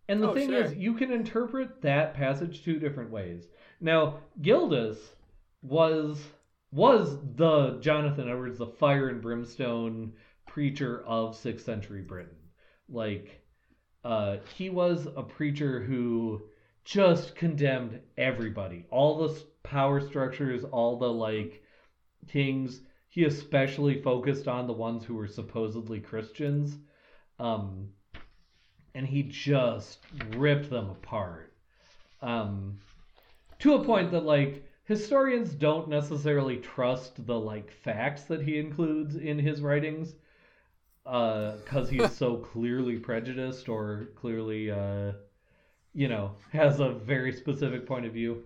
And 0.08 0.22
the 0.22 0.30
Oh, 0.30 0.34
thing 0.34 0.50
sure. 0.50 0.64
is, 0.64 0.76
you 0.76 0.94
can 0.94 1.12
interpret 1.12 1.82
that 1.82 2.14
passage 2.14 2.64
two 2.64 2.80
different 2.80 3.12
ways. 3.12 3.48
Now, 3.80 4.20
Gildas 4.42 5.16
was 5.62 6.24
was 6.72 7.18
the 7.36 7.80
Jonathan 7.82 8.30
Edwards, 8.30 8.58
the 8.58 8.68
fire 8.68 9.10
and 9.10 9.22
brimstone 9.22 10.14
preacher 10.48 11.04
of 11.06 11.36
sixth 11.36 11.66
century 11.66 12.02
Britain. 12.02 12.36
Like, 12.88 13.42
uh, 14.04 14.38
he 14.56 14.70
was 14.70 15.08
a 15.16 15.24
preacher 15.24 15.82
who 15.82 16.42
just 16.84 17.36
condemned 17.36 18.00
everybody, 18.18 18.86
all 18.90 19.28
the 19.28 19.44
power 19.64 20.02
structures, 20.02 20.64
all 20.64 20.98
the 20.98 21.12
like 21.12 21.64
kings. 22.28 22.82
He 23.10 23.26
especially 23.26 24.02
focused 24.02 24.48
on 24.48 24.68
the 24.68 24.74
ones 24.74 25.04
who 25.04 25.16
were 25.16 25.28
supposedly 25.28 26.00
Christians. 26.00 26.78
Um, 27.40 27.90
and 28.96 29.06
he 29.06 29.24
just 29.24 30.00
ripped 30.36 30.70
them 30.70 30.90
apart. 30.90 31.54
Um, 32.22 32.80
to 33.60 33.76
a 33.76 33.84
point 33.84 34.12
that 34.12 34.26
like 34.26 34.64
historians 34.86 35.52
don't 35.52 35.88
necessarily 35.88 36.58
trust 36.58 37.26
the 37.26 37.40
like 37.40 37.72
facts 37.72 38.24
that 38.24 38.42
he 38.42 38.60
includes 38.60 39.16
in 39.16 39.40
his 39.40 39.62
writings 39.62 40.16
because 41.04 41.90
he's 41.90 42.12
so 42.16 42.36
clearly 42.54 42.98
prejudiced 42.98 43.70
or 43.70 44.10
clearly 44.16 44.72
uh, 44.72 45.14
you 45.94 46.08
know 46.08 46.32
has 46.52 46.80
a 46.80 46.90
very 46.90 47.32
specific 47.32 47.86
point 47.86 48.06
of 48.06 48.14
view 48.14 48.44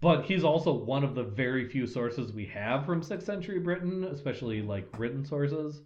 but 0.00 0.24
he's 0.24 0.44
also 0.44 0.72
one 0.72 1.02
of 1.02 1.14
the 1.16 1.24
very 1.24 1.68
few 1.68 1.86
sources 1.86 2.32
we 2.32 2.46
have 2.46 2.86
from 2.86 3.02
6th 3.02 3.22
century 3.24 3.58
britain 3.58 4.04
especially 4.04 4.62
like 4.62 4.86
written 4.98 5.24
sources 5.24 5.82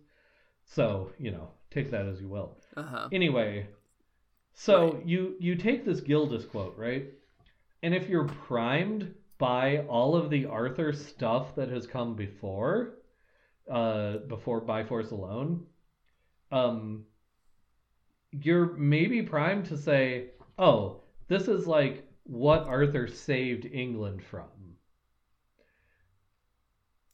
so 0.65 1.11
you 1.19 1.31
know 1.31 1.49
take 1.71 1.91
that 1.91 2.07
as 2.07 2.21
you 2.21 2.29
will 2.29 2.57
Uh 2.77 2.83
huh. 2.83 3.09
Anyway, 3.13 3.67
so 4.55 4.93
Right. 4.93 5.07
you 5.07 5.37
you 5.41 5.55
take 5.57 5.85
this 5.85 6.01
Gildas 6.01 6.45
quote, 6.45 6.77
right? 6.77 7.07
And 7.83 7.95
if 7.95 8.09
you're 8.09 8.29
primed 8.29 9.15
by 9.39 9.79
all 9.89 10.15
of 10.15 10.31
the 10.31 10.47
Arthur 10.47 10.93
stuff 10.93 11.55
that 11.57 11.69
has 11.71 11.87
come 11.87 12.15
before, 12.15 12.95
uh, 13.71 14.19
before 14.29 14.61
by 14.61 14.85
force 14.85 15.11
alone, 15.11 15.67
um, 16.51 17.05
you're 18.31 18.75
maybe 18.77 19.23
primed 19.23 19.67
to 19.67 19.77
say, 19.77 20.31
oh, 20.63 21.01
this 21.29 21.49
is 21.49 21.67
like 21.67 22.07
what 22.25 22.63
Arthur 22.63 23.09
saved 23.09 23.67
England 23.67 24.23
from. 24.23 24.47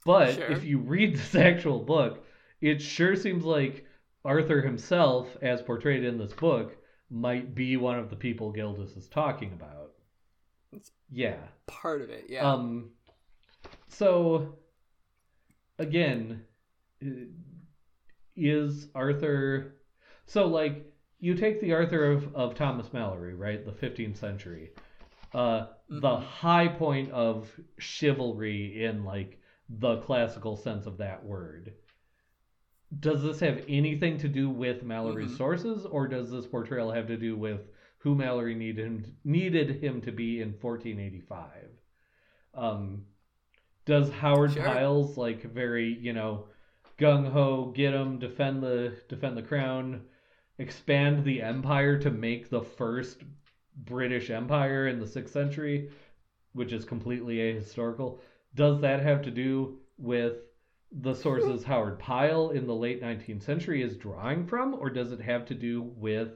But 0.05 0.35
Sure. 0.35 0.51
if 0.53 0.65
you 0.65 0.79
read 0.79 1.17
this 1.17 1.35
actual 1.35 1.81
book, 1.81 2.25
it 2.61 2.81
sure 2.81 3.17
seems 3.17 3.45
like 3.45 3.87
Arthur 4.25 4.61
himself, 4.61 5.37
as 5.43 5.63
portrayed 5.63 6.05
in 6.05 6.19
this 6.19 6.33
book, 6.33 6.77
might 7.11 7.55
be 7.55 7.77
one 7.77 7.99
of 7.99 8.11
the 8.11 8.17
people 8.17 8.53
Gildas 8.53 8.97
is 8.97 9.09
talking 9.09 9.53
about. 9.53 9.93
It's- 10.73 10.93
Yeah. 11.11 11.39
Part 11.67 12.03
of 12.03 12.11
it, 12.11 12.27
yeah. 12.29 12.51
Um. 12.51 12.91
So, 13.89 14.57
again, 15.79 16.45
is 18.37 18.89
Arthur? 18.95 19.77
So, 20.27 20.47
like, 20.47 20.88
you 21.21 21.35
take 21.35 21.61
the 21.61 21.73
Arthur 21.73 22.13
of, 22.13 22.35
of 22.35 22.55
Thomas 22.55 22.89
Malory, 22.89 23.37
right, 23.37 23.65
the 23.65 23.73
15th 23.73 24.17
century. 24.17 24.71
Uh, 25.35 25.67
the 25.89 26.01
Mhm. 26.17 26.23
high 26.23 26.69
point 26.69 27.11
of 27.11 27.51
chivalry 27.79 28.85
in 28.85 29.05
like 29.05 29.39
the 29.69 29.97
classical 29.99 30.57
sense 30.57 30.87
of 30.87 30.99
that 30.99 31.25
word. 31.25 31.75
Does 33.01 33.23
this 33.23 33.41
have 33.41 33.65
anything 33.69 34.17
to 34.19 34.29
do 34.29 34.49
with 34.49 34.83
Malory's 34.83 35.33
Mhm. 35.33 35.37
sources, 35.37 35.85
or 35.85 36.09
does 36.09 36.31
this 36.31 36.47
portrayal 36.47 36.91
have 36.91 37.07
to 37.09 37.17
do 37.19 37.37
with 37.37 37.69
who 37.99 38.15
Mallory 38.15 38.55
needed 38.55 38.87
him, 38.87 39.17
needed 39.25 39.83
him 39.83 40.01
to 40.03 40.13
be 40.13 40.41
in 40.41 40.53
1485? 40.55 41.69
Um, 42.55 43.05
does 43.85 44.11
Howard 44.11 44.53
Sure. 44.53 44.63
Pyle's 44.63 45.19
like 45.19 45.43
very 45.43 45.93
you 45.99 46.13
know 46.15 46.49
gung 46.99 47.27
ho 47.31 47.67
get 47.73 47.93
him 47.93 48.19
defend 48.19 48.63
the 48.63 48.97
defend 49.09 49.37
the 49.37 49.43
crown, 49.43 50.07
expand 50.59 51.25
the 51.25 51.43
empire 51.43 51.99
to 51.99 52.11
make 52.11 52.51
the 52.51 52.63
first 52.63 53.23
British 53.77 54.31
Empire 54.31 54.89
in 54.89 54.99
the 54.99 55.07
sixth 55.07 55.33
century, 55.33 55.91
which 56.53 56.73
is 56.73 56.85
completely 56.85 57.37
ahistorical? 57.37 58.19
Does 58.55 58.81
that 58.81 59.01
have 59.01 59.23
to 59.23 59.31
do 59.31 59.79
with 59.99 60.39
the 60.91 61.15
sources 61.15 61.65
Howard 61.65 61.99
Pyle 61.99 62.51
in 62.51 62.67
the 62.67 62.75
late 62.75 63.03
19th 63.03 63.43
century 63.43 63.83
is 63.83 63.97
drawing 63.97 64.47
from, 64.47 64.75
or 64.75 64.91
does 64.91 65.13
it 65.13 65.21
have 65.21 65.45
to 65.47 65.55
do 65.55 65.83
with, 65.83 66.31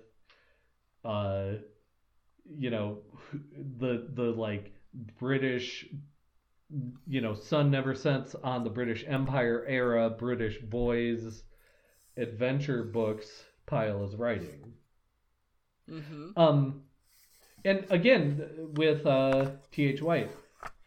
uh, 1.04 1.52
you 2.44 2.70
know, 2.70 2.98
the 3.78 4.08
the 4.12 4.30
like 4.30 4.72
British, 5.18 5.86
you 7.06 7.20
know, 7.20 7.34
sun 7.34 7.70
never 7.70 7.94
sets 7.94 8.34
on 8.34 8.62
the 8.62 8.70
British 8.70 9.04
Empire 9.08 9.64
era 9.66 10.10
British 10.10 10.58
boys 10.58 11.44
adventure 12.18 12.84
books 12.84 13.44
Pyle 13.66 14.04
is 14.04 14.16
writing? 14.16 14.74
hmm 15.88 16.30
Um, 16.36 16.82
and 17.64 17.86
again, 17.90 18.48
with 18.74 19.06
uh, 19.06 19.52
T.H. 19.72 20.02
White, 20.02 20.32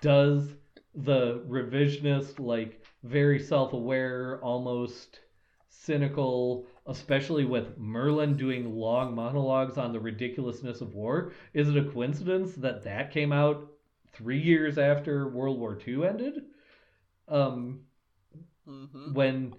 does 0.01 0.55
the 0.95 1.41
revisionist, 1.47 2.39
like, 2.39 2.81
very 3.03 3.39
self 3.39 3.73
aware, 3.73 4.39
almost 4.43 5.21
cynical, 5.69 6.67
especially 6.87 7.45
with 7.45 7.77
Merlin 7.77 8.37
doing 8.37 8.75
long 8.75 9.15
monologues 9.15 9.77
on 9.77 9.93
the 9.93 9.99
ridiculousness 9.99 10.81
of 10.81 10.95
war, 10.95 11.33
is 11.53 11.69
it 11.69 11.77
a 11.77 11.91
coincidence 11.91 12.53
that 12.55 12.83
that 12.83 13.11
came 13.11 13.31
out 13.33 13.71
three 14.13 14.39
years 14.41 14.77
after 14.77 15.29
World 15.29 15.59
War 15.59 15.75
II 15.75 16.05
ended? 16.05 16.43
Um, 17.27 17.81
hmm 18.65 19.11
when 19.13 19.53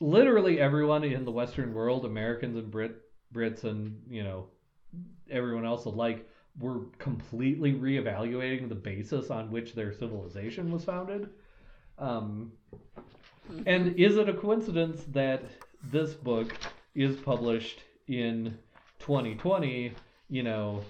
literally 0.00 0.60
everyone 0.60 1.04
in 1.04 1.24
the 1.24 1.30
Western 1.30 1.72
world, 1.72 2.04
Americans 2.04 2.56
and 2.56 2.70
Brit 2.70 2.96
Brits 3.34 3.64
and 3.64 4.00
you 4.08 4.22
know 4.22 4.46
everyone 5.30 5.66
else 5.66 5.84
alike, 5.84 6.28
were 6.58 6.80
completely 6.98 7.72
reevaluating 7.74 8.68
the 8.68 8.74
basis 8.74 9.30
on 9.30 9.50
which 9.50 9.74
their 9.74 9.92
civilization 9.92 10.70
was 10.70 10.84
founded. 10.84 11.28
Um, 11.98 12.52
and 13.66 13.94
is 13.98 14.16
it 14.16 14.28
a 14.28 14.34
coincidence 14.34 15.04
that 15.12 15.42
this 15.90 16.14
book 16.14 16.54
is 16.94 17.16
published 17.16 17.82
in 18.08 18.56
2020? 18.98 19.92
You 20.28 20.42
know, 20.42 20.82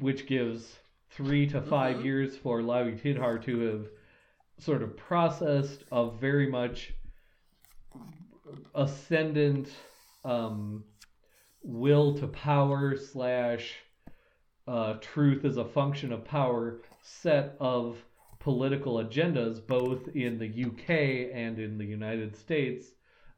which 0.00 0.26
gives 0.26 0.78
three 1.10 1.46
to 1.48 1.60
5 1.60 1.98
Mhm. 1.98 2.04
years 2.04 2.36
for 2.36 2.60
Lavi 2.60 2.98
Tidhar 2.98 3.38
to 3.42 3.60
have 3.60 3.88
sort 4.58 4.82
of 4.82 4.96
processed 4.96 5.84
a 5.92 6.10
very 6.10 6.46
much 6.46 6.94
ascendant 8.74 9.68
um, 10.24 10.84
will 11.62 12.14
to 12.18 12.26
power 12.28 12.96
slash 12.96 13.74
uh, 14.66 14.94
truth 15.00 15.44
as 15.44 15.56
a 15.56 15.64
function 15.64 16.12
of 16.12 16.24
power 16.24 16.80
set 17.02 17.56
of 17.60 17.96
political 18.38 18.94
agendas 19.04 19.64
both 19.64 20.08
in 20.14 20.38
the 20.38 20.64
UK 20.64 21.30
and 21.34 21.58
in 21.58 21.78
the 21.78 21.84
United 21.84 22.36
States 22.36 22.86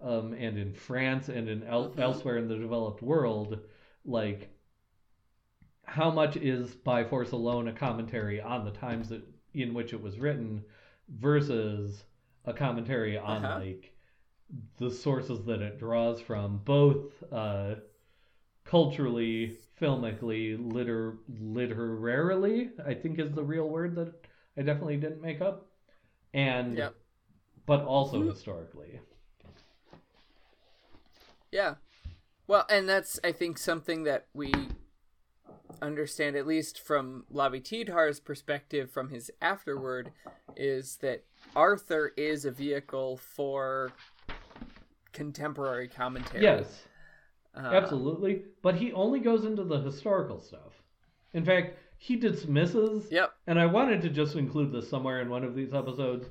um, 0.01 0.33
and 0.35 0.59
in 0.59 0.73
France 0.75 1.29
and 1.29 1.49
in 1.49 1.63
el- 1.65 1.91
Mhm. 1.91 1.99
elsewhere 2.01 2.37
in 2.39 2.49
the 2.49 2.57
developed 2.57 3.03
world 3.03 3.59
like 4.05 4.51
how 5.85 6.11
much 6.11 6.37
is 6.37 6.75
by 6.75 7.05
force 7.05 7.33
alone 7.33 7.69
a 7.69 7.73
commentary 7.73 8.41
on 8.41 8.65
the 8.65 8.71
times 8.71 9.09
that 9.11 9.23
in 9.53 9.73
which 9.75 9.93
it 9.93 10.01
was 10.03 10.19
written 10.19 10.65
versus 11.09 12.05
a 12.47 12.53
commentary 12.53 13.17
on 13.17 13.45
Uh-huh. 13.45 13.59
like 13.61 13.94
the 14.79 14.91
sources 14.91 15.45
that 15.47 15.63
it 15.63 15.79
draws 15.79 16.21
from 16.21 16.59
both 16.65 17.11
uh 17.33 17.75
culturally 18.65 19.57
filmically 19.81 20.57
liter 20.73 21.19
literarily 21.41 22.71
i 22.87 22.95
think 22.95 23.19
is 23.19 23.33
the 23.33 23.43
real 23.43 23.69
word 23.69 23.95
that 23.95 24.13
i 24.57 24.63
definitely 24.63 24.97
didn't 24.97 25.21
make 25.23 25.41
up 25.41 25.67
and 26.35 26.77
Yep. 26.77 26.95
but 27.67 27.85
also 27.85 28.23
Mhm. 28.23 28.29
historically 28.29 29.01
Yeah. 31.53 31.77
Well, 32.47 32.67
and 32.69 32.89
that's 32.89 33.21
I 33.23 33.33
think 33.33 33.59
something 33.59 34.03
that 34.05 34.27
we 34.35 34.53
understand 35.81 36.37
at 36.37 36.47
least 36.47 36.81
from 36.81 37.25
Lavi 37.33 37.63
Tidhar's 37.63 38.21
perspective 38.21 38.91
from 38.91 39.11
his 39.11 39.31
afterword 39.41 40.11
is 40.57 40.97
that 40.97 41.25
Arthur 41.55 42.13
is 42.17 42.45
a 42.45 42.51
vehicle 42.51 43.17
for 43.17 43.93
contemporary 45.15 45.89
commentary. 45.89 46.43
yes 46.43 46.85
Uh, 47.57 47.61
Absolutely. 47.73 48.43
But 48.63 48.75
he 48.75 48.93
only 48.93 49.21
goes 49.21 49.45
into 49.45 49.63
the 49.65 49.79
historical 49.81 50.41
stuff. 50.41 50.83
In 51.33 51.45
fact, 51.45 51.79
he 51.99 52.17
dismisses, 52.17 53.11
Yep. 53.13 53.33
and 53.47 53.59
I 53.61 53.67
wanted 53.67 54.03
to 54.03 54.11
just 54.11 54.35
include 54.37 54.73
this 54.73 54.91
somewhere 54.91 55.21
in 55.23 55.31
one 55.31 55.45
of 55.45 55.55
these 55.55 55.73
episodes. 55.73 56.29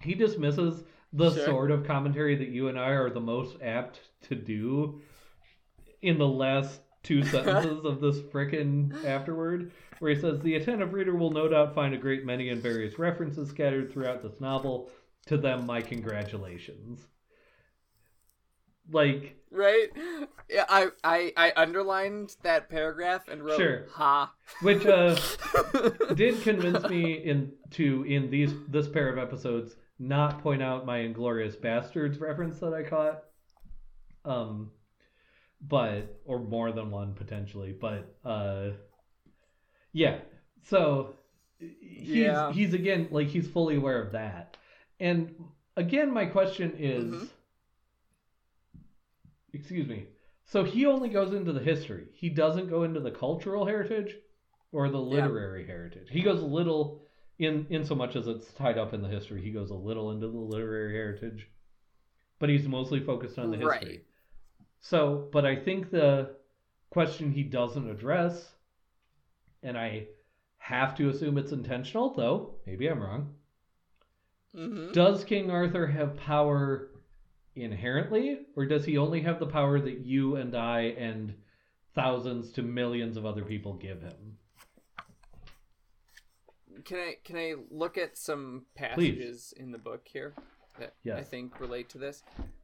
He 0.00 0.14
dismisses 0.14 0.84
the 1.12 1.32
Sure. 1.32 1.44
sort 1.46 1.70
of 1.72 1.84
commentary 1.84 2.36
that 2.36 2.48
you 2.48 2.68
and 2.68 2.78
I 2.78 2.90
are 2.90 3.10
the 3.10 3.20
most 3.20 3.56
apt 3.60 4.00
to 4.28 4.36
do 4.36 5.02
in 6.02 6.16
the 6.16 6.28
last 6.28 6.80
two 7.02 7.22
sentences 7.34 7.84
of 7.84 8.00
this 8.00 8.20
frickin' 8.20 9.04
afterward, 9.04 9.72
where 9.98 10.14
he 10.14 10.20
says, 10.20 10.38
The 10.40 10.54
attentive 10.54 10.92
reader 10.92 11.16
will 11.16 11.30
no 11.32 11.48
doubt 11.48 11.74
find 11.74 11.92
a 11.92 11.98
great 11.98 12.24
many 12.24 12.50
and 12.50 12.62
various 12.62 12.98
references 13.00 13.48
scattered 13.48 13.90
throughout 13.92 14.22
this 14.22 14.40
novel. 14.40 14.90
To 15.26 15.36
them, 15.36 15.66
my 15.66 15.80
congratulations. 15.82 17.06
Like, 18.90 19.36
Right? 19.52 19.88
Yeah, 20.48 20.64
I, 20.68 20.88
I 21.02 21.32
I 21.36 21.52
underlined 21.56 22.36
that 22.44 22.68
paragraph 22.70 23.26
and 23.28 23.44
wrote 23.44 23.56
Sure. 23.58 23.86
ha. 23.92 24.32
which 24.62 24.86
uh 24.86 25.16
did 26.14 26.40
convince 26.42 26.88
me 26.88 27.14
in 27.14 27.52
to 27.72 28.04
in 28.04 28.30
these 28.30 28.52
this 28.68 28.88
pair 28.88 29.08
of 29.08 29.18
episodes 29.18 29.74
not 29.98 30.40
point 30.42 30.62
out 30.62 30.86
my 30.86 30.98
inglourious 31.00 31.56
basterds 31.56 32.20
reference 32.20 32.58
that 32.60 32.72
i 32.72 32.82
caught 32.82 33.22
um 34.24 34.70
but 35.60 36.20
or 36.24 36.38
more 36.38 36.72
than 36.72 36.90
one 36.90 37.12
potentially 37.14 37.72
but 37.78 38.16
uh 38.24 38.70
yeah 39.92 40.18
so 40.62 41.14
he's 41.58 42.16
Yeah. 42.16 42.52
he's 42.52 42.72
again 42.74 43.08
like 43.10 43.28
he's 43.28 43.46
fully 43.48 43.76
aware 43.76 44.00
of 44.00 44.12
that 44.12 44.56
and 44.98 45.34
again 45.76 46.12
my 46.12 46.26
question 46.26 46.72
is 46.78 47.04
Mhm. 47.14 47.28
Excuse 49.52 49.88
me. 49.88 50.06
So 50.44 50.64
he 50.64 50.86
only 50.86 51.08
goes 51.08 51.32
into 51.32 51.52
the 51.52 51.60
history. 51.60 52.06
He 52.12 52.28
doesn't 52.28 52.70
go 52.70 52.82
into 52.82 53.00
the 53.00 53.10
cultural 53.10 53.64
heritage 53.66 54.16
or 54.72 54.88
the 54.88 55.00
literary 55.00 55.66
heritage. 55.66 56.08
He 56.10 56.22
goes 56.22 56.42
a 56.42 56.46
little 56.46 57.02
in 57.38 57.66
in 57.70 57.84
so 57.84 57.94
much 57.94 58.16
as 58.16 58.26
it's 58.26 58.52
tied 58.52 58.78
up 58.78 58.94
in 58.94 59.02
the 59.02 59.08
history. 59.08 59.42
He 59.42 59.50
goes 59.50 59.70
a 59.70 59.74
little 59.74 60.10
into 60.10 60.28
the 60.28 60.38
literary 60.38 60.94
heritage 60.94 61.48
but 62.40 62.48
he's 62.48 62.66
mostly 62.66 62.98
focused 62.98 63.38
on 63.38 63.52
the 63.52 63.56
history. 63.58 63.88
Right. 63.88 64.04
so 64.80 65.28
but 65.30 65.44
i 65.44 65.54
think 65.54 65.90
the 65.90 66.34
question 66.88 67.30
he 67.30 67.44
doesn't 67.44 67.88
address 67.88 68.54
and 69.62 69.78
i 69.78 70.06
have 70.58 70.96
to 70.96 71.08
assume 71.08 71.38
it's 71.38 71.52
intentional 71.52 72.12
though 72.14 72.54
maybe 72.66 72.88
i'm 72.88 73.00
wrong 73.00 73.34
hmm 74.52 74.90
does 74.92 75.22
king 75.22 75.50
arthur 75.50 75.86
have 75.86 76.16
power 76.16 76.89
inherently 77.56 78.40
or 78.56 78.64
does 78.64 78.84
he 78.84 78.96
only 78.96 79.20
have 79.20 79.38
the 79.40 79.46
power 79.46 79.80
that 79.80 79.98
you 80.00 80.36
and 80.36 80.56
i 80.56 80.80
and 80.98 81.34
thousands 81.94 82.52
to 82.52 82.62
millions 82.62 83.16
of 83.16 83.26
other 83.26 83.44
people 83.44 83.74
give 83.74 84.00
him 84.02 84.36
Can 86.84 86.98
I 86.98 87.16
can 87.24 87.36
I 87.36 87.54
look 87.70 87.98
at 87.98 88.16
some 88.16 88.64
passages 88.74 89.52
in 89.56 89.70
the 89.70 89.78
book 89.78 90.06
here 90.10 90.32
that 90.78 90.94
I 91.18 91.22
think 91.22 91.60
relate 91.60 91.88
to 91.90 91.98
this? 91.98 92.22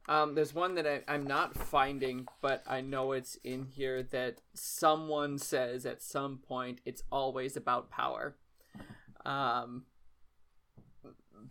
Um, 0.09 0.33
there's 0.33 0.55
one 0.55 0.73
that 0.75 0.87
I, 0.87 1.01
I'm 1.07 1.27
not 1.27 1.53
finding, 1.55 2.27
but 2.41 2.63
I 2.65 2.81
know 2.81 3.11
it's 3.11 3.35
in 3.43 3.65
here 3.65 4.01
that 4.03 4.39
someone 4.53 5.37
says 5.37 5.85
at 5.85 6.01
some 6.01 6.37
point 6.39 6.79
it's 6.85 7.03
always 7.11 7.55
about 7.57 7.91
power. 7.91 8.35
Um, 9.25 9.83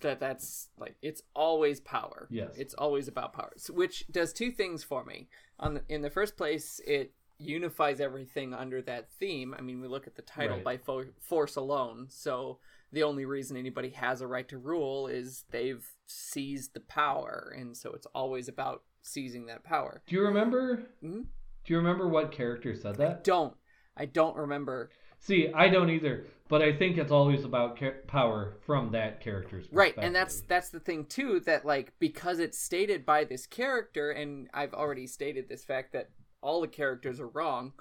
that 0.00 0.20
that's 0.20 0.68
like 0.78 0.96
it's 1.02 1.22
always 1.34 1.80
power. 1.80 2.26
Yes. 2.30 2.50
it's 2.56 2.74
always 2.74 3.08
about 3.08 3.32
power, 3.32 3.52
which 3.70 4.04
does 4.10 4.32
two 4.32 4.50
things 4.50 4.82
for 4.84 5.04
me. 5.04 5.28
On 5.58 5.74
the, 5.74 5.82
in 5.88 6.02
the 6.02 6.10
first 6.10 6.36
place, 6.36 6.80
it 6.86 7.12
unifies 7.38 8.00
everything 8.00 8.54
under 8.54 8.80
that 8.82 9.10
theme. 9.12 9.54
I 9.58 9.60
mean, 9.62 9.80
we 9.80 9.88
look 9.88 10.06
at 10.06 10.16
the 10.16 10.22
title 10.22 10.56
Right. 10.56 10.64
by 10.64 10.76
fo- 10.78 11.04
force 11.20 11.56
alone, 11.56 12.06
so 12.08 12.58
the 12.92 13.02
only 13.02 13.24
reason 13.24 13.56
anybody 13.56 13.90
has 13.90 14.20
a 14.20 14.26
right 14.26 14.48
to 14.48 14.58
rule 14.58 15.06
is 15.06 15.44
they've 15.50 15.86
seized 16.06 16.72
the 16.74 16.80
power, 16.80 17.54
and 17.58 17.76
so 17.76 17.92
it's 17.92 18.06
always 18.14 18.48
about 18.48 18.82
seizing 19.02 19.46
that 19.46 19.62
power. 19.64 20.02
do 20.06 20.16
you 20.16 20.22
remember 20.22 20.88
Mhm. 21.02 21.26
do 21.64 21.72
you 21.72 21.76
remember 21.76 22.08
what 22.08 22.32
character 22.32 22.74
said 22.74 22.96
that 22.96 23.18
I 23.18 23.20
Don't 23.22 23.56
I 23.96 24.04
don't 24.06 24.36
remember 24.36 24.90
see 25.20 25.50
i 25.54 25.68
don't 25.68 25.90
either 25.90 26.24
but 26.48 26.62
i 26.62 26.72
think 26.72 26.98
it's 26.98 27.10
always 27.12 27.44
about 27.44 27.78
ca- 27.78 28.00
power 28.06 28.54
from 28.66 28.90
that 28.92 29.20
character's 29.20 29.66
right 29.72 29.94
and 29.98 30.14
that's 30.14 30.42
that's 30.42 30.70
the 30.70 30.80
thing 30.80 31.04
too 31.04 31.40
that 31.40 31.64
like 31.64 31.92
because 31.98 32.38
it's 32.38 32.58
stated 32.58 33.04
by 33.04 33.24
this 33.24 33.46
character 33.46 34.10
and 34.10 34.48
i've 34.54 34.74
already 34.74 35.06
stated 35.06 35.48
this 35.48 35.64
fact 35.64 35.92
that 35.92 36.10
all 36.42 36.60
the 36.60 36.68
characters 36.68 37.18
are 37.20 37.28
wrong 37.28 37.72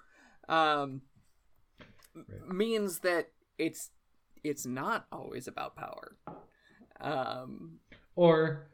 um 0.49 1.01
Right. 2.15 2.47
means 2.47 2.99
that 2.99 3.31
it's 3.57 3.89
it's 4.41 4.65
not 4.65 5.05
always 5.11 5.47
about 5.49 5.75
power. 5.75 6.15
Um 7.01 7.79
or 8.15 8.67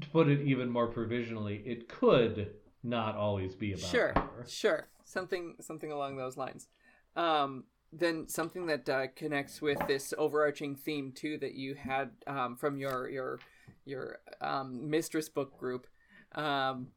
to 0.00 0.08
put 0.08 0.28
it 0.28 0.40
even 0.40 0.70
more 0.70 0.86
provisionally 0.86 1.62
it 1.66 1.86
could 1.88 2.54
not 2.82 3.14
always 3.14 3.54
be 3.54 3.72
about 3.74 3.84
sure 3.90 4.12
power. 4.14 4.44
sure 4.48 4.88
something 5.04 5.56
something 5.60 5.92
along 5.92 6.16
those 6.16 6.38
lines. 6.38 6.68
Um 7.14 7.64
then 7.92 8.26
something 8.28 8.66
that 8.66 8.88
uh, 8.88 9.06
connects 9.14 9.60
with 9.60 9.78
this 9.86 10.14
overarching 10.16 10.74
theme 10.74 11.12
too 11.14 11.38
that 11.38 11.54
you 11.54 11.74
had 11.74 12.10
um, 12.26 12.56
from 12.56 12.78
your 12.78 13.08
your 13.08 13.38
your 13.84 14.18
um, 14.40 14.88
mistress 14.88 15.28
book 15.28 15.58
group 15.58 15.86
um, 16.34 16.88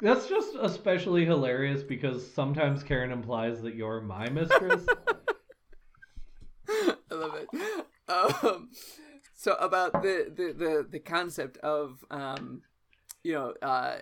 That's 0.02 0.28
just 0.28 0.56
especially 0.62 1.26
hilarious 1.26 1.82
because 1.82 2.30
sometimes 2.34 2.84
Karen 2.84 3.12
implies 3.12 3.62
that 3.62 3.76
you're 3.76 4.02
my 4.02 4.30
mistress. 4.30 4.86
I 6.70 6.96
love 7.12 7.36
it. 7.36 7.48
Um, 8.08 8.70
so 9.34 9.54
about 9.54 9.94
the, 10.04 10.32
the, 10.36 10.54
the, 10.54 10.88
the 10.92 11.00
concept 11.00 11.58
of 11.60 12.04
um, 12.12 12.62
you 13.24 13.34
know 13.34 13.54
uh, 13.62 14.00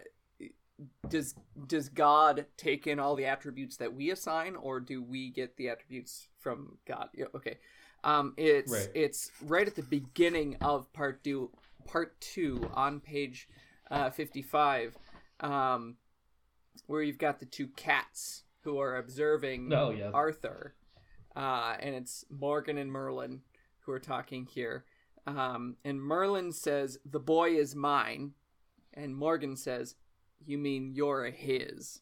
does 1.09 1.35
does 1.67 1.89
God 1.89 2.45
take 2.57 2.87
in 2.87 2.99
all 2.99 3.15
the 3.15 3.25
attributes 3.25 3.77
that 3.77 3.93
we 3.93 4.09
assign, 4.11 4.55
or 4.55 4.79
do 4.79 5.01
we 5.03 5.29
get 5.29 5.57
the 5.57 5.69
attributes 5.69 6.27
from 6.39 6.77
God? 6.87 7.09
Yeah, 7.13 7.25
okay. 7.35 7.57
Um, 8.03 8.33
it's 8.37 8.71
Right. 8.71 8.89
it's 8.93 9.31
right 9.41 9.67
at 9.67 9.75
the 9.75 9.83
beginning 9.83 10.57
of 10.61 10.91
part 10.93 11.23
two. 11.23 11.51
Part 11.85 12.19
two 12.21 12.69
on 12.73 13.01
page 13.01 13.49
uh, 13.91 14.09
fifty-five, 14.09 14.97
um, 15.41 15.97
where 16.87 17.01
you've 17.01 17.17
got 17.17 17.39
the 17.39 17.45
two 17.45 17.67
cats 17.67 18.43
who 18.61 18.79
are 18.79 18.95
observing 18.95 19.71
Oh, 19.73 19.89
yes. 19.89 20.11
Arthur, 20.13 20.75
uh, 21.35 21.75
and 21.81 21.93
it's 21.93 22.23
Morgan 22.29 22.77
and 22.77 22.89
Merlin 22.89 23.41
who 23.79 23.91
are 23.91 23.99
talking 23.99 24.45
here. 24.45 24.85
Um, 25.27 25.75
and 25.83 26.01
Merlin 26.01 26.53
says, 26.53 26.99
"The 27.05 27.19
boy 27.19 27.51
is 27.51 27.75
mine," 27.75 28.33
and 28.93 29.13
Morgan 29.13 29.57
says, 29.57 29.95
"You 30.45 30.57
mean 30.57 30.93
you're 30.93 31.25
a 31.25 31.31
his," 31.31 32.01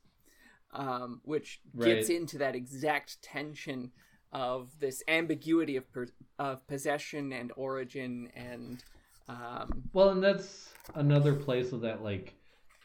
um, 0.72 1.22
which 1.24 1.62
gets 1.80 2.10
Right. 2.10 2.18
into 2.18 2.38
that 2.39 2.56
exact 2.56 3.22
tension 3.22 3.92
of 4.32 4.80
this 4.80 5.04
ambiguity 5.08 5.76
of 5.76 5.92
per- 5.92 6.08
of 6.39 6.66
possession 6.68 7.34
and 7.34 7.52
origin 7.56 8.32
and 8.36 8.84
um, 9.28 9.84
well, 9.94 10.10
and 10.10 10.24
that's 10.24 10.74
another 10.96 11.34
place 11.36 11.70
that 11.72 11.82
that 11.82 12.04
like 12.04 12.34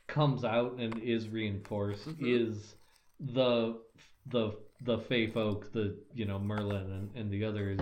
comes 0.06 0.44
out 0.44 0.76
and 0.78 0.98
is 1.02 1.28
reinforced 1.28 2.06
Mhm. 2.08 2.16
is 2.20 2.76
the 3.20 3.80
the 4.26 4.52
the 4.82 4.98
Fey 4.98 5.26
folk, 5.28 5.72
the 5.72 5.96
you 6.14 6.24
know 6.24 6.38
Merlin 6.38 6.90
and, 6.92 7.16
and 7.16 7.30
the 7.30 7.44
others, 7.44 7.80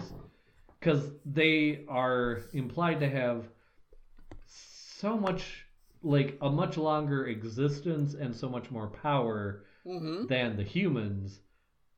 because 0.79 1.11
they 1.25 1.85
are 1.89 2.43
implied 2.53 3.01
to 3.01 3.09
have 3.09 3.49
so 4.47 5.19
much 5.19 5.64
like 6.05 6.39
a 6.43 6.51
much 6.51 6.77
longer 6.79 7.27
existence 7.27 8.15
and 8.15 8.37
so 8.37 8.49
much 8.49 8.71
more 8.71 8.89
power 8.89 9.65
Mm-hmm. 9.87 10.25
than 10.29 10.57
the 10.57 10.65
humans, 10.65 11.41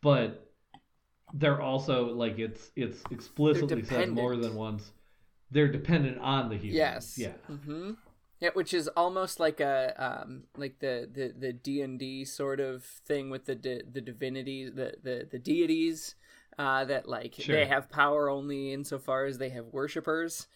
but 0.03 0.51
they're 1.35 1.61
also 1.61 2.15
like 2.15 2.39
it's 2.39 2.71
it's 2.77 3.03
explicitly 3.11 3.85
said 3.85 4.11
more 4.11 4.37
than 4.37 4.55
once. 4.55 4.93
They're 5.51 5.69
dependent 5.73 6.19
on 6.19 6.49
the 6.51 6.57
humans. 6.57 6.77
Yes. 6.77 7.19
Yeah. 7.19 7.35
Mm-hmm. 7.51 7.93
Yeah, 8.41 8.51
which 8.53 8.75
is 8.75 8.89
almost 8.89 9.41
like 9.41 9.61
a 9.61 9.95
um 9.97 10.45
like 10.57 10.79
the 10.81 11.09
the 11.13 11.33
the 11.39 11.53
D 11.53 11.81
and 11.81 11.99
D 11.99 12.25
sort 12.25 12.61
of 12.61 12.85
thing 12.85 13.31
with 13.31 13.47
the 13.47 13.55
di- 13.55 13.83
the 13.91 14.01
divinities, 14.01 14.73
the 14.75 14.95
the 15.03 15.27
the 15.31 15.39
deities, 15.39 16.15
uh, 16.59 16.85
that 16.85 17.09
like 17.09 17.35
Sure. 17.39 17.57
they 17.57 17.67
have 17.67 17.91
power 17.91 18.29
only 18.29 18.73
insofar 18.73 19.25
as 19.25 19.39
they 19.39 19.49
have 19.51 19.67
worshippers. 19.67 20.49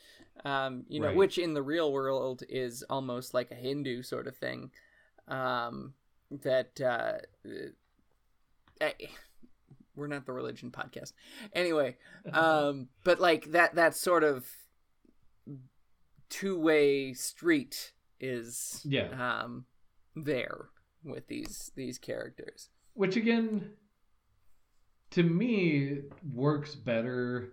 Um, 0.44 0.84
you 0.88 1.00
know, 1.00 1.08
Right. 1.08 1.16
which 1.16 1.36
in 1.38 1.52
the 1.54 1.62
real 1.62 1.92
world 1.92 2.42
is 2.48 2.82
almost 2.88 3.34
like 3.34 3.50
a 3.50 3.54
Hindu 3.54 4.02
sort 4.02 4.26
of 4.26 4.36
thing. 4.36 4.70
Um, 5.28 5.94
that 6.30 6.80
uh, 6.80 7.18
eh, 8.80 8.92
we're 9.94 10.06
not 10.06 10.24
the 10.26 10.32
religion 10.32 10.70
podcast. 10.70 11.12
Anyway, 11.52 11.96
um, 12.32 12.88
but 13.04 13.20
like 13.20 13.50
that 13.52 13.74
that 13.74 13.94
sort 13.96 14.24
of 14.24 14.46
two 16.28 16.58
way 16.58 17.12
street 17.12 17.92
is 18.20 18.80
Yeah. 18.84 19.40
um 19.42 19.66
there 20.14 20.68
with 21.04 21.26
these 21.28 21.70
these 21.74 21.98
characters. 21.98 22.68
Which 22.94 23.16
again, 23.16 23.72
to 25.10 25.22
me, 25.22 26.02
works 26.32 26.74
better 26.74 27.52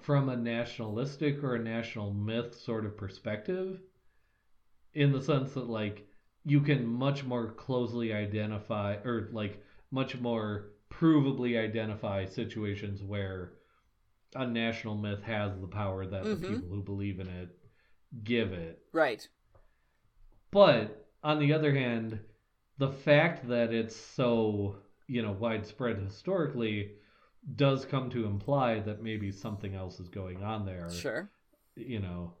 from 0.00 0.28
a 0.28 0.36
nationalistic 0.36 1.42
or 1.42 1.56
a 1.56 1.62
national 1.62 2.12
myth 2.12 2.54
sort 2.58 2.86
of 2.86 2.96
perspective, 2.96 3.80
in 4.94 5.12
the 5.12 5.22
sense 5.22 5.52
that 5.52 5.68
like 5.68 6.06
you 6.44 6.60
can 6.60 6.86
much 6.86 7.24
more 7.24 7.48
closely 7.52 8.12
identify 8.12 8.94
or 9.04 9.28
like 9.32 9.62
much 9.90 10.18
more 10.18 10.70
provably 10.90 11.58
identify 11.58 12.24
situations 12.24 13.02
where 13.02 13.52
a 14.34 14.46
national 14.46 14.96
myth 14.96 15.22
has 15.22 15.58
the 15.60 15.66
power 15.66 16.06
that 16.06 16.24
the 16.24 16.36
Mhm. 16.36 16.48
people 16.48 16.68
who 16.68 16.82
believe 16.82 17.20
in 17.20 17.28
it 17.28 17.48
give 18.24 18.52
it. 18.52 18.82
Right. 18.92 19.28
But 20.50 21.08
on 21.22 21.38
the 21.38 21.52
other 21.52 21.72
hand, 21.74 22.18
the 22.78 22.90
fact 22.90 23.46
that 23.48 23.72
it's 23.72 23.94
so, 23.94 24.76
you 25.06 25.22
know, 25.22 25.32
widespread 25.32 25.98
historically 25.98 26.92
does 27.56 27.84
come 27.84 28.10
to 28.10 28.26
imply 28.26 28.80
that 28.80 29.02
maybe 29.02 29.32
something 29.32 29.74
else 29.74 30.00
is 30.00 30.08
going 30.08 30.42
on 30.42 30.66
there. 30.66 30.90
Sure. 30.90 31.30
You 31.76 32.00
know, 32.00 32.34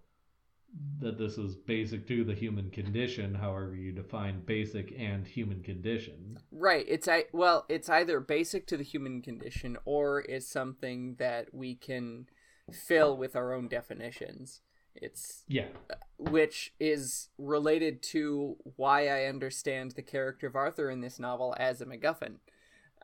that 1.00 1.18
this 1.18 1.38
is 1.38 1.54
basic 1.54 2.06
to 2.08 2.24
the 2.24 2.34
human 2.34 2.70
condition, 2.70 3.34
however 3.34 3.74
you 3.74 3.92
define 3.92 4.40
basic 4.40 4.94
and 4.96 5.26
human 5.26 5.62
condition. 5.62 6.38
Right. 6.52 6.84
It's 6.88 7.08
I 7.08 7.24
well, 7.32 7.64
it's 7.68 7.88
either 7.88 8.20
basic 8.20 8.66
to 8.68 8.76
the 8.76 8.84
human 8.84 9.22
condition 9.22 9.76
or 9.84 10.20
it's 10.20 10.46
something 10.46 11.16
that 11.18 11.52
we 11.52 11.74
can 11.74 12.26
fill 12.72 13.16
with 13.16 13.34
our 13.34 13.52
own 13.52 13.68
definitions. 13.68 14.60
It's 14.94 15.44
Yeah. 15.48 15.68
Uh, 15.90 15.94
which 16.18 16.74
is 16.78 17.30
related 17.38 18.02
to 18.02 18.56
why 18.76 19.08
I 19.08 19.26
understand 19.26 19.92
the 19.92 20.02
character 20.02 20.46
of 20.46 20.56
Arthur 20.56 20.90
in 20.90 21.00
this 21.00 21.18
novel 21.18 21.54
as 21.58 21.80
a 21.80 21.86
MacGuffin. 21.86 22.36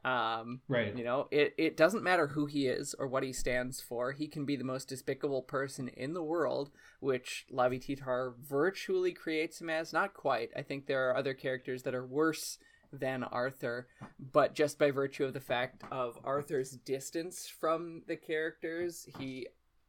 Um, 0.06 0.60
Right. 0.68 0.96
you 0.96 1.02
know, 1.04 1.26
it, 1.32 1.54
it 1.58 1.76
doesn't 1.76 2.04
matter 2.04 2.28
who 2.28 2.46
he 2.46 2.68
is 2.68 2.94
or 2.94 3.08
what 3.08 3.24
he 3.24 3.32
stands 3.32 3.80
for. 3.80 4.12
He 4.12 4.28
can 4.28 4.44
be 4.44 4.54
the 4.54 4.62
most 4.64 4.88
despicable 4.88 5.42
person 5.42 5.88
in 5.88 6.14
the 6.14 6.22
world, 6.22 6.70
which 7.00 7.44
Lavi 7.52 7.80
Tidhar 7.84 8.34
virtually 8.40 9.12
creates 9.12 9.60
him 9.60 9.68
as. 9.68 9.92
Not 9.92 10.14
quite. 10.14 10.50
I 10.56 10.62
think 10.62 10.86
there 10.86 11.10
are 11.10 11.16
other 11.16 11.34
characters 11.34 11.82
that 11.82 11.94
are 11.94 12.06
worse 12.06 12.58
than 12.92 13.24
Arthur, 13.24 13.88
but 14.32 14.54
just 14.54 14.78
by 14.78 14.92
virtue 14.92 15.24
of 15.24 15.34
the 15.34 15.40
fact 15.40 15.82
of 15.90 16.18
Arthur's 16.24 16.70
distance 16.70 17.48
from 17.48 18.02
the 18.06 18.16
characters, 18.16 19.08
he 19.18 19.48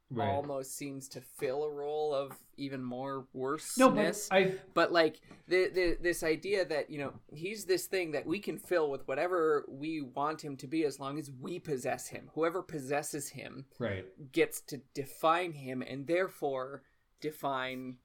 Right. 0.09 0.29
almost 0.29 0.77
seems 0.77 1.09
to 1.09 1.21
fill 1.21 1.65
a 1.65 1.69
role 1.69 2.13
of 2.13 2.31
even 2.55 2.81
more 2.81 3.27
worseness. 3.33 3.77
no, 3.77 3.89
but 3.89 4.27
I 4.31 4.53
But 4.73 4.93
like 4.93 5.19
the, 5.49 5.69
the 5.73 5.97
this 6.01 6.23
idea 6.23 6.63
that 6.65 6.89
you 6.89 6.97
know 6.97 7.13
he's 7.33 7.65
this 7.65 7.87
thing 7.87 8.11
that 8.11 8.25
we 8.25 8.39
can 8.39 8.57
fill 8.57 8.89
with 8.89 9.05
whatever 9.05 9.65
we 9.67 10.01
want 10.01 10.41
him 10.41 10.55
to 10.57 10.67
be 10.67 10.85
as 10.85 10.97
long 10.97 11.19
as 11.19 11.29
we 11.41 11.59
possess 11.59 12.07
him. 12.07 12.29
Whoever 12.35 12.61
possesses 12.61 13.27
him 13.27 13.65
right. 13.79 14.05
gets 14.31 14.61
to 14.61 14.79
define 14.93 15.51
him 15.51 15.81
and 15.81 16.07
therefore 16.07 16.83
define 17.19 17.97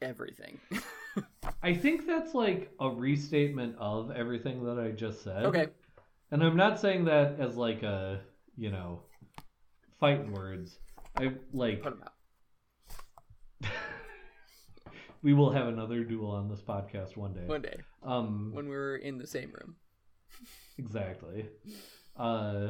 everything. 0.00 0.60
I 1.62 1.74
think 1.74 2.06
that's 2.06 2.34
like 2.34 2.70
a 2.78 2.88
restatement 2.88 3.76
of 3.78 4.10
everything 4.10 4.64
that 4.64 4.78
I 4.78 4.90
just 4.90 5.24
said. 5.24 5.46
okay. 5.46 5.68
And 6.30 6.42
I'm 6.42 6.56
not 6.56 6.80
saying 6.80 7.04
that 7.06 7.40
as 7.40 7.56
like 7.56 7.82
a, 7.82 8.20
you 8.56 8.70
know, 8.70 9.00
fighting 10.00 10.32
words. 10.32 10.78
I 11.16 11.32
like 11.52 11.82
Put 11.82 11.94
him 11.94 12.02
out. 12.04 13.70
we 15.22 15.32
will 15.34 15.50
have 15.50 15.66
another 15.68 16.04
duel 16.04 16.30
on 16.30 16.48
this 16.48 16.60
podcast 16.60 17.16
one 17.16 17.32
day. 17.32 17.46
One 17.46 17.62
day 17.62 17.76
Um 18.02 18.50
when 18.54 18.68
we're 18.68 18.96
in 18.96 19.18
the 19.18 19.26
same 19.26 19.50
room. 19.52 19.76
exactly. 20.78 21.46
Uh 22.16 22.68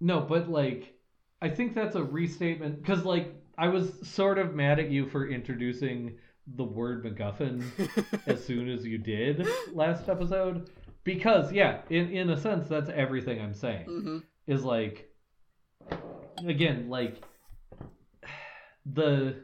No, 0.00 0.20
but 0.20 0.48
like 0.50 0.92
I 1.40 1.48
think 1.48 1.74
that's 1.74 1.96
a 1.96 2.02
restatement 2.04 2.84
cuz 2.84 3.04
like 3.04 3.34
I 3.58 3.68
was 3.68 4.06
sort 4.06 4.38
of 4.38 4.54
mad 4.54 4.78
at 4.78 4.90
you 4.90 5.06
for 5.06 5.28
introducing 5.28 6.18
the 6.46 6.64
word 6.64 7.04
MacGuffin 7.04 7.64
as 8.26 8.44
soon 8.44 8.68
as 8.68 8.84
you 8.86 8.98
did 8.98 9.46
last 9.72 10.08
episode 10.08 10.70
because 11.04 11.52
yeah, 11.52 11.80
in 11.90 12.10
in 12.10 12.30
a 12.30 12.36
sense 12.36 12.68
that's 12.68 12.90
everything 12.90 13.40
I'm 13.40 13.54
saying. 13.54 13.86
hmm 13.86 14.18
is 14.46 14.62
like 14.64 15.10
again 16.46 16.88
like 16.88 17.22
the 18.84 19.36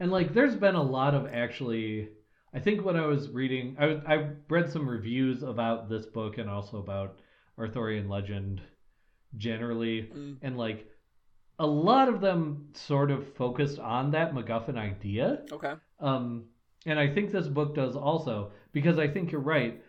and 0.00 0.10
like 0.10 0.32
there's 0.34 0.54
been 0.56 0.74
a 0.74 0.82
lot 0.82 1.14
of 1.14 1.26
actually 1.26 2.08
i 2.52 2.58
think 2.60 2.84
when 2.84 2.96
i 2.96 3.06
was 3.06 3.30
reading 3.30 3.76
i 3.78 3.86
was 3.86 3.98
i 4.06 4.28
read 4.48 4.70
some 4.70 4.88
reviews 4.88 5.42
about 5.42 5.88
this 5.88 6.06
book 6.06 6.38
and 6.38 6.48
also 6.48 6.78
about 6.78 7.18
arthurian 7.58 8.08
legend 8.08 8.60
generally 9.36 10.02
Mm. 10.14 10.36
and 10.42 10.56
like 10.56 10.88
a 11.58 11.66
lot 11.66 12.08
of 12.08 12.20
them 12.20 12.68
sort 12.74 13.10
of 13.10 13.32
focused 13.34 13.78
on 13.78 14.10
that 14.12 14.34
macguffin 14.34 14.76
idea 14.76 15.42
Okay. 15.52 15.74
um, 16.00 16.44
and 16.86 16.98
I 16.98 17.12
think 17.14 17.30
this 17.32 17.46
book 17.48 17.74
does 17.74 17.96
also 17.96 18.52
because 18.72 18.98
I 18.98 19.08
think 19.08 19.32
you're 19.32 19.40
right. 19.40 19.82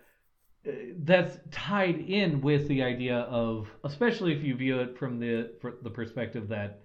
That's 0.98 1.38
tied 1.52 2.00
in 2.00 2.42
with 2.42 2.68
the 2.68 2.84
idea 2.84 3.20
of, 3.20 3.68
especially 3.84 4.34
if 4.34 4.44
you 4.44 4.56
view 4.56 4.80
it 4.80 4.98
from 4.98 5.20
the 5.20 5.52
for 5.62 5.76
the 5.82 5.90
perspective 5.90 6.48
that 6.50 6.82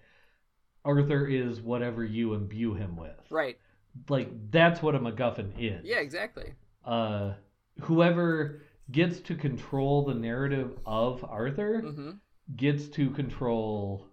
Arthur 0.85 1.26
is 1.26 1.61
whatever 1.61 2.05
you 2.05 2.35
imbue 2.35 2.74
him 2.74 2.97
with. 2.97 3.16
Right. 3.31 3.59
Like 4.09 4.31
that's 4.51 4.83
what 4.83 4.95
a 4.95 4.99
MacGuffin 4.99 5.53
is. 5.59 5.85
Yeah. 5.85 6.01
Exactly. 6.01 6.55
Uh, 6.85 7.33
whoever 7.81 8.62
gets 8.91 9.20
to 9.20 9.35
control 9.35 10.05
the 10.05 10.14
narrative 10.14 10.78
of 10.85 11.24
Arthur 11.24 11.81
hmm 11.81 12.11
gets 12.57 12.89
to 12.89 13.11
control 13.11 14.09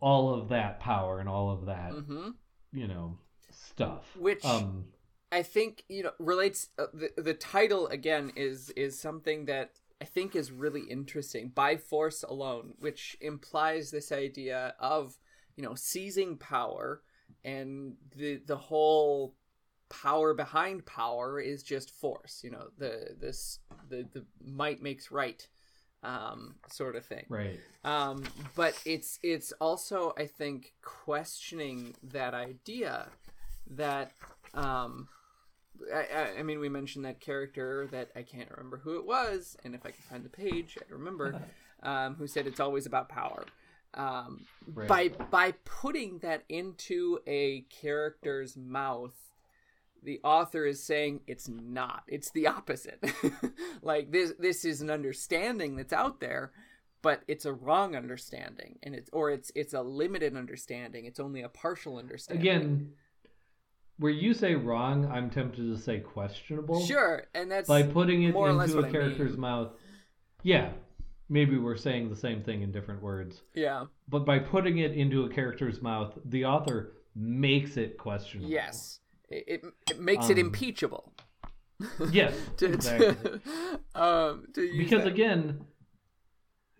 all 0.00 0.34
of 0.34 0.50
that 0.50 0.78
power 0.78 1.20
and 1.20 1.28
all 1.28 1.50
of 1.50 1.66
that, 1.66 1.92
hmm 1.92 2.30
you 2.72 2.86
know, 2.86 3.18
stuff. 3.50 4.04
Which 4.18 4.44
um 4.44 4.84
I 5.32 5.42
think 5.42 5.84
you 5.88 6.04
know 6.04 6.12
relates 6.18 6.68
uh, 6.78 6.86
the 6.92 7.10
the 7.20 7.34
title 7.34 7.88
again 7.88 8.32
is 8.36 8.70
is 8.70 8.98
something 8.98 9.46
that 9.46 9.72
I 10.00 10.04
think 10.04 10.36
is 10.36 10.52
really 10.52 10.82
interesting 10.82 11.48
by 11.48 11.76
force 11.76 12.22
alone, 12.22 12.74
which 12.78 13.16
implies 13.20 13.90
this 13.90 14.12
idea 14.12 14.74
of 14.78 15.16
you 15.56 15.64
know 15.64 15.74
seizing 15.74 16.36
power 16.36 17.02
and 17.44 17.94
the 18.14 18.40
the 18.46 18.56
whole 18.56 19.34
power 19.88 20.34
behind 20.34 20.86
power 20.86 21.40
is 21.40 21.62
just 21.62 21.90
force. 21.90 22.40
You 22.44 22.52
know 22.52 22.68
the 22.78 23.16
this 23.20 23.58
the 23.88 24.06
the 24.12 24.24
might 24.44 24.82
makes 24.82 25.10
right 25.10 25.46
um 26.02 26.54
sort 26.68 26.94
of 26.94 27.04
thing 27.04 27.24
right. 27.30 27.58
um, 27.82 28.22
but 28.54 28.78
it's 28.84 29.18
it's 29.22 29.50
also 29.60 30.12
I 30.16 30.26
think 30.26 30.74
questioning 30.82 31.94
that 32.02 32.34
idea 32.34 33.08
that 33.70 34.12
um, 34.54 35.08
I, 35.94 36.06
I, 36.14 36.38
I 36.38 36.42
mean 36.42 36.58
we 36.58 36.68
mentioned 36.68 37.04
that 37.04 37.20
character 37.20 37.88
that 37.92 38.10
I 38.16 38.22
can't 38.22 38.50
remember 38.50 38.78
who 38.78 38.98
it 38.98 39.06
was, 39.06 39.56
and 39.64 39.74
if 39.74 39.84
I 39.84 39.90
can 39.90 40.02
find 40.08 40.24
the 40.24 40.28
page, 40.30 40.78
I'd 40.80 40.92
remember. 40.92 41.40
Um, 41.82 42.14
who 42.14 42.26
said 42.26 42.46
it's 42.46 42.58
always 42.58 42.86
about 42.86 43.10
power? 43.10 43.44
Um, 43.94 44.46
Right. 44.66 44.88
By 44.88 45.08
by 45.08 45.52
putting 45.66 46.18
that 46.20 46.42
into 46.48 47.18
a 47.26 47.66
character's 47.70 48.56
mouth, 48.56 49.14
the 50.02 50.20
author 50.24 50.64
is 50.64 50.82
saying 50.82 51.20
it's 51.26 51.48
not. 51.48 52.02
It's 52.08 52.30
the 52.30 52.46
opposite. 52.46 53.04
like 53.82 54.10
this 54.10 54.32
this 54.38 54.64
is 54.64 54.80
an 54.80 54.90
understanding 54.90 55.76
that's 55.76 55.92
out 55.92 56.18
there, 56.20 56.52
but 57.02 57.22
it's 57.28 57.44
a 57.44 57.52
wrong 57.52 57.94
understanding 57.94 58.78
and 58.82 58.94
it's 58.94 59.10
or 59.12 59.30
it's 59.30 59.52
it's 59.54 59.74
a 59.74 59.82
limited 59.82 60.34
understanding. 60.34 61.04
It's 61.04 61.20
only 61.20 61.42
a 61.42 61.48
partial 61.48 61.98
understanding. 61.98 62.46
again 62.46 62.92
where 63.98 64.12
you 64.12 64.34
say 64.34 64.54
wrong, 64.54 65.06
I'm 65.06 65.30
tempted 65.30 65.62
to 65.74 65.76
say 65.78 66.00
questionable. 66.00 66.84
Sure, 66.84 67.24
and 67.34 67.50
that's 67.50 67.68
By 67.68 67.82
putting 67.82 68.22
it 68.24 68.34
into 68.34 68.38
a 68.40 68.82
a 68.82 68.86
I 68.86 68.90
character's 68.90 69.32
mean. 69.32 69.40
mouth. 69.40 69.72
Yeah. 70.42 70.70
Maybe 71.28 71.58
we're 71.58 71.76
saying 71.76 72.08
the 72.08 72.14
same 72.16 72.42
thing 72.44 72.62
in 72.62 72.70
different 72.70 73.02
words. 73.02 73.42
yeah. 73.54 73.86
But 74.08 74.24
by 74.24 74.38
putting 74.38 74.78
it 74.78 74.92
into 74.92 75.24
a 75.24 75.28
character's 75.28 75.82
mouth, 75.82 76.16
the 76.24 76.44
author 76.44 76.92
makes 77.16 77.76
it 77.76 77.98
questionable. 77.98 78.48
Yes, 78.50 79.00
it 79.28 79.44
it, 79.48 79.64
it 79.90 79.98
makes 80.00 80.28
it 80.30 80.34
Um, 80.38 80.46
impeachable. 80.46 81.12
Yes, 82.12 82.34
To- 82.58 82.68
to- 82.68 82.74
exactly. 82.74 83.40
um, 83.96 84.46
to 84.54 84.60
use 84.62 84.76
because 84.78 85.02
that- 85.02 85.12
again 85.12 85.64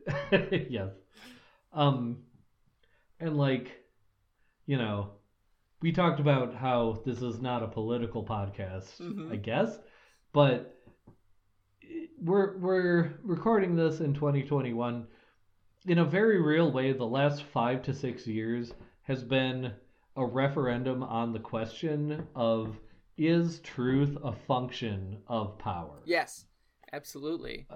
yes 0.71 0.91
um 1.73 2.19
and 3.19 3.37
like 3.37 3.73
you 4.67 4.77
know 4.77 5.11
we 5.87 5.93
talked 5.93 6.19
about 6.19 6.53
how 6.53 7.01
this 7.07 7.23
is 7.23 7.41
not 7.41 7.63
a 7.63 7.69
political 7.69 8.25
podcast 8.25 9.01
Mhm. 9.01 9.31
i 9.33 9.37
guess 9.37 9.79
but 10.33 10.75
we're 12.21 12.59
we're 12.59 13.13
recording 13.23 13.77
this 13.77 14.01
in 14.01 14.13
2021 14.13 15.07
in 15.87 15.99
a 15.99 16.05
very 16.05 16.43
real 16.43 16.73
way 16.73 16.93
the 16.93 17.07
last 17.07 17.45
5 17.45 17.83
to 17.85 17.95
6 17.95 18.27
years 18.27 18.75
has 19.03 19.23
been 19.23 19.73
a 20.17 20.27
referendum 20.27 21.05
on 21.05 21.33
the 21.33 21.39
question 21.39 22.27
of 22.35 22.77
is 23.17 23.61
truth 23.61 24.19
a 24.25 24.33
function 24.33 25.19
of 25.29 25.57
power 25.57 26.01
yes, 26.05 26.47
absolutely. 26.93 27.69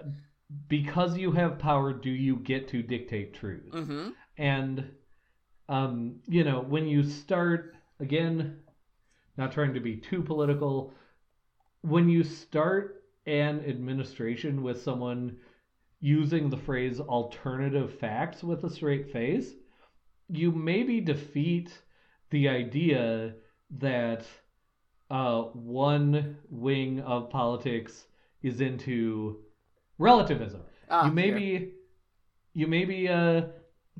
because 0.67 1.17
you 1.17 1.31
have 1.31 1.61
power 1.61 1.93
do 1.93 2.11
you 2.11 2.35
get 2.39 2.67
to 2.67 2.83
dictate 2.83 3.35
truth 3.35 3.71
Mm-hmm. 3.73 4.09
and 4.37 4.91
um 5.69 6.17
you 6.27 6.43
know 6.43 6.61
when 6.61 6.89
you 6.89 7.05
start 7.05 7.77
again 8.01 8.59
not 9.37 9.53
trying 9.53 9.75
to 9.75 9.81
be 9.81 9.97
too 9.97 10.23
political. 10.23 10.93
When 11.83 12.09
you 12.09 12.25
start 12.25 13.05
an 13.27 13.61
administration 13.67 14.63
with 14.63 14.83
someone 14.83 15.37
using 16.01 16.51
the 16.51 16.57
phrase 16.57 17.01
alternative 17.01 17.99
facts 17.99 18.43
with 18.43 18.65
a 18.65 18.71
straight 18.71 19.13
face 19.13 19.53
you 20.31 20.53
maybe 20.53 21.01
defeat 21.01 21.83
the 22.31 22.49
idea 22.49 23.35
that 23.79 24.25
uh, 25.11 25.43
one 25.43 26.37
wing 26.49 27.01
of 27.01 27.31
politics 27.31 28.07
is 28.43 28.61
into 28.61 29.41
relativism. 29.99 30.61
Ah, 30.89 31.07
you 31.07 31.13
maybe 31.13 31.73
you 32.55 32.67
maybe 32.67 33.09
uh, 33.09 33.43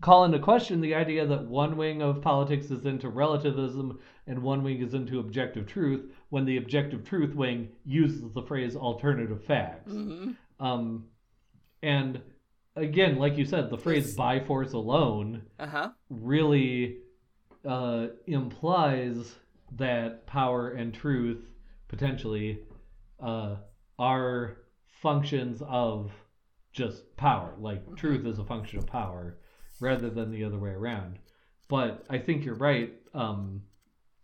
call 0.01 0.25
into 0.25 0.39
question 0.39 0.81
the 0.81 0.95
idea 0.95 1.27
that 1.27 1.45
one 1.47 1.77
wing 1.77 2.01
of 2.03 2.23
politics 2.23 2.71
is 2.71 2.85
into 2.87 3.09
relativism 3.09 3.99
and 4.27 4.43
one 4.43 4.63
wing 4.63 4.81
is 4.81 4.95
into 4.95 5.21
objective 5.21 5.67
truth 5.67 6.11
when 6.31 6.45
the 6.45 6.57
objective 6.57 7.05
truth 7.05 7.35
wing 7.35 7.69
uses 7.85 8.33
the 8.33 8.43
phrase 8.43 8.77
alternative 8.77 9.45
facts 9.45 9.93
hmm 9.93 10.31
um, 10.59 11.05
and 11.83 12.21
again 12.77 13.17
like 13.19 13.37
you 13.37 13.45
said 13.45 13.71
the 13.71 13.79
phrase 13.79 14.15
by 14.15 14.39
force 14.41 14.73
alone 14.73 15.43
Uh 15.59 15.67
huh. 15.67 15.91
really 16.09 16.99
uh, 17.69 18.07
implies 18.27 19.35
that 19.77 20.27
power 20.27 20.71
and 20.71 20.95
truth 20.95 21.45
potentially 21.89 22.59
uh, 23.21 23.57
are 23.99 24.57
functions 24.87 25.63
of 25.67 26.11
just 26.73 27.15
power. 27.17 27.55
Like 27.59 27.97
truth 27.97 28.27
is 28.27 28.39
a 28.39 28.45
function 28.45 28.79
of 28.79 28.87
power 28.87 29.37
rather 29.81 30.11
than 30.11 30.31
the 30.31 30.45
other 30.45 30.59
way 30.59 30.71
around. 30.71 31.19
But 31.69 32.05
I 32.11 32.19
think 32.19 32.45
you're 32.45 32.55
right. 32.55 32.93
Um, 33.15 33.63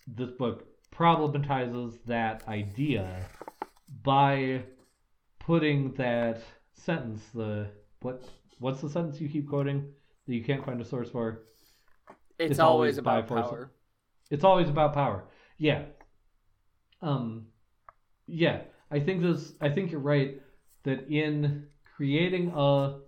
this 0.06 0.30
book 0.30 0.66
problematizes 0.94 1.98
that 2.06 2.46
idea 2.48 3.24
by 4.02 4.62
putting 5.38 5.92
that 5.94 6.40
sentence. 6.74 7.22
The 7.34 7.68
what? 8.00 8.22
What's 8.58 8.80
the 8.80 8.88
sentence 8.88 9.20
you 9.20 9.28
keep 9.28 9.48
quoting 9.48 9.86
that 10.26 10.34
you 10.34 10.42
can't 10.42 10.64
find 10.64 10.80
a 10.80 10.84
source 10.84 11.10
for? 11.10 11.42
It's, 12.38 12.52
It's 12.52 12.60
always, 12.60 12.96
always 12.96 12.98
about 12.98 13.28
force. 13.28 13.46
power. 13.46 13.70
It's 14.30 14.44
always 14.44 14.68
about 14.68 14.92
power. 14.94 15.24
Yeah. 15.58 15.82
Um 17.02 17.46
yeah, 18.26 18.62
I 18.90 18.98
think 19.00 19.22
this 19.22 19.52
I 19.60 19.68
think 19.68 19.90
you're 19.90 20.00
right 20.00 20.40
that 20.84 21.08
in 21.08 21.66
creating 21.96 22.52
a 22.54 22.98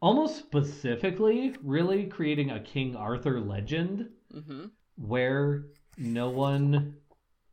almost 0.00 0.36
specifically 0.38 1.54
really 1.62 2.06
creating 2.06 2.50
a 2.50 2.60
King 2.60 2.96
Arthur 2.96 3.40
legend 3.40 4.08
Mm-hmm. 4.34 4.66
where 4.96 5.64
no 5.96 6.28
one 6.30 6.96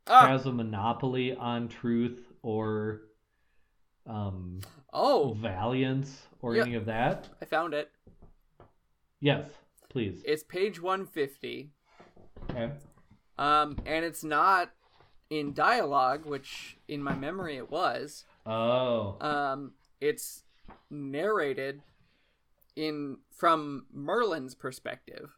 Ah, 0.06 0.28
has 0.28 0.44
a 0.46 0.52
monopoly 0.52 1.34
on 1.34 1.68
truth 1.68 2.20
or 2.42 3.00
um 4.06 4.60
oh, 4.92 5.34
valiance 5.40 6.26
or 6.42 6.54
Yeah. 6.54 6.62
any 6.62 6.74
of 6.74 6.84
that. 6.86 7.28
I 7.40 7.44
found 7.46 7.72
it. 7.74 7.90
Yes, 9.20 9.46
please. 9.88 10.22
It's 10.26 10.44
page 10.44 10.80
150. 10.80 11.70
Okay. 12.50 12.70
Um, 13.38 13.78
and 13.86 14.04
it's 14.04 14.22
not 14.22 14.70
in 15.30 15.52
dialogue, 15.54 16.24
which 16.26 16.76
in 16.86 17.02
my 17.02 17.14
memory 17.14 17.56
it 17.56 17.70
was. 17.70 18.24
Oh. 18.44 19.16
Um, 19.20 19.72
it's 20.00 20.44
narrated 20.90 21.82
in 22.76 23.16
from 23.30 23.86
Merlin's 23.92 24.54
perspective, 24.54 25.30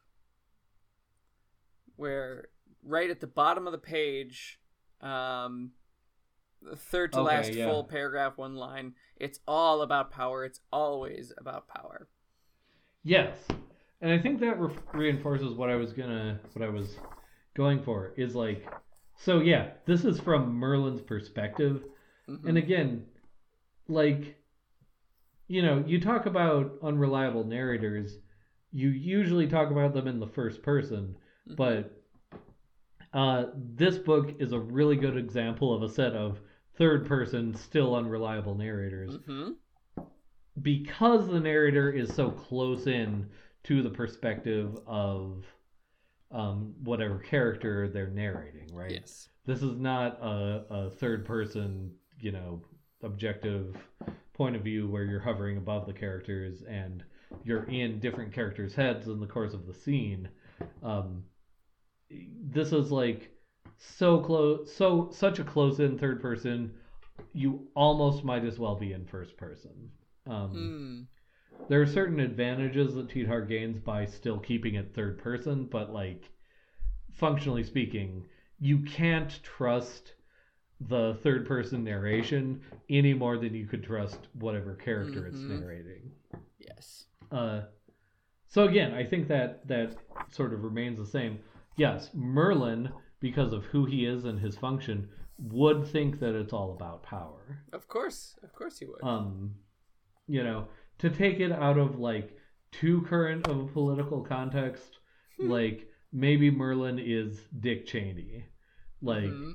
where 1.96 2.48
right 2.82 3.10
at 3.10 3.20
the 3.20 3.26
bottom 3.26 3.66
of 3.66 3.72
the 3.72 3.78
page, 3.78 4.60
um, 5.00 5.70
the 6.60 6.76
third 6.76 7.12
to 7.12 7.20
Okay, 7.20 7.26
last 7.36 7.52
yeah. 7.54 7.66
full 7.68 7.84
paragraph, 7.84 8.36
one 8.36 8.56
line. 8.56 8.94
It's 9.16 9.40
all 9.46 9.82
about 9.82 10.10
power. 10.10 10.44
It's 10.44 10.60
always 10.72 11.32
about 11.38 11.68
power. 11.68 12.08
Yes, 13.04 13.36
and 14.00 14.12
I 14.12 14.18
think 14.18 14.40
that 14.40 14.58
re- 14.60 14.74
reinforces 14.92 15.54
what 15.54 15.70
I 15.70 15.76
was 15.76 15.92
gonna, 15.92 16.40
what 16.52 16.64
I 16.66 16.68
was 16.70 16.96
going 17.54 17.82
for 17.82 18.12
is 18.16 18.34
like, 18.34 18.66
so 19.16 19.40
yeah, 19.40 19.70
this 19.86 20.04
is 20.04 20.20
from 20.20 20.52
Merlin's 20.54 21.00
perspective, 21.00 21.84
Mhm. 22.28 22.44
and 22.48 22.58
again, 22.58 23.06
like, 23.88 24.36
you 25.48 25.62
know, 25.62 25.82
you 25.86 26.00
talk 26.00 26.26
about 26.26 26.72
unreliable 26.82 27.44
narrators, 27.44 28.18
you 28.70 28.90
usually 28.90 29.46
talk 29.48 29.70
about 29.70 29.94
them 29.94 30.06
in 30.06 30.20
the 30.20 30.26
first 30.26 30.62
person, 30.62 31.16
Mhm. 31.48 31.56
but 31.56 31.94
uh, 33.14 33.46
this 33.56 33.96
book 33.96 34.34
is 34.38 34.52
a 34.52 34.58
really 34.60 34.94
good 34.96 35.16
example 35.16 35.72
of 35.74 35.82
a 35.82 35.88
set 35.88 36.12
of 36.12 36.40
third 36.74 37.06
person, 37.06 37.54
still 37.54 37.96
unreliable 37.96 38.54
narrators 38.54 39.16
Mhm. 39.26 39.56
because 40.60 41.26
the 41.28 41.40
narrator 41.40 41.90
is 41.90 42.12
so 42.14 42.30
close 42.30 42.86
in 42.86 43.30
to 43.64 43.82
the 43.82 43.90
perspective 43.90 44.76
of 44.86 45.44
um, 46.30 46.74
whatever 46.84 47.18
character 47.20 47.88
they're 47.88 48.10
narrating, 48.10 48.68
right? 48.74 48.90
Yes. 48.90 49.30
This 49.46 49.62
is 49.62 49.78
not 49.78 50.20
a, 50.20 50.66
a 50.68 50.90
third 50.90 51.24
person, 51.24 51.94
you 52.20 52.32
know, 52.32 52.60
objective 53.02 53.74
point 54.38 54.56
of 54.56 54.62
view 54.62 54.88
where 54.88 55.02
you're 55.04 55.20
hovering 55.20 55.58
above 55.58 55.84
the 55.86 55.92
characters 55.92 56.62
and 56.62 57.04
you're 57.44 57.64
in 57.64 57.98
different 57.98 58.32
characters' 58.32 58.74
heads 58.74 59.08
in 59.08 59.20
the 59.20 59.26
course 59.26 59.52
of 59.52 59.66
the 59.66 59.74
scene. 59.74 60.28
Um, 60.82 61.24
this 62.10 62.72
is 62.72 62.90
like 62.90 63.30
so 63.76 64.20
close, 64.20 64.72
so 64.72 65.10
such 65.10 65.40
a 65.40 65.44
close 65.44 65.80
in 65.80 65.98
third 65.98 66.22
person. 66.22 66.72
You 67.34 67.66
almost 67.74 68.24
might 68.24 68.44
as 68.44 68.58
well 68.58 68.76
be 68.76 68.92
in 68.92 69.04
first 69.04 69.36
person. 69.36 69.90
Um, 70.26 70.52
Hmm. 70.52 71.02
there 71.68 71.82
are 71.82 71.86
certain 71.86 72.20
advantages 72.20 72.94
that 72.94 73.08
Tidhar 73.08 73.42
gains 73.42 73.78
by 73.80 74.06
still 74.06 74.38
keeping 74.38 74.76
it 74.76 74.94
third 74.94 75.18
person, 75.18 75.66
but 75.66 75.92
like 75.92 76.30
functionally 77.12 77.64
speaking, 77.64 78.24
you 78.60 78.78
can't 78.80 79.40
trust 79.42 80.12
the 80.80 81.14
third 81.22 81.46
person 81.46 81.82
narration 81.84 82.60
any 82.88 83.12
more 83.14 83.36
than 83.38 83.54
you 83.54 83.66
could 83.66 83.82
trust 83.82 84.28
whatever 84.34 84.74
character 84.74 85.26
it's 85.26 85.38
Mhm. 85.40 85.60
narrating. 85.60 86.12
Yes. 86.60 87.06
Uh, 87.32 87.62
so 88.46 88.64
again, 88.68 88.94
I 88.94 89.04
think 89.04 89.28
that 89.28 89.66
that 89.68 89.96
sort 90.30 90.52
of 90.52 90.62
remains 90.62 90.98
the 90.98 91.06
same. 91.06 91.40
Yes, 91.76 92.14
Merlin, 92.14 92.90
because 93.20 93.52
of 93.52 93.64
who 93.66 93.84
he 93.86 94.06
is 94.06 94.24
and 94.24 94.38
his 94.38 94.56
function, 94.56 95.08
would 95.38 95.86
think 95.86 96.18
that 96.20 96.34
it's 96.34 96.52
all 96.52 96.72
about 96.72 97.02
power. 97.02 97.64
Of 97.72 97.88
course. 97.88 98.38
Of 98.42 98.52
course 98.52 98.78
he 98.78 98.86
would. 98.86 99.02
Um, 99.02 99.54
you 100.26 100.42
know, 100.42 100.68
to 100.98 101.10
take 101.10 101.40
it 101.40 101.52
out 101.52 101.78
of 101.78 101.98
like 101.98 102.36
too 102.70 103.02
current 103.02 103.46
of 103.48 103.58
a 103.60 103.66
political 103.66 104.22
context, 104.22 104.98
Hmm. 105.38 105.48
like 105.50 105.88
maybe 106.12 106.50
Merlin 106.50 106.98
is 106.98 107.46
Dick 107.60 107.86
Cheney, 107.86 108.46
like 109.02 109.24
Mhm. 109.30 109.54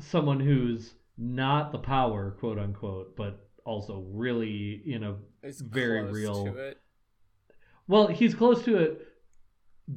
Someone 0.00 0.40
who's 0.40 0.94
not 1.18 1.72
the 1.72 1.78
power, 1.78 2.32
quote 2.32 2.58
unquote, 2.58 3.16
but 3.16 3.48
also 3.64 4.04
really, 4.10 4.82
you 4.84 4.98
know, 4.98 5.16
It's 5.42 5.60
very 5.60 6.02
close 6.02 6.14
real. 6.14 6.44
To 6.46 6.56
it. 6.56 6.78
well, 7.88 8.06
he's 8.06 8.34
close 8.34 8.64
to 8.64 8.76
it 8.78 9.06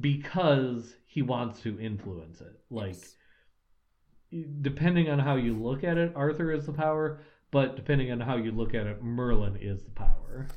because 0.00 0.96
he 1.06 1.22
wants 1.22 1.60
to 1.62 1.78
influence 1.80 2.40
it. 2.40 2.60
Like 2.70 2.96
Yes. 4.30 4.46
depending 4.62 5.08
on 5.10 5.18
how 5.18 5.36
you 5.36 5.54
look 5.56 5.84
at 5.84 5.96
it, 5.96 6.12
Arthur 6.16 6.50
is 6.52 6.66
the 6.66 6.72
power, 6.72 7.20
but 7.50 7.76
depending 7.76 8.10
on 8.10 8.20
how 8.20 8.36
you 8.36 8.50
look 8.50 8.74
at 8.74 8.86
it, 8.86 9.02
Merlin 9.02 9.56
is 9.60 9.84
the 9.84 9.90
power. 9.92 10.48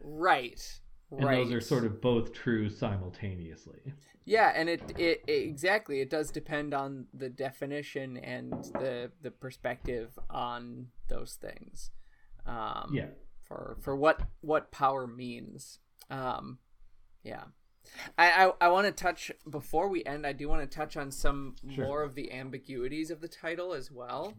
Right. 0.00 0.80
And 1.10 1.22
those 1.26 1.52
are 1.52 1.60
sort 1.60 1.84
of 1.84 2.00
both 2.00 2.32
true 2.32 2.68
simultaneously. 2.68 3.94
Yeah, 4.24 4.52
and 4.54 4.68
it, 4.68 4.82
it, 4.98 5.22
it 5.26 5.32
exactly 5.32 6.00
it 6.00 6.10
does 6.10 6.30
depend 6.30 6.74
on 6.74 7.06
the 7.14 7.30
definition 7.30 8.18
and 8.18 8.52
the 8.74 9.10
the 9.22 9.30
perspective 9.30 10.18
on 10.28 10.88
those 11.08 11.34
things. 11.40 11.90
Um, 12.44 12.90
Yeah. 12.92 13.06
For 13.44 13.78
for 13.80 13.96
what 13.96 14.20
what 14.42 14.70
power 14.70 15.06
means. 15.06 15.78
Um, 16.10 16.58
yeah. 17.22 17.44
I, 18.18 18.44
I, 18.46 18.66
I 18.66 18.68
want 18.68 18.84
to 18.86 18.92
touch 18.92 19.32
before 19.48 19.88
we 19.88 20.04
end. 20.04 20.26
I 20.26 20.32
do 20.34 20.46
want 20.46 20.60
to 20.70 20.76
touch 20.76 20.98
on 20.98 21.10
some 21.10 21.56
Sure. 21.74 21.86
more 21.86 22.02
of 22.02 22.14
the 22.14 22.30
ambiguities 22.30 23.10
of 23.10 23.22
the 23.22 23.28
title 23.28 23.72
as 23.72 23.90
well. 23.90 24.34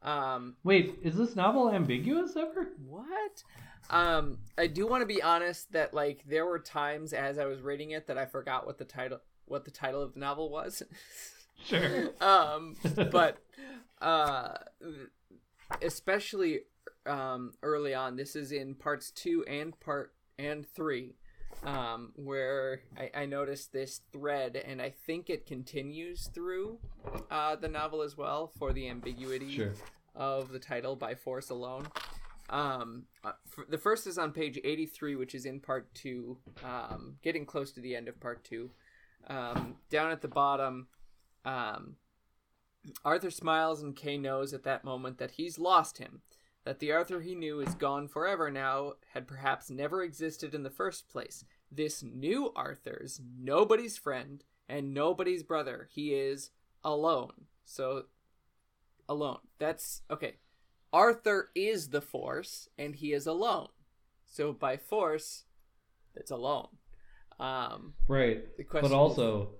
Um, 0.00 0.56
Wait, 0.64 0.98
is 1.02 1.16
this 1.16 1.36
novel 1.36 1.70
ambiguous 1.70 2.36
ever? 2.36 2.72
what? 2.86 3.42
Um, 3.90 4.38
I 4.56 4.66
do 4.66 4.86
want 4.86 5.02
to 5.02 5.06
be 5.06 5.22
honest 5.22 5.72
that 5.72 5.92
like 5.94 6.24
there 6.26 6.46
were 6.46 6.58
times 6.58 7.12
as 7.12 7.38
I 7.38 7.44
was 7.44 7.60
reading 7.60 7.90
it 7.92 8.06
that 8.06 8.18
I 8.18 8.26
forgot 8.26 8.66
what 8.66 8.78
the 8.78 8.84
title 8.84 9.20
what 9.46 9.64
the 9.64 9.70
title 9.70 10.02
of 10.02 10.14
the 10.14 10.20
novel 10.20 10.48
was. 10.50 10.82
Sure. 11.64 12.10
um, 12.20 12.74
but 13.10 13.38
uh, 14.02 14.54
especially 15.82 16.60
um, 17.06 17.52
early 17.62 17.94
on, 17.94 18.16
this 18.16 18.36
is 18.36 18.52
in 18.52 18.74
parts 18.74 19.10
two 19.10 19.44
and 19.46 19.78
part 19.80 20.12
and 20.38 20.66
three, 20.66 21.14
um, 21.64 22.12
where 22.16 22.80
I, 22.98 23.22
I 23.22 23.26
noticed 23.26 23.72
this 23.72 24.00
thread, 24.12 24.56
and 24.56 24.82
I 24.82 24.90
think 24.90 25.30
it 25.30 25.46
continues 25.46 26.26
through 26.34 26.78
uh, 27.30 27.56
the 27.56 27.68
novel 27.68 28.02
as 28.02 28.16
well 28.16 28.50
for 28.58 28.72
the 28.72 28.88
ambiguity 28.88 29.54
Sure. 29.54 29.72
of 30.14 30.50
the 30.50 30.58
title 30.58 30.96
by 30.96 31.14
force 31.14 31.50
alone. 31.50 31.86
Um, 32.54 33.06
uh, 33.24 33.32
the 33.68 33.78
first 33.78 34.06
is 34.06 34.16
on 34.16 34.30
page 34.30 34.60
83, 34.62 35.16
which 35.16 35.34
is 35.34 35.44
in 35.44 35.58
part 35.58 35.92
two, 35.92 36.38
um, 36.64 37.16
getting 37.20 37.44
close 37.44 37.72
to 37.72 37.80
the 37.80 37.96
end 37.96 38.06
of 38.06 38.20
part 38.20 38.44
two. 38.44 38.70
Um, 39.26 39.74
down 39.90 40.12
at 40.12 40.22
the 40.22 40.28
bottom, 40.28 40.86
um, 41.44 41.96
Arthur 43.04 43.32
smiles 43.32 43.82
and 43.82 43.96
Kay 43.96 44.18
knows 44.18 44.54
at 44.54 44.62
that 44.62 44.84
moment 44.84 45.18
that 45.18 45.32
he's 45.32 45.58
lost 45.58 45.98
him, 45.98 46.20
that 46.64 46.78
the 46.78 46.92
Arthur 46.92 47.22
he 47.22 47.34
knew 47.34 47.58
is 47.58 47.74
gone 47.74 48.06
forever 48.06 48.52
now, 48.52 48.92
had 49.14 49.26
perhaps 49.26 49.68
never 49.68 50.04
existed 50.04 50.54
in 50.54 50.62
the 50.62 50.70
first 50.70 51.08
place. 51.08 51.44
This 51.72 52.04
new 52.04 52.52
Arthur's 52.54 53.20
nobody's 53.36 53.98
friend 53.98 54.44
and 54.68 54.94
nobody's 54.94 55.42
brother. 55.42 55.88
He 55.90 56.14
is 56.14 56.50
alone. 56.84 57.46
So, 57.64 58.04
alone. 59.08 59.38
That's 59.58 60.02
okay. 60.08 60.36
Arthur 60.94 61.50
is 61.56 61.88
the 61.88 62.00
force 62.00 62.68
and 62.78 62.94
he 62.94 63.12
is 63.12 63.26
alone. 63.26 63.68
So, 64.26 64.52
by 64.52 64.76
force, 64.76 65.44
it's 66.14 66.30
alone. 66.30 66.68
Um, 67.40 67.94
Right. 68.08 68.44
But 68.70 68.92
also, 68.92 69.56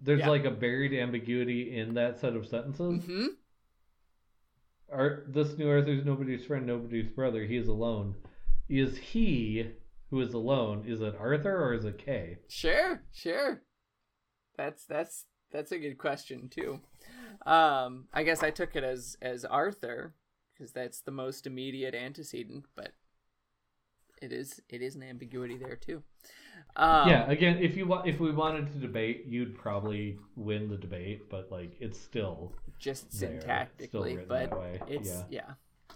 there's 0.00 0.20
Yeah. 0.20 0.28
like 0.30 0.44
a 0.44 0.50
buried 0.52 0.94
ambiguity 0.94 1.76
in 1.76 1.94
that 1.94 2.18
set 2.20 2.36
of 2.36 2.46
sentences. 2.46 3.04
hmm 3.04 3.26
Ar- 4.90 5.24
this 5.28 5.58
new 5.58 5.68
Arthur's 5.68 6.04
nobody's 6.04 6.46
friend, 6.46 6.66
nobody's 6.66 7.08
brother. 7.10 7.44
He 7.44 7.56
is 7.56 7.68
alone. 7.68 8.14
Is 8.68 8.96
he 8.96 9.72
who 10.10 10.20
is 10.20 10.32
alone? 10.34 10.84
Is 10.86 11.00
it 11.02 11.14
Arthur 11.18 11.62
or 11.62 11.74
is 11.74 11.84
it 11.84 11.98
Kay? 11.98 12.38
Sure, 12.48 13.02
sure. 13.12 13.62
That's 14.56 14.84
that's 14.86 15.26
that's 15.50 15.72
a 15.72 15.78
good 15.78 15.98
question 15.98 16.48
too. 16.48 16.80
Um, 17.44 18.08
I 18.12 18.22
guess 18.22 18.42
I 18.42 18.50
took 18.50 18.76
it 18.76 18.84
as 18.84 19.16
as 19.20 19.44
Arthur 19.44 20.14
because 20.58 20.72
that's 20.72 21.00
the 21.00 21.10
most 21.10 21.46
immediate 21.46 21.94
antecedent, 21.94 22.64
but 22.74 22.92
it 24.20 24.32
is 24.32 24.60
it 24.68 24.82
is 24.82 24.96
an 24.96 25.02
ambiguity 25.02 25.56
there 25.56 25.76
too. 25.76 26.02
Um, 26.76 27.08
yeah. 27.08 27.30
Again, 27.30 27.58
if 27.58 27.76
you 27.76 27.86
wa- 27.86 28.02
if 28.04 28.18
we 28.18 28.32
wanted 28.32 28.72
to 28.72 28.78
debate, 28.78 29.24
you'd 29.26 29.56
probably 29.56 30.18
win 30.36 30.68
the 30.68 30.76
debate, 30.76 31.30
but 31.30 31.50
like 31.50 31.76
it's 31.80 31.98
still 32.00 32.52
just 32.78 33.18
there. 33.18 33.40
Still 33.40 33.50
syntactically, 33.50 34.16
written 34.16 34.48
but 34.50 34.88
it's 34.88 35.08
yeah. 35.08 35.22
yeah. 35.30 35.94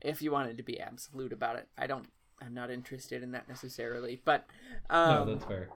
If 0.00 0.22
you 0.22 0.32
wanted 0.32 0.56
to 0.56 0.62
be 0.62 0.80
absolute 0.80 1.32
about 1.32 1.56
it, 1.56 1.68
I 1.76 1.86
don't. 1.86 2.08
I'm 2.40 2.54
not 2.54 2.70
interested 2.70 3.22
in 3.22 3.32
that 3.32 3.48
necessarily, 3.48 4.20
but 4.24 4.46
um, 4.90 5.26
no, 5.28 5.34
that's 5.34 5.44
fair. 5.44 5.68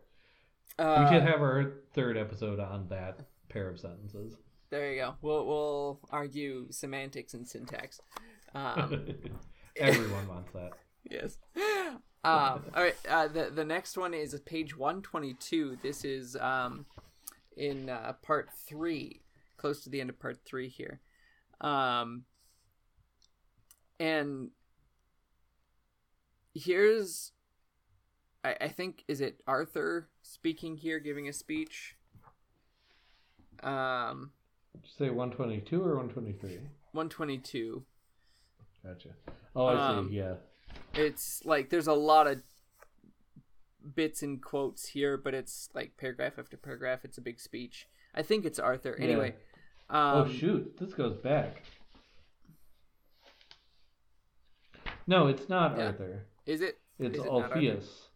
uh, 0.81 1.07
we 1.09 1.15
should 1.15 1.23
have 1.23 1.41
our 1.41 1.75
third 1.93 2.17
episode 2.17 2.59
on 2.59 2.89
that 2.89 3.21
pair 3.49 3.69
of 3.69 3.79
sentences. 3.79 4.37
There 4.71 4.93
you 4.93 5.01
go. 5.01 5.15
We'll 5.23 5.47
we'll 5.47 6.01
argue 6.11 6.67
semantics 6.71 7.35
and 7.35 7.47
syntax. 7.47 8.01
Um, 8.55 9.07
Everyone 9.77 10.29
wants 10.29 10.51
that. 10.53 10.73
yes. 11.11 11.39
Um, 12.25 12.65
all 12.75 12.83
right. 12.83 12.97
Uh, 13.09 13.29
the 13.29 13.51
the 13.55 13.65
next 13.65 13.97
one 13.97 14.15
is 14.15 14.39
page 14.45 14.77
one 14.77 15.03
twenty 15.03 15.35
two. 15.35 15.77
This 15.83 16.05
is 16.05 16.37
um, 16.37 16.87
in 17.57 17.89
uh, 17.89 18.15
part 18.23 18.51
three, 18.67 19.23
close 19.57 19.83
to 19.85 19.91
the 19.91 20.01
end 20.01 20.11
of 20.11 20.19
part 20.19 20.39
three 20.45 20.69
here, 20.69 21.01
um, 21.61 22.25
and 24.01 24.51
here's, 26.55 27.33
I, 28.45 28.57
I 28.63 28.69
think, 28.69 29.05
is 29.09 29.21
it 29.21 29.41
Arthur 29.47 30.09
speaking 30.23 30.77
here, 30.77 30.99
giving 30.99 31.29
a 31.29 31.33
speech? 31.33 31.97
Um, 33.63 34.33
Did 34.83 34.89
you 34.89 35.07
say 35.07 35.11
122 35.11 35.83
or 35.83 35.97
123? 35.97 36.59
one 36.93 37.09
twenty 37.11 37.37
two. 37.39 37.85
Gotcha. 38.85 39.11
Oh, 39.55 39.67
I 39.67 39.89
Um, 39.97 40.09
see. 40.09 40.17
Yeah. 40.17 40.35
it's 40.95 41.45
like 41.45 41.69
there's 41.69 41.87
a 41.89 41.93
lot 41.93 42.27
of 42.27 42.41
bits 43.95 44.23
and 44.23 44.43
quotes 44.43 44.87
here, 44.89 45.17
but 45.19 45.35
it's 45.35 45.69
like 45.75 45.97
paragraph 45.99 46.39
after 46.39 46.57
paragraph. 46.57 47.05
It's 47.05 47.19
a 47.19 47.21
big 47.21 47.39
speech. 47.39 47.87
I 48.15 48.23
think 48.23 48.45
it's 48.47 48.59
Arthur. 48.59 48.97
Anyway, 48.99 49.35
um, 49.91 50.17
oh 50.17 50.29
shoot, 50.29 50.77
this 50.79 50.95
goes 50.95 51.17
back. 51.17 51.63
No, 55.07 55.27
it's 55.29 55.49
not 55.49 55.77
Yeah. 55.77 55.87
Arthur. 55.87 56.25
is 56.47 56.61
it? 56.63 56.79
It's 56.99 57.19
Is 57.19 57.25
it? 57.25 57.29
Alpheus. 57.29 58.09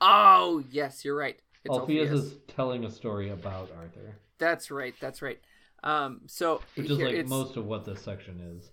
Oh, 0.00 0.62
yes, 0.70 1.04
you're 1.04 1.16
right. 1.16 1.38
It's 1.64 1.74
Alpheus 1.76 2.08
Alpheus. 2.10 2.32
is 2.32 2.38
telling 2.48 2.84
a 2.84 2.90
story 2.90 3.28
about 3.30 3.70
Arthur, 3.76 4.16
That's 4.38 4.70
right. 4.70 4.94
That's 5.00 5.22
right. 5.22 5.38
Um, 5.84 6.20
so 6.26 6.60
which 6.76 6.90
is 6.90 6.96
here 6.96 7.08
like 7.08 7.26
most 7.26 7.56
of 7.56 7.66
what 7.66 7.84
this 7.84 8.02
section 8.02 8.40
is. 8.56 8.70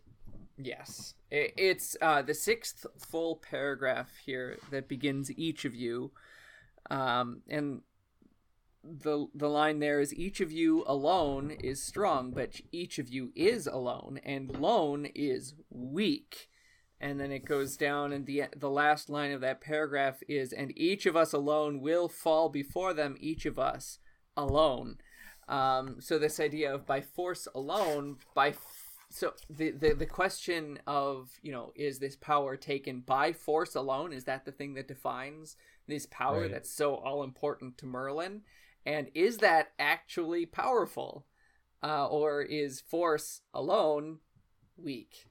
Yes, 0.57 1.13
I- 1.31 1.53
it's 1.57 1.95
uh, 2.01 2.21
the 2.21 2.33
sixth 2.33 2.85
full 2.97 3.37
paragraph 3.37 4.09
here 4.25 4.57
that 4.71 4.87
begins 4.87 5.31
each 5.31 5.65
of 5.65 5.73
you, 5.73 6.11
um, 6.91 7.41
and 7.49 7.81
the 8.83 9.27
the 9.33 9.49
line 9.49 9.79
there 9.79 9.99
is 9.99 10.13
each 10.13 10.39
of 10.39 10.51
you 10.51 10.83
alone 10.85 11.51
is 11.51 11.81
strong, 11.81 12.31
but 12.31 12.61
each 12.71 12.99
of 12.99 13.09
you 13.09 13.31
is 13.35 13.67
alone, 13.67 14.19
and 14.23 14.59
lone 14.59 15.05
is 15.15 15.53
weak. 15.69 16.49
And 17.01 17.17
then 17.17 17.31
it 17.31 17.45
goes 17.45 17.77
down, 17.77 18.11
and 18.11 18.25
the 18.25 18.43
the 18.55 18.69
last 18.69 19.09
line 19.09 19.31
of 19.31 19.39
that 19.41 19.61
paragraph 19.61 20.21
is, 20.27 20.51
and 20.51 20.77
each 20.77 21.05
of 21.05 21.15
us 21.15 21.31
alone 21.31 21.79
will 21.79 22.09
fall 22.09 22.49
before 22.49 22.93
them, 22.93 23.15
each 23.19 23.45
of 23.45 23.57
us 23.57 23.99
alone. 24.35 24.97
Um, 25.49 25.99
so 25.99 26.17
this 26.19 26.39
idea 26.39 26.73
of 26.73 26.85
by 26.85 27.01
force 27.01 27.47
alone, 27.55 28.17
by 28.35 28.49
f- 28.49 28.85
so 29.09 29.33
the, 29.49 29.71
the 29.71 29.93
the 29.95 30.05
question 30.05 30.77
of 30.85 31.31
you 31.41 31.51
know 31.51 31.73
is 31.75 31.97
this 31.99 32.15
power 32.15 32.55
taken 32.55 33.01
by 33.01 33.33
force 33.33 33.73
alone? 33.75 34.13
Is 34.13 34.25
that 34.25 34.45
the 34.45 34.51
thing 34.51 34.75
that 34.75 34.87
defines 34.87 35.55
this 35.87 36.05
power 36.05 36.41
Right. 36.41 36.51
that's 36.51 36.69
so 36.71 36.95
all 36.95 37.23
important 37.23 37.77
to 37.79 37.85
Merlin? 37.87 38.41
And 38.85 39.09
is 39.15 39.39
that 39.39 39.71
actually 39.79 40.45
powerful, 40.45 41.25
uh, 41.83 42.07
or 42.07 42.41
is 42.43 42.79
force 42.81 43.41
alone 43.53 44.19
weak? 44.77 45.25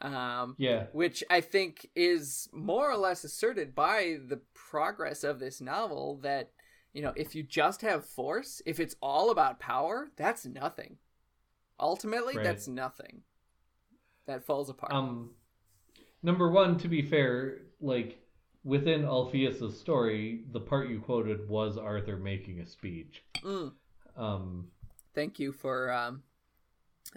Um, 0.00 0.54
Yeah. 0.58 0.86
which 0.92 1.24
I 1.30 1.40
think 1.40 1.90
is 1.96 2.48
more 2.52 2.90
or 2.90 2.96
less 2.96 3.24
asserted 3.24 3.74
by 3.74 4.18
the 4.28 4.40
progress 4.52 5.24
of 5.24 5.38
this 5.40 5.60
novel 5.60 6.16
that 6.22 6.50
you 6.94 7.02
know 7.02 7.12
if 7.16 7.34
you 7.34 7.42
just 7.42 7.82
have 7.82 8.04
force 8.06 8.62
if 8.66 8.80
it's 8.80 8.96
all 9.02 9.30
about 9.30 9.58
power 9.60 10.08
that's 10.16 10.46
nothing 10.46 10.96
ultimately 11.80 12.34
Right. 12.36 12.44
that's 12.44 12.68
nothing 12.68 13.22
that 14.26 14.44
falls 14.44 14.70
apart 14.70 14.92
Um, 14.92 15.30
number 16.22 16.50
one, 16.50 16.78
to 16.78 16.88
be 16.88 17.02
fair, 17.02 17.58
like 17.80 18.18
within 18.64 19.04
Alpheus's 19.04 19.78
story, 19.78 20.44
the 20.52 20.60
part 20.60 20.88
you 20.88 21.00
quoted 21.00 21.48
was 21.48 21.76
Arthur 21.76 22.16
making 22.16 22.60
a 22.60 22.66
speech. 22.66 23.22
Mm, 23.44 23.72
Um, 24.16 24.68
thank 25.14 25.38
you 25.38 25.52
for 25.52 25.92
um, 25.92 26.22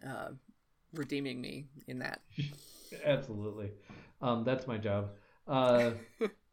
uh, 0.05 0.29
redeeming 0.93 1.39
me 1.41 1.67
in 1.87 1.99
that 1.99 2.21
absolutely. 3.05 3.71
Um, 4.21 4.43
that's 4.43 4.67
my 4.67 4.77
job. 4.77 5.11
Uh, 5.47 5.91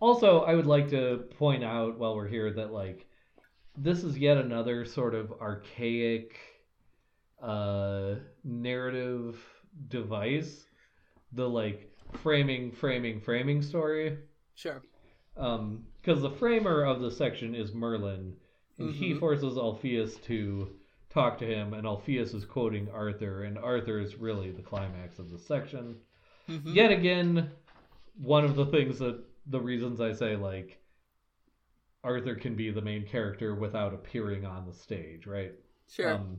also, 0.00 0.40
I 0.42 0.54
would 0.54 0.66
like 0.66 0.90
to 0.90 1.24
point 1.38 1.64
out 1.64 1.98
while 1.98 2.14
we're 2.16 2.28
here 2.28 2.52
that 2.52 2.72
like 2.72 3.06
this 3.76 4.02
is 4.04 4.18
yet 4.18 4.36
another 4.38 4.84
sort 4.84 5.14
of 5.14 5.32
archaic 5.40 6.38
uh, 7.42 8.16
narrative 8.44 9.38
device, 9.88 10.66
the 11.32 11.48
like 11.48 11.90
framing, 12.22 12.72
framing, 12.72 13.20
framing 13.20 13.62
story. 13.62 14.18
Sure. 14.54 14.82
Um, 15.36 15.84
because 16.00 16.22
the 16.22 16.30
framer 16.30 16.84
of 16.84 17.00
the 17.00 17.10
section 17.10 17.54
is 17.54 17.72
Merlin, 17.72 18.34
and 18.78 18.92
he 18.94 19.12
Mhm. 19.14 19.20
forces 19.20 19.56
Alpheus 19.56 20.16
to 20.16 20.76
talk 21.10 21.38
to 21.38 21.46
him, 21.46 21.74
and 21.74 21.86
Alpheus 21.86 22.34
is 22.34 22.44
quoting 22.44 22.88
Arthur, 22.90 23.44
and 23.44 23.58
Arthur 23.58 24.00
is 24.00 24.16
really 24.16 24.50
the 24.50 24.62
climax 24.62 25.18
of 25.18 25.30
the 25.30 25.38
section. 25.38 26.00
Mhm. 26.48 26.74
Yet 26.74 26.90
again, 26.90 27.52
one 28.16 28.44
of 28.44 28.56
the 28.56 28.66
things 28.66 28.98
that 28.98 29.22
the 29.48 29.60
reasons 29.60 30.00
I 30.00 30.12
say 30.12 30.36
like 30.36 30.78
Arthur 32.04 32.34
can 32.34 32.54
be 32.54 32.70
the 32.70 32.80
main 32.82 33.06
character 33.06 33.54
without 33.54 33.92
appearing 33.94 34.44
on 34.44 34.66
the 34.66 34.72
stage, 34.72 35.26
right? 35.26 35.52
Sure. 35.90 36.12
Um, 36.14 36.38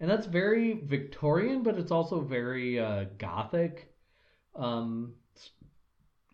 and 0.00 0.10
that's 0.10 0.26
very 0.26 0.80
Victorian, 0.84 1.62
but 1.62 1.78
it's 1.78 1.90
also 1.90 2.20
very 2.20 2.78
uh, 2.78 3.04
Gothic. 3.18 3.92
Um, 4.54 5.14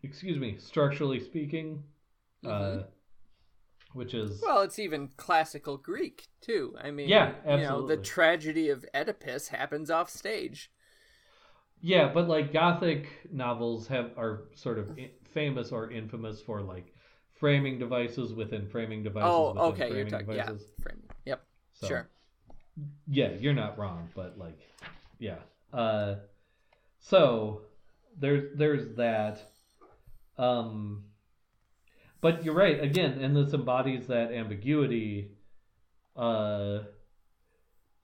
excuse 0.03 0.39
me, 0.39 0.57
structurally 0.59 1.21
speaking, 1.21 1.83
uh, 2.45 2.49
Mhm. 2.49 2.85
which 3.93 4.15
is 4.15 4.41
Well, 4.43 4.63
it's 4.63 4.79
even 4.79 5.09
classical 5.17 5.77
Greek 5.77 6.29
too. 6.41 6.77
I 6.81 6.91
mean, 6.91 7.09
Yeah, 7.09 7.35
You 7.57 7.63
know, 7.63 7.87
the 7.87 7.97
tragedy 7.97 8.69
of 8.69 8.85
Oedipus 8.95 9.49
happens 9.49 9.91
off 9.91 10.11
stage. 10.11 10.71
yeah, 11.81 12.11
but 12.13 12.29
like 12.29 12.53
Gothic 12.53 13.09
novels 13.33 13.87
have 13.89 14.17
are 14.17 14.45
sort 14.55 14.79
of 14.79 14.91
i- 14.99 15.11
famous 15.37 15.71
or 15.73 15.91
infamous 15.91 16.41
for 16.41 16.63
like 16.63 16.89
framing 17.41 17.79
devices 17.79 18.33
within 18.33 18.67
framing 18.67 19.03
devices. 19.03 19.31
oh, 19.31 19.69
okay. 19.71 19.89
You're 19.95 20.09
talking. 20.09 20.33
Yeah. 20.35 20.47
Framing. 20.83 21.03
Yep. 21.27 21.41
So, 21.75 21.87
Sure. 21.89 22.09
yeah 23.09 23.31
you're 23.43 23.55
not 23.65 23.79
wrong 23.79 24.09
but 24.15 24.37
like 24.39 24.61
yeah 25.19 25.41
uh 25.73 26.15
so 26.99 27.63
there's 28.19 28.45
there's 28.61 28.87
that 28.97 29.37
um 30.39 31.05
but 32.21 32.45
you're 32.45 32.55
right 32.67 32.83
again 32.83 33.13
and 33.25 33.35
this 33.37 33.53
embodies 33.55 34.07
that 34.09 34.31
ambiguity 34.33 35.31
uh 36.17 36.79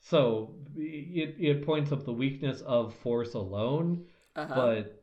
so 0.00 0.54
it 0.76 1.36
it 1.38 1.66
points 1.66 1.92
up 1.92 2.04
the 2.04 2.12
weakness 2.24 2.60
of 2.62 2.94
force 3.02 3.34
alone 3.34 4.04
Uh-huh. 4.36 4.54
but 4.54 5.01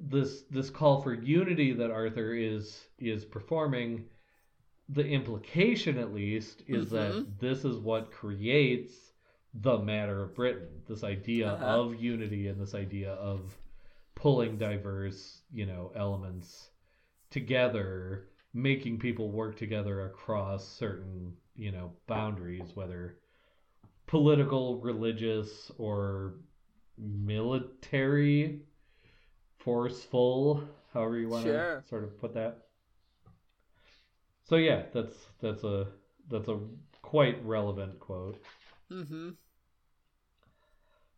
this 0.00 0.42
this 0.50 0.70
call 0.70 1.00
for 1.02 1.14
unity 1.14 1.72
that 1.72 1.90
Arthur 1.90 2.34
is 2.34 2.88
is 2.98 3.24
performing 3.24 4.04
the 4.88 5.06
implication 5.06 5.98
at 5.98 6.12
least 6.12 6.62
is 6.66 6.86
Mhm. 6.86 6.90
that 6.90 7.38
this 7.40 7.64
is 7.64 7.78
what 7.78 8.10
creates 8.12 9.12
the 9.54 9.78
matter 9.78 10.22
of 10.22 10.34
Britain 10.34 10.82
this 10.86 11.04
idea 11.04 11.48
Uh-huh. 11.52 11.64
of 11.82 12.02
unity 12.02 12.48
and 12.48 12.60
this 12.60 12.74
idea 12.74 13.12
of 13.14 13.58
pulling 14.14 14.58
diverse 14.58 15.42
you 15.52 15.66
know 15.66 15.92
elements 15.94 16.70
together 17.30 18.28
making 18.52 18.98
people 18.98 19.30
work 19.30 19.56
together 19.56 20.06
across 20.06 20.66
certain 20.68 21.36
you 21.56 21.70
know 21.72 21.92
boundaries 22.06 22.74
whether 22.76 23.18
political 24.06 24.80
religious 24.80 25.70
or 25.78 26.40
military 26.98 28.60
forceful 29.64 30.62
however 30.92 31.18
you 31.18 31.28
want 31.28 31.44
to 31.44 31.50
Sure. 31.50 31.84
sort 31.88 32.04
of 32.04 32.18
put 32.20 32.34
that 32.34 32.66
so 34.48 34.56
yeah 34.56 34.82
that's 34.92 35.14
that's 35.40 35.64
a 35.64 35.86
that's 36.28 36.48
a 36.48 36.58
quite 37.02 37.44
relevant 37.44 37.98
quote 38.00 38.42
mm-hmm. 38.90 39.30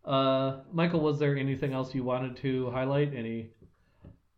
uh 0.04 0.56
michael 0.72 1.00
was 1.00 1.18
there 1.18 1.36
anything 1.36 1.72
else 1.72 1.94
you 1.94 2.04
wanted 2.04 2.36
to 2.36 2.70
highlight 2.70 3.14
any 3.14 3.50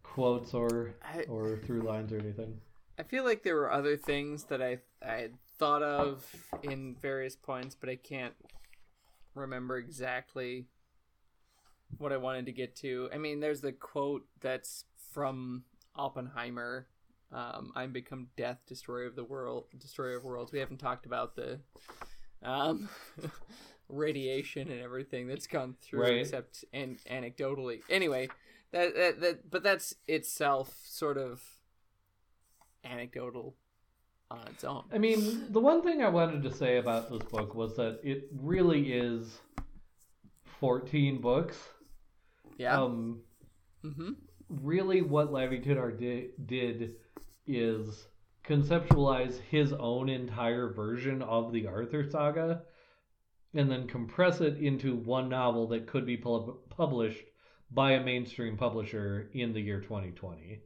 quotes 0.02 0.54
or 0.54 0.94
I, 1.02 1.22
or 1.22 1.58
through 1.58 1.82
lines 1.82 2.12
or 2.12 2.18
anything 2.18 2.60
I 2.96 3.02
feel 3.02 3.24
like 3.24 3.42
there 3.42 3.56
were 3.56 3.72
other 3.72 3.96
things 3.96 4.44
that 4.44 4.62
I 4.62 4.78
I 5.04 5.14
had 5.16 5.32
thought 5.58 5.82
of 5.82 6.24
in 6.62 6.94
various 7.00 7.34
points, 7.36 7.74
but 7.74 7.88
I 7.88 7.96
can't 7.96 8.34
remember 9.34 9.76
exactly 9.78 10.66
what 11.98 12.12
I 12.12 12.16
wanted 12.16 12.46
to 12.46 12.52
get 12.52 12.76
to. 12.76 13.08
I 13.12 13.18
mean, 13.18 13.40
there's 13.40 13.60
the 13.60 13.72
quote 13.72 14.26
that's 14.40 14.84
from 15.12 15.64
Oppenheimer. 15.96 16.86
Um, 17.32 17.72
I'm 17.74 17.92
become 17.92 18.28
death, 18.36 18.58
destroyer 18.66 19.06
of 19.06 19.16
the 19.16 19.24
world, 19.24 19.64
destroyer 19.78 20.16
of 20.16 20.24
worlds. 20.24 20.52
We 20.52 20.60
haven't 20.60 20.78
talked 20.78 21.04
about 21.06 21.34
the 21.34 21.60
um, 22.42 22.88
radiation 23.88 24.70
and 24.70 24.80
everything 24.80 25.26
that's 25.26 25.46
gone 25.46 25.74
through, 25.80 26.02
Right. 26.02 26.16
except 26.18 26.64
an- 26.72 26.98
anecdotally. 27.10 27.80
Anyway, 27.90 28.28
that, 28.72 28.94
that 28.94 29.20
that 29.20 29.50
but 29.50 29.62
that's 29.62 29.94
itself 30.06 30.74
sort 30.84 31.18
of 31.18 31.42
anecdotal 32.84 33.54
on 34.30 34.46
its 34.48 34.64
own. 34.64 34.84
I 34.92 34.98
mean, 34.98 35.52
the 35.52 35.60
one 35.60 35.82
thing 35.82 36.02
I 36.02 36.08
wanted 36.08 36.42
to 36.44 36.52
say 36.52 36.76
about 36.78 37.10
this 37.10 37.22
book 37.22 37.54
was 37.54 37.76
that 37.76 38.00
it 38.02 38.28
really 38.32 38.92
is 38.92 39.40
14 40.60 41.20
books. 41.20 41.56
Yeah. 42.58 42.80
Um, 42.80 43.20
mm-hmm. 43.84 44.12
really, 44.48 45.02
what 45.02 45.32
Lavie 45.32 45.58
di- 45.58 46.30
did 46.46 46.96
is 47.46 48.06
conceptualize 48.46 49.40
his 49.50 49.72
own 49.72 50.08
entire 50.08 50.72
version 50.72 51.22
of 51.22 51.52
the 51.52 51.66
Arthur 51.66 52.08
saga 52.08 52.62
and 53.54 53.70
then 53.70 53.86
compress 53.86 54.40
it 54.40 54.58
into 54.58 54.96
one 54.96 55.28
novel 55.28 55.68
that 55.68 55.86
could 55.86 56.04
be 56.04 56.16
pub- 56.16 56.56
published 56.70 57.24
by 57.70 57.92
a 57.92 58.04
mainstream 58.04 58.56
publisher 58.56 59.30
in 59.32 59.52
the 59.52 59.60
year 59.60 59.80
2020. 59.80 60.60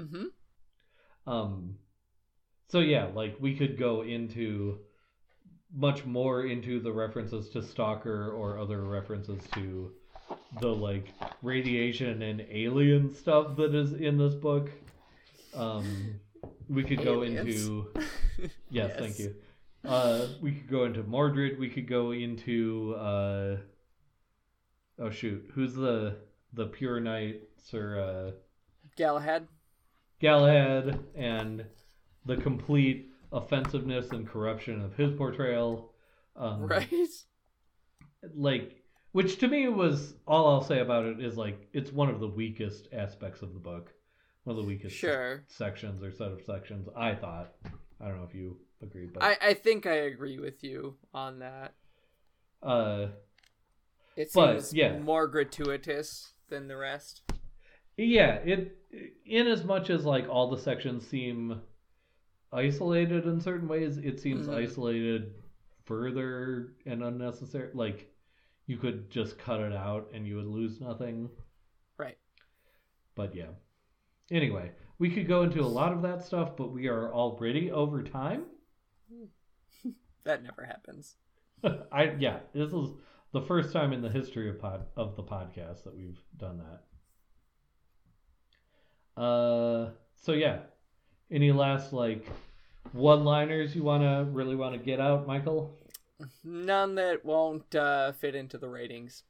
Mm-hmm. 0.00 1.30
Um, 1.30 1.76
so 2.68 2.80
yeah, 2.80 3.06
like 3.14 3.36
we 3.40 3.56
could 3.56 3.78
go 3.78 4.02
into 4.02 4.80
much 5.74 6.04
more 6.04 6.46
into 6.46 6.80
the 6.80 6.92
references 6.92 7.48
to 7.50 7.62
Stalker 7.62 8.30
or 8.30 8.58
other 8.58 8.82
references 8.82 9.42
to 9.54 9.92
the 10.60 10.68
like 10.68 11.12
radiation 11.42 12.22
and 12.22 12.46
alien 12.50 13.12
stuff 13.14 13.56
that 13.56 13.74
is 13.74 13.92
in 13.92 14.16
this 14.16 14.34
book. 14.34 14.70
Um, 15.54 16.20
we 16.68 16.84
could 16.84 17.02
go 17.02 17.22
into 17.22 17.90
yes, 18.38 18.50
Yes. 18.70 18.96
thank 18.98 19.18
you. 19.18 19.34
Uh, 19.84 20.28
we 20.40 20.52
could 20.52 20.70
go 20.70 20.84
into 20.84 21.02
Mordred. 21.02 21.58
We 21.58 21.68
could 21.68 21.86
go 21.88 22.12
into 22.12 22.94
uh, 22.98 23.56
oh 24.98 25.10
shoot, 25.10 25.50
who's 25.54 25.74
the 25.74 26.16
the 26.52 26.66
pure 26.66 27.00
knight, 27.00 27.42
Sir 27.58 27.98
uh, 28.00 28.30
Galahad. 28.96 29.46
Galahad 30.20 31.00
and 31.14 31.64
the 32.24 32.36
complete 32.36 33.10
offensiveness 33.32 34.10
and 34.10 34.26
corruption 34.28 34.80
of 34.82 34.94
his 34.96 35.12
portrayal. 35.16 35.92
Um, 36.36 36.62
Right. 36.66 36.88
Like, 38.34 38.82
which 39.12 39.38
to 39.38 39.48
me 39.48 39.68
was 39.68 40.14
all 40.26 40.46
I'll 40.48 40.64
say 40.64 40.80
about 40.80 41.04
it 41.04 41.20
is 41.20 41.36
like 41.36 41.68
it's 41.72 41.92
one 41.92 42.08
of 42.08 42.20
the 42.20 42.28
weakest 42.28 42.88
aspects 42.92 43.42
of 43.42 43.52
the 43.52 43.60
book, 43.60 43.92
one 44.44 44.56
of 44.56 44.62
the 44.62 44.66
weakest 44.68 44.96
Sure. 44.96 45.44
sections 45.46 46.02
or 46.02 46.10
set 46.10 46.32
of 46.32 46.42
sections. 46.44 46.88
I 46.96 47.14
thought. 47.14 47.52
I 48.00 48.08
don't 48.08 48.18
know 48.18 48.24
if 48.28 48.34
you 48.34 48.56
agree, 48.82 49.06
but 49.06 49.22
I, 49.22 49.36
I 49.40 49.54
think 49.54 49.86
I 49.86 49.94
agree 49.94 50.38
with 50.38 50.64
you 50.64 50.96
on 51.12 51.38
that. 51.40 51.74
uh, 52.62 53.08
It 54.16 54.30
But, 54.34 54.60
seems 54.62 54.74
yeah. 54.74 54.98
more 54.98 55.26
gratuitous 55.28 56.32
than 56.48 56.66
the 56.66 56.76
rest. 56.76 57.22
yeah, 57.96 58.36
it 58.36 58.76
in 59.26 59.46
as 59.46 59.64
much 59.64 59.90
as 59.90 60.04
like 60.04 60.28
all 60.28 60.50
the 60.50 60.58
sections 60.58 61.06
seem 61.06 61.60
isolated 62.54 63.26
in 63.26 63.40
certain 63.40 63.68
ways, 63.68 63.98
it 63.98 64.20
seems 64.20 64.46
Mhm. 64.46 64.54
isolated 64.54 65.34
further 65.84 66.74
and 66.86 67.02
unnecessary. 67.02 67.70
Like 67.74 68.10
you 68.66 68.78
could 68.78 69.10
just 69.10 69.38
cut 69.38 69.60
it 69.60 69.72
out 69.74 70.10
and 70.14 70.26
you 70.26 70.36
would 70.36 70.46
lose 70.46 70.80
nothing. 70.80 71.28
Right. 71.98 72.16
But 73.14 73.34
yeah. 73.34 73.50
Anyway, 74.30 74.72
we 74.98 75.10
could 75.10 75.26
go 75.28 75.42
into 75.42 75.60
a 75.60 75.66
lot 75.66 75.92
of 75.92 76.00
that 76.02 76.22
stuff, 76.24 76.56
but 76.56 76.72
we 76.72 76.86
are 76.88 77.12
already 77.12 77.70
over 77.70 78.02
time. 78.02 78.46
That 80.24 80.42
never 80.42 80.64
happens. 80.64 81.16
I 81.92 82.12
yeah, 82.18 82.40
this 82.54 82.72
is 82.72 82.88
the 83.32 83.42
first 83.42 83.74
time 83.74 83.92
in 83.92 84.00
the 84.00 84.08
history 84.08 84.48
of 84.48 84.58
pod 84.58 84.86
of 84.96 85.16
the 85.16 85.22
podcast 85.22 85.84
that 85.84 85.94
we've 85.94 86.18
done 86.38 86.62
that. 89.16 89.20
Uh, 89.20 89.90
so 90.16 90.32
yeah, 90.32 90.60
any 91.30 91.52
last 91.52 91.92
like 91.92 92.26
one-liners 92.92 93.74
you 93.74 93.82
wanna 93.82 94.24
really 94.24 94.56
wanna 94.56 94.78
get 94.78 95.00
out, 95.00 95.26
Michael? 95.26 95.78
None 96.42 96.94
that 96.94 97.24
won't 97.24 97.74
uh, 97.74 98.12
fit 98.12 98.34
into 98.34 98.58
the 98.58 98.68
ratings. 98.68 99.24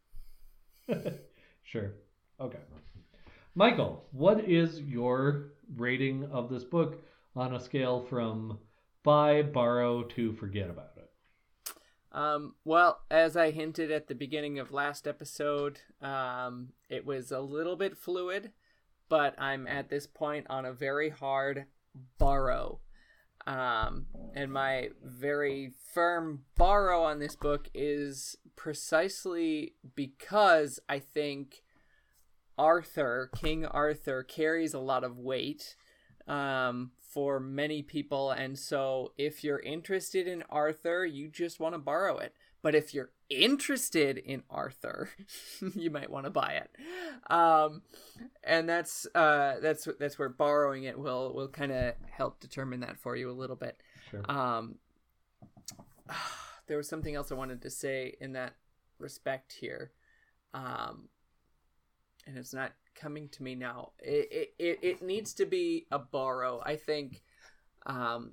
sure. 1.63 1.93
Okay. 2.41 2.59
Michael, 3.55 4.05
what 4.11 4.45
is 4.49 4.81
your 4.81 5.53
rating 5.77 6.25
of 6.33 6.51
this 6.51 6.65
book 6.65 7.05
on 7.37 7.55
a 7.55 7.61
scale 7.61 8.01
from 8.01 8.59
buy, 9.03 9.43
borrow 9.43 10.03
to 10.03 10.33
forget 10.33 10.69
about 10.69 10.91
it? 10.97 11.11
Um, 12.11 12.55
well, 12.65 13.01
as 13.11 13.37
I 13.37 13.51
hinted 13.51 13.91
at 13.91 14.07
the 14.09 14.15
beginning 14.15 14.59
of 14.59 14.73
last 14.73 15.07
episode, 15.07 15.81
um, 16.01 16.71
it 16.89 17.05
was 17.05 17.33
a 17.33 17.41
little 17.41 17.77
bit 17.77 17.97
fluid, 17.97 18.53
but 19.09 19.35
I'm 19.41 19.67
at 19.67 19.89
this 19.89 20.07
point 20.07 20.47
on 20.49 20.65
a 20.65 20.73
very 20.73 21.11
hard 21.11 21.67
borrow. 22.19 22.81
Um, 23.47 24.07
and 24.35 24.53
my 24.53 24.89
very 25.03 25.73
firm 25.93 26.45
borrow 26.57 27.03
on 27.03 27.19
this 27.19 27.37
book 27.37 27.69
is 27.75 28.37
precisely 28.57 29.75
because 29.95 30.81
I 30.89 30.99
think 30.99 31.63
Arthur, 32.57 33.31
King 33.37 33.67
Arthur, 33.67 34.23
carries 34.23 34.73
a 34.73 34.79
lot 34.79 35.05
of 35.05 35.19
weight 35.19 35.77
um, 36.27 36.93
for 37.01 37.39
many 37.39 37.83
people. 37.83 38.31
And 38.31 38.59
so 38.59 39.13
if 39.19 39.45
you're 39.45 39.61
interested 39.61 40.27
in 40.27 40.43
Arthur, 40.49 41.05
you 41.05 41.29
just 41.29 41.61
want 41.61 41.75
to 41.75 41.79
borrow 41.79 42.19
it. 42.19 42.35
But 42.65 42.75
if 42.75 42.95
you're 42.95 43.11
interested 43.29 44.17
in 44.17 44.43
Arthur, 44.49 45.11
you 45.75 45.91
might 45.91 46.09
want 46.09 46.25
to 46.25 46.31
buy 46.31 46.63
it. 46.63 47.31
Um, 47.31 47.83
and 48.43 48.67
that's 48.67 49.07
uh, 49.15 49.57
that's 49.61 49.87
that's 50.01 50.19
where 50.19 50.31
borrowing 50.31 50.85
it 50.85 50.99
will 50.99 51.35
will 51.35 51.49
kind 51.49 51.73
of 51.73 51.93
help 52.11 52.41
determine 52.41 52.81
that 52.81 52.97
for 52.97 53.17
you 53.17 53.31
a 53.31 53.37
little 53.37 53.55
bit. 53.55 53.79
Sure. 54.11 54.23
Um, 54.31 54.77
there 56.67 56.79
was 56.79 56.89
something 56.89 57.15
else 57.15 57.31
I 57.31 57.35
wanted 57.35 57.61
to 57.61 57.71
say 57.71 58.15
in 58.19 58.33
that 58.33 58.55
respect 58.99 59.53
here, 59.61 59.93
um, 60.55 61.11
and 62.27 62.39
it's 62.39 62.55
not 62.55 62.73
coming 62.95 63.29
to 63.29 63.43
me 63.43 63.55
now. 63.55 63.91
It 63.99 64.55
it, 64.59 64.79
it 64.81 65.03
needs 65.03 65.35
to 65.35 65.45
be 65.45 65.85
a 65.93 65.99
borrow. 65.99 66.63
I 66.65 66.77
think. 66.77 67.21
Um, 67.85 68.31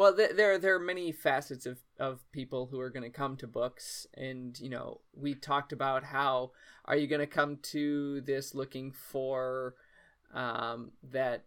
well, 0.00 0.16
th- 0.16 0.30
there 0.34 0.56
there 0.56 0.74
are 0.76 0.80
many 0.80 1.12
facets 1.12 1.66
of 1.66 1.78
of 1.98 2.24
people 2.32 2.68
who 2.70 2.80
are 2.80 2.88
going 2.88 3.02
to 3.02 3.10
come 3.10 3.36
to 3.36 3.46
books, 3.46 4.06
and 4.14 4.58
you 4.58 4.70
know, 4.70 5.02
we 5.12 5.34
talked 5.34 5.74
about 5.74 6.04
how 6.04 6.52
are 6.86 6.96
you 6.96 7.06
going 7.06 7.20
to 7.20 7.26
come 7.26 7.58
to 7.64 8.22
this 8.22 8.54
looking 8.54 8.92
for 8.92 9.74
um, 10.32 10.92
that 11.02 11.44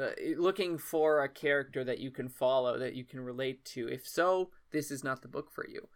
uh, 0.00 0.12
looking 0.38 0.78
for 0.78 1.22
a 1.22 1.28
character 1.28 1.84
that 1.84 1.98
you 1.98 2.10
can 2.10 2.30
follow 2.30 2.78
that 2.78 2.94
you 2.94 3.04
can 3.04 3.20
relate 3.20 3.66
to. 3.66 3.86
If 3.86 4.08
so, 4.08 4.48
this 4.70 4.90
is 4.90 5.04
not 5.04 5.20
the 5.20 5.28
book 5.28 5.50
for 5.52 5.68
you. 5.68 5.86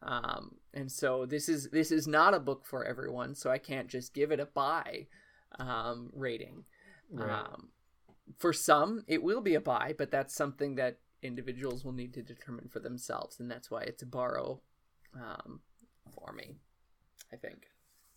Um, 0.00 0.58
and 0.72 0.92
so 0.92 1.26
this 1.26 1.48
is 1.48 1.70
this 1.70 1.90
is 1.90 2.06
not 2.06 2.34
a 2.34 2.38
book 2.38 2.66
for 2.66 2.84
everyone. 2.84 3.34
So 3.34 3.50
I 3.50 3.58
can't 3.58 3.88
just 3.88 4.14
give 4.14 4.30
it 4.30 4.38
a 4.38 4.46
buy 4.46 5.08
um, 5.58 6.10
rating. 6.14 6.66
Right. 7.10 7.28
Um, 7.28 7.70
for 8.36 8.52
some, 8.52 9.02
it 9.08 9.24
will 9.24 9.40
be 9.40 9.56
a 9.56 9.60
buy, 9.60 9.96
but 9.98 10.12
that's 10.12 10.36
something 10.36 10.76
that 10.76 10.98
individuals 11.22 11.84
will 11.84 11.92
need 11.92 12.14
to 12.14 12.22
determine 12.22 12.68
for 12.68 12.80
themselves, 12.80 13.40
and 13.40 13.50
that's 13.50 13.70
why 13.70 13.82
it's 13.82 14.02
a 14.02 14.06
borrow 14.06 14.60
um, 15.14 15.60
for 16.10 16.32
me. 16.32 16.56
I 17.32 17.36
think. 17.36 17.68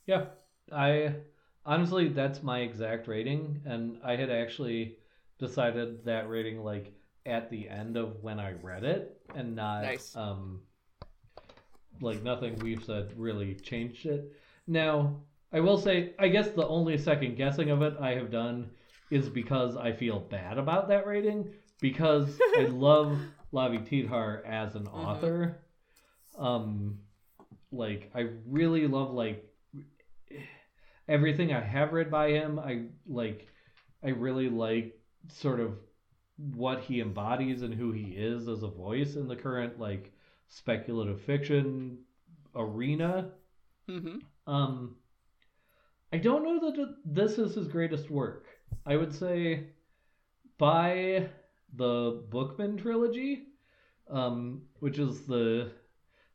Yeah, 0.06 0.26
I 0.72 1.15
honestly 1.65 2.10
that's 2.10 2.44
my 2.44 2.60
exact 2.60 3.07
rating, 3.07 3.61
and 3.65 3.98
I 4.03 4.15
had 4.15 4.30
actually 4.30 4.98
decided 5.40 6.06
that 6.06 6.30
rating 6.30 6.64
like 6.64 6.94
at 7.26 7.49
the 7.49 7.68
end 7.69 7.98
of 7.98 8.22
when 8.23 8.40
I 8.40 8.53
read 8.53 8.84
it, 8.84 9.22
and 9.36 9.56
not 9.56 9.84
Nice. 9.84 10.15
um 10.15 10.61
like 12.02 12.23
nothing 12.23 12.57
we've 12.60 12.84
said 12.84 13.11
really 13.15 13.56
changed 13.56 14.06
it. 14.06 14.32
Now, 14.68 15.18
I 15.53 15.60
will 15.60 15.78
say, 15.78 16.14
I 16.18 16.30
guess 16.30 16.49
the 16.49 16.68
only 16.68 16.98
second 16.98 17.36
guessing 17.36 17.69
of 17.69 17.82
it 17.82 17.94
I 17.99 18.11
have 18.15 18.32
done 18.32 18.72
is 19.11 19.28
because 19.28 19.76
I 19.76 19.91
feel 19.91 20.19
bad 20.19 20.57
about 20.57 20.88
that 20.88 21.06
rating 21.06 21.53
because 21.82 22.40
I 22.58 22.62
love 22.68 23.20
Lavi 23.52 23.86
Tidhar 23.86 24.45
as 24.45 24.76
an 24.76 24.88
author. 24.88 25.58
Um, 26.38 26.99
like 27.74 28.10
I 28.16 28.28
really 28.48 28.88
love 28.88 29.12
like 29.12 29.45
everything 31.10 31.52
I 31.52 31.60
have 31.60 31.91
read 31.91 32.10
by 32.10 32.30
him. 32.30 32.58
I 32.58 32.84
like, 33.06 33.48
I 34.03 34.10
really 34.10 34.49
like 34.49 34.98
sort 35.28 35.60
of 35.60 35.78
what 36.56 36.82
he 36.82 37.02
embodies 37.02 37.62
and 37.62 37.74
who 37.74 37.91
he 37.91 38.12
is 38.12 38.48
as 38.48 38.64
a 38.64 38.68
voice 38.68 39.16
in 39.16 39.28
the 39.28 39.36
current 39.36 39.80
like 39.80 40.12
speculative 40.48 41.22
fiction 41.22 41.98
arena. 42.56 43.32
Mm-hmm. 43.90 44.20
Um, 44.52 44.95
I 46.14 46.18
don't 46.18 46.44
know 46.44 46.72
that 46.72 46.95
this 47.06 47.38
is 47.38 47.56
his 47.56 47.68
greatest 47.68 48.10
work. 48.10 48.45
I 48.86 48.98
would 48.98 49.14
say 49.14 49.66
by 50.58 51.30
the 51.73 52.23
Bookman 52.30 52.77
trilogy, 52.77 53.48
um, 54.10 54.61
which 54.80 54.99
is 54.99 55.26
the 55.26 55.72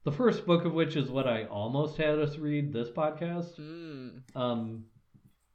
the 0.04 0.12
first 0.12 0.46
book 0.46 0.64
of 0.64 0.72
which 0.72 0.94
is 0.94 1.10
what 1.10 1.26
I 1.26 1.44
almost 1.46 1.96
had 1.96 2.18
us 2.18 2.38
read 2.38 2.72
this 2.72 2.88
podcast. 2.88 3.58
Mm. 3.58 4.22
Um, 4.36 4.84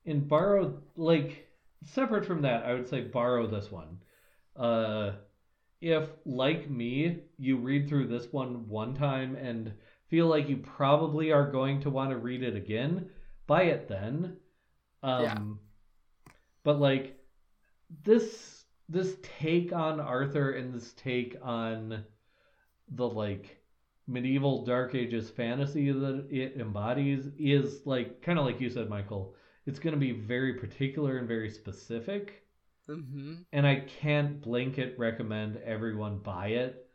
and 0.05 0.27
borrow 0.27 0.81
like 0.95 1.47
separate 1.85 2.25
from 2.25 2.41
that, 2.41 2.65
I 2.65 2.73
would 2.73 2.89
say 2.89 3.01
borrow 3.01 3.47
this 3.47 3.71
one. 3.71 3.99
Uh, 4.55 5.13
if 5.79 6.09
like 6.25 6.69
me, 6.69 7.21
you 7.37 7.57
read 7.57 7.87
through 7.87 8.07
this 8.07 8.27
one 8.31 8.67
one 8.67 8.93
time 8.93 9.35
and 9.35 9.73
feel 10.09 10.27
like 10.27 10.49
you 10.49 10.57
probably 10.57 11.31
are 11.31 11.49
going 11.49 11.81
to 11.81 11.89
want 11.89 12.11
to 12.11 12.17
read 12.17 12.43
it 12.43 12.55
again, 12.55 13.09
buy 13.47 13.63
it 13.63 13.87
then. 13.87 14.37
Um, 15.01 15.21
Yeah. 15.23 16.33
But 16.63 16.79
like 16.79 17.17
this 18.03 18.50
this 18.91 19.15
take 19.39 19.71
on 19.73 19.99
Arthur 19.99 20.51
and 20.51 20.73
this 20.73 20.91
take 20.93 21.37
on 21.41 22.03
the 22.93 23.07
like 23.07 23.57
medieval 24.07 24.65
dark 24.65 24.93
ages 24.95 25.29
fantasy 25.29 25.91
that 25.91 26.27
it 26.29 26.59
embodies 26.59 27.27
is 27.37 27.85
like 27.85 28.21
kind 28.21 28.37
of 28.37 28.43
like 28.45 28.59
you 28.59 28.69
said 28.69 28.89
michael 28.89 29.33
it's 29.65 29.79
going 29.79 29.93
to 29.93 29.99
be 29.99 30.11
very 30.11 30.55
particular 30.55 31.17
and 31.17 31.27
very 31.27 31.49
specific 31.49 32.37
Mm-hmm. 32.89 33.35
and 33.53 33.65
i 33.65 33.85
can't 34.01 34.41
blanket 34.41 34.95
recommend 34.97 35.57
everyone 35.63 36.17
buy 36.17 36.47
it 36.47 36.89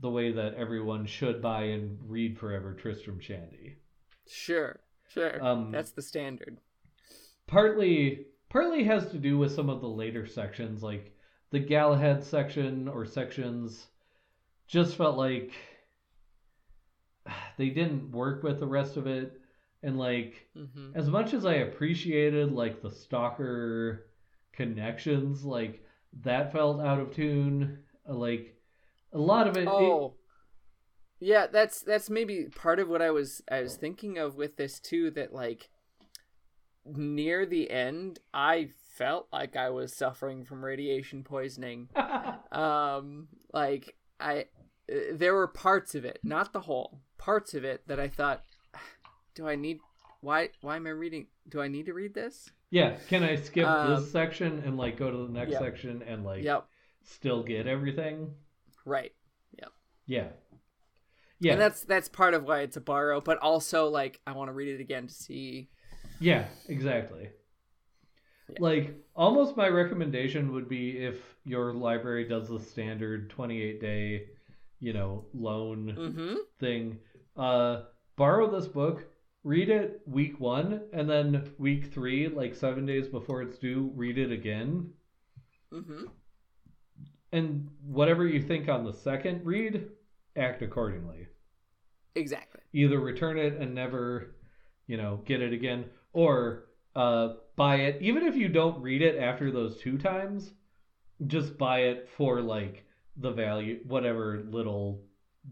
the 0.00 0.08
way 0.08 0.32
that 0.32 0.54
everyone 0.54 1.04
should 1.04 1.42
buy 1.42 1.64
and 1.64 1.98
read 2.08 2.38
forever 2.38 2.72
tristram 2.72 3.20
shandy 3.20 3.76
Sure. 4.26 4.80
Sure. 5.08 5.44
Um, 5.44 5.70
That's 5.70 5.90
the 5.90 6.00
standard. 6.02 6.58
partly 7.46 8.26
partly 8.48 8.84
has 8.84 9.10
to 9.10 9.18
do 9.18 9.36
with 9.36 9.52
some 9.52 9.68
of 9.68 9.80
the 9.80 9.88
later 9.88 10.26
sections 10.26 10.82
like 10.82 11.13
the 11.50 11.58
galahad 11.60 12.22
section 12.22 12.88
or 12.88 13.06
sections 13.06 13.86
just 14.68 14.96
felt 14.96 15.16
like 15.18 15.52
they 17.56 17.70
didn't 17.70 18.10
work 18.12 18.42
with 18.42 18.60
the 18.60 18.66
rest 18.66 18.96
of 18.96 19.06
it 19.06 19.40
and 19.82 19.98
like 19.98 20.48
Mm-hmm. 20.56 20.92
as 20.94 21.08
much 21.08 21.34
as 21.34 21.44
i 21.44 21.54
appreciated 21.54 22.52
like 22.52 22.82
the 22.82 22.90
stalker 22.90 24.06
connections 24.52 25.44
like 25.44 25.82
that 26.22 26.52
felt 26.52 26.80
out 26.80 27.00
of 27.00 27.10
tune 27.14 27.78
like 28.06 28.54
a 29.12 29.18
lot 29.18 29.46
of 29.46 29.56
it, 29.56 29.68
it 29.68 29.68
Oh. 29.68 30.14
Yeah, 31.20 31.46
that's 31.46 31.80
that's 31.82 32.10
maybe 32.10 32.44
part 32.54 32.78
of 32.78 32.88
what 32.88 33.00
I 33.02 33.10
was 33.10 33.42
I 33.50 33.62
was 33.62 33.76
thinking 33.76 34.18
of 34.18 34.36
with 34.36 34.56
this 34.56 34.78
too 34.80 35.10
that 35.12 35.32
like 35.32 35.70
near 36.84 37.46
the 37.46 37.70
end 37.70 38.18
I 38.32 38.68
felt 38.94 39.28
like 39.32 39.56
I 39.56 39.70
was 39.70 39.92
suffering 39.92 40.44
from 40.44 40.64
radiation 40.64 41.22
poisoning. 41.24 41.88
um 42.52 43.28
like 43.52 43.94
I 44.20 44.46
uh, 44.90 44.94
there 45.12 45.34
were 45.34 45.48
parts 45.48 45.94
of 45.94 46.04
it, 46.04 46.18
not 46.22 46.52
the 46.52 46.60
whole, 46.60 47.00
parts 47.18 47.54
of 47.54 47.64
it 47.64 47.82
that 47.88 47.98
I 47.98 48.08
thought 48.08 48.42
do 49.34 49.48
I 49.48 49.56
need 49.56 49.78
why 50.20 50.50
why 50.60 50.76
am 50.76 50.86
I 50.86 50.90
reading 50.90 51.26
do 51.48 51.60
I 51.60 51.68
need 51.68 51.86
to 51.86 51.92
read 51.94 52.14
this? 52.14 52.50
yeah 52.70 52.96
can 53.08 53.22
i 53.22 53.36
skip 53.36 53.66
Um, 53.68 53.94
this 53.94 54.10
section 54.10 54.62
and 54.64 54.76
like 54.76 54.96
go 54.96 55.10
to 55.10 55.16
the 55.26 55.32
next 55.32 55.52
yep. 55.52 55.60
section 55.60 56.02
and 56.02 56.24
like 56.24 56.42
Yep. 56.42 56.66
still 57.04 57.42
get 57.42 57.66
everything 57.66 58.34
Right. 58.86 59.12
Yep. 59.58 59.72
Yeah 60.06 60.28
yeah 61.40 61.52
And 61.52 61.60
that's 61.60 61.82
that's 61.84 62.08
part 62.08 62.34
of 62.34 62.44
why 62.44 62.60
it's 62.60 62.76
a 62.76 62.80
borrow, 62.80 63.20
but 63.20 63.38
also 63.38 63.88
like 63.88 64.20
I 64.26 64.32
want 64.32 64.48
to 64.48 64.52
read 64.52 64.68
it 64.68 64.80
again 64.80 65.06
to 65.06 65.14
see 65.14 65.68
Yeah, 66.20 66.46
exactly. 66.68 67.28
Yeah. 68.48 68.56
Like 68.60 68.94
almost 69.14 69.56
my 69.56 69.68
recommendation 69.68 70.52
would 70.52 70.68
be 70.68 70.98
if 71.04 71.36
your 71.44 71.72
library 71.72 72.28
does 72.28 72.48
the 72.48 72.60
standard 72.60 73.30
28 73.30 73.80
day, 73.80 74.28
you 74.80 74.92
know, 74.92 75.24
loan 75.32 75.94
Mhm. 75.96 76.36
thing, 76.58 76.98
uh 77.36 77.84
borrow 78.16 78.48
this 78.50 78.68
book, 78.68 79.06
read 79.42 79.68
it 79.70 80.02
week 80.06 80.38
1 80.40 80.88
and 80.92 81.08
then 81.08 81.52
week 81.58 81.86
3, 81.86 82.28
like 82.28 82.54
7 82.54 82.86
days 82.86 83.08
before 83.08 83.42
it's 83.42 83.58
due, 83.58 83.90
read 83.94 84.18
it 84.18 84.30
again. 84.30 84.92
Mhm. 85.72 86.10
And 87.32 87.68
whatever 87.82 88.26
you 88.26 88.40
think 88.40 88.68
on 88.68 88.84
the 88.84 88.92
second 88.92 89.44
read, 89.44 89.90
act 90.36 90.62
accordingly. 90.62 91.28
Exactly. 92.16 92.60
either 92.72 92.98
return 93.00 93.36
it 93.38 93.54
and 93.54 93.74
never, 93.74 94.36
you 94.86 94.96
know, 94.96 95.16
get 95.24 95.40
it 95.42 95.52
again, 95.52 95.84
or 96.12 96.66
uh, 96.94 97.34
buy 97.56 97.76
it. 97.76 98.00
Even 98.00 98.24
if 98.24 98.36
you 98.36 98.48
don't 98.48 98.80
read 98.80 99.02
it 99.02 99.18
after 99.18 99.50
those 99.50 99.78
two 99.78 99.98
times, 99.98 100.52
just 101.26 101.56
buy 101.58 101.80
it 101.80 102.08
for 102.16 102.40
like 102.40 102.84
the 103.16 103.30
value, 103.30 103.80
whatever 103.86 104.44
little 104.50 105.02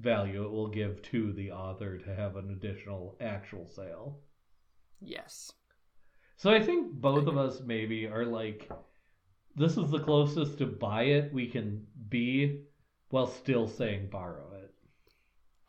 value 0.01 0.45
it 0.45 0.51
will 0.51 0.69
give 0.69 1.03
to 1.03 1.33
the 1.33 1.53
author 1.53 1.99
to 1.99 2.15
have 2.15 2.37
an 2.37 2.51
additional 2.51 3.17
actual 3.21 3.69
sale. 3.69 4.19
Yes. 5.01 5.53
So 6.37 6.51
I 6.51 6.63
think 6.63 6.93
both 6.93 7.27
of 7.27 7.37
us 7.37 7.61
maybe 7.65 8.07
are 8.07 8.25
like, 8.25 8.71
this 9.55 9.77
is 9.77 9.91
the 9.91 10.01
closest 10.01 10.59
to 10.59 10.67
buy 10.67 11.05
it 11.05 11.33
we 11.33 11.47
can 11.47 11.87
be 12.09 12.63
while 13.11 13.27
still 13.27 13.69
saying 13.69 14.09
borrow 14.11 14.55
it. 14.55 14.75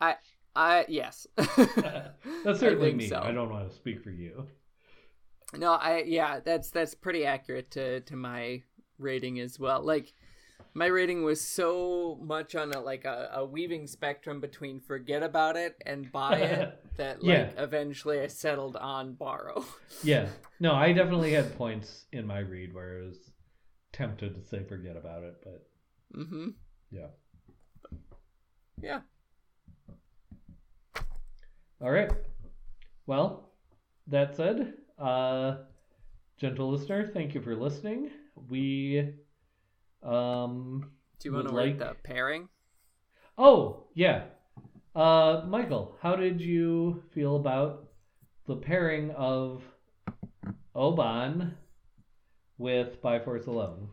I 0.00 0.16
I, 0.56 0.84
yes. 0.88 1.26
That's 1.36 2.60
certainly 2.60 2.90
think 2.90 2.96
me. 2.96 3.08
so. 3.08 3.20
I 3.20 3.32
don't 3.32 3.50
want 3.50 3.68
to 3.68 3.74
speak 3.74 4.02
for 4.02 4.10
you. 4.10 4.46
No, 5.52 5.72
I 5.72 6.02
yeah, 6.06 6.40
that's 6.40 6.70
that's 6.70 6.94
pretty 6.94 7.24
accurate 7.26 7.70
to 7.72 8.00
to 8.00 8.16
my 8.16 8.62
rating 8.98 9.40
as 9.40 9.58
well. 9.58 9.82
Like 9.82 10.14
my 10.72 10.86
rating 10.86 11.22
was 11.22 11.40
so 11.40 12.18
much 12.20 12.54
on 12.56 12.72
a 12.72 12.80
like 12.80 13.04
a, 13.04 13.30
a 13.34 13.44
weaving 13.44 13.86
spectrum 13.86 14.40
between 14.40 14.80
forget 14.80 15.22
about 15.22 15.56
it 15.56 15.76
and 15.86 16.10
buy 16.10 16.38
it 16.38 16.80
that 16.96 17.22
like 17.22 17.54
Yeah. 17.56 17.62
eventually 17.62 18.20
I 18.20 18.26
settled 18.26 18.76
on 18.76 19.14
borrow. 19.14 19.64
Yeah. 20.02 20.28
No, 20.60 20.74
I 20.74 20.92
definitely 20.92 21.32
had 21.32 21.56
points 21.56 22.06
in 22.12 22.26
my 22.26 22.40
read 22.40 22.74
where 22.74 22.98
I 23.02 23.06
was 23.06 23.30
tempted 23.92 24.34
to 24.34 24.42
say 24.42 24.64
forget 24.64 24.96
about 24.96 25.22
it, 25.22 25.36
but 25.44 25.66
mm-hmm. 26.18 26.48
yeah. 26.90 27.06
Yeah. 28.82 29.00
All 31.80 31.90
right. 31.90 32.10
Well, 33.06 33.50
that 34.08 34.36
said, 34.36 34.74
uh, 35.04 35.56
gentle 36.38 36.70
listener, 36.70 37.10
thank 37.12 37.34
you 37.34 37.40
for 37.42 37.54
listening. 37.54 38.10
We, 38.48 39.14
um, 40.02 40.90
Do 41.20 41.28
you 41.28 41.34
want 41.34 41.48
to 41.48 41.54
like- 41.54 41.78
the 41.78 41.94
pairing? 42.02 42.48
oh 43.36 43.84
yeah, 43.94 44.24
uh, 44.94 45.42
Michael, 45.46 45.96
how 46.00 46.16
did 46.16 46.40
you 46.40 47.02
feel 47.12 47.36
about 47.36 47.88
the 48.46 48.56
pairing 48.56 49.10
of 49.12 49.62
Oban 50.74 51.56
with 52.58 53.00
By 53.02 53.18
Force 53.18 53.46
Alone? 53.46 53.88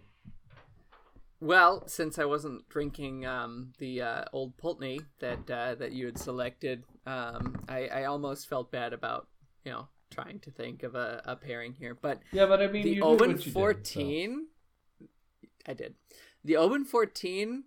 Well, 1.40 1.88
since 1.88 2.20
I 2.20 2.26
wasn't 2.26 2.70
drinking 2.70 3.26
um, 3.26 3.74
the 3.80 4.02
uh, 4.02 4.26
old 4.32 4.58
Pulteney 4.58 5.02
that 5.20 5.50
uh, 5.50 5.74
that 5.76 5.92
you 5.92 6.06
had 6.06 6.20
selected, 6.20 6.84
um, 7.08 7.64
I, 7.68 7.88
I 7.88 8.04
almost 8.06 8.48
felt 8.48 8.72
bad 8.72 8.94
about 8.94 9.28
you 9.66 9.72
know 9.72 9.88
trying 10.12 10.40
to 10.42 10.52
think 10.52 10.84
of 10.84 10.94
a, 10.96 11.22
a 11.26 11.36
pairing 11.36 11.74
here. 11.74 11.98
But 12.00 12.20
Yeah, 12.32 12.46
but 12.46 12.62
I 12.62 12.68
mean, 12.68 12.84
the 12.84 12.90
you 12.90 12.96
did 12.96 13.04
Oban 13.04 13.30
what 13.32 13.38
you 13.40 13.44
did, 13.46 13.54
so- 13.54 13.60
14, 13.60 14.48
I 15.68 15.74
did. 15.74 15.96
The 16.44 16.58
Oban 16.58 16.86
14, 16.86 17.64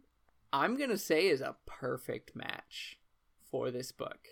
I'm 0.53 0.77
gonna 0.77 0.99
say 0.99 1.27
is 1.27 1.41
a 1.41 1.57
perfect 1.67 2.37
match 2.37 2.99
for 3.51 3.71
this 3.71 3.91
book. 3.91 4.29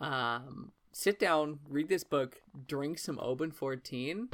Um, 0.00 0.72
sit 0.92 1.18
down, 1.18 1.60
read 1.68 1.88
this 1.88 2.04
book, 2.04 2.42
drink 2.66 2.98
some 2.98 3.18
Oban 3.20 3.50
14. 3.50 4.28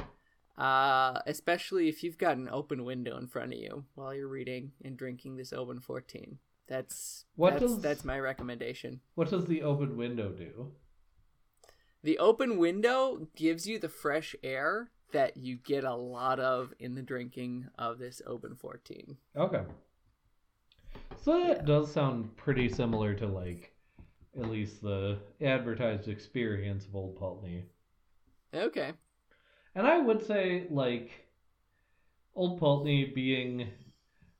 Uh, 0.57 1.21
especially 1.25 1.87
if 1.87 2.03
you've 2.03 2.17
got 2.17 2.35
an 2.35 2.49
open 2.51 2.83
window 2.83 3.17
in 3.17 3.27
front 3.27 3.53
of 3.53 3.59
you 3.59 3.85
while 3.95 4.13
you're 4.13 4.27
reading 4.27 4.73
and 4.83 4.97
drinking 4.97 5.37
this 5.37 5.53
Oban 5.53 5.79
14. 5.79 6.37
That's 6.67 7.23
What 7.37 7.51
that's, 7.51 7.63
does- 7.63 7.81
that's 7.81 8.03
my 8.03 8.19
recommendation. 8.19 8.99
What 9.15 9.29
does 9.29 9.45
the 9.45 9.61
open 9.61 9.95
window 9.95 10.29
do? 10.33 10.73
The 12.03 12.17
open 12.19 12.57
window 12.57 13.27
gives 13.35 13.67
you 13.67 13.79
the 13.79 13.89
fresh 13.89 14.35
air 14.43 14.91
that 15.11 15.37
you 15.37 15.57
get 15.57 15.83
a 15.83 15.95
lot 15.95 16.39
of 16.39 16.73
in 16.79 16.95
the 16.95 17.01
drinking 17.01 17.67
of 17.77 17.99
this 17.99 18.21
Oban 18.25 18.55
14. 18.55 19.17
Okay. 19.35 19.63
So 21.17 21.39
that 21.47 21.57
Yeah. 21.57 21.61
does 21.65 21.91
sound 21.91 22.35
pretty 22.35 22.67
similar 22.69 23.13
to 23.15 23.27
like 23.27 23.73
at 24.39 24.47
least 24.49 24.81
the 24.81 25.19
advertised 25.41 26.07
experience 26.07 26.85
of 26.85 26.95
Old 26.95 27.15
Pulteney. 27.17 27.69
Okay. 28.53 28.93
And 29.75 29.87
I 29.87 29.97
would 29.99 30.21
say 30.25 30.67
like 30.69 31.27
Old 32.35 32.59
Pulteney 32.59 33.05
being 33.05 33.69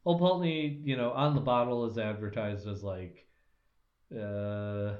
Old 0.05 0.19
Pulteney, 0.19 0.67
you 0.83 0.97
know, 0.97 1.11
on 1.11 1.35
the 1.35 1.41
bottle 1.41 1.85
is 1.85 1.97
advertised 1.97 2.67
as 2.67 2.83
like 2.83 3.27
uh 4.15 4.95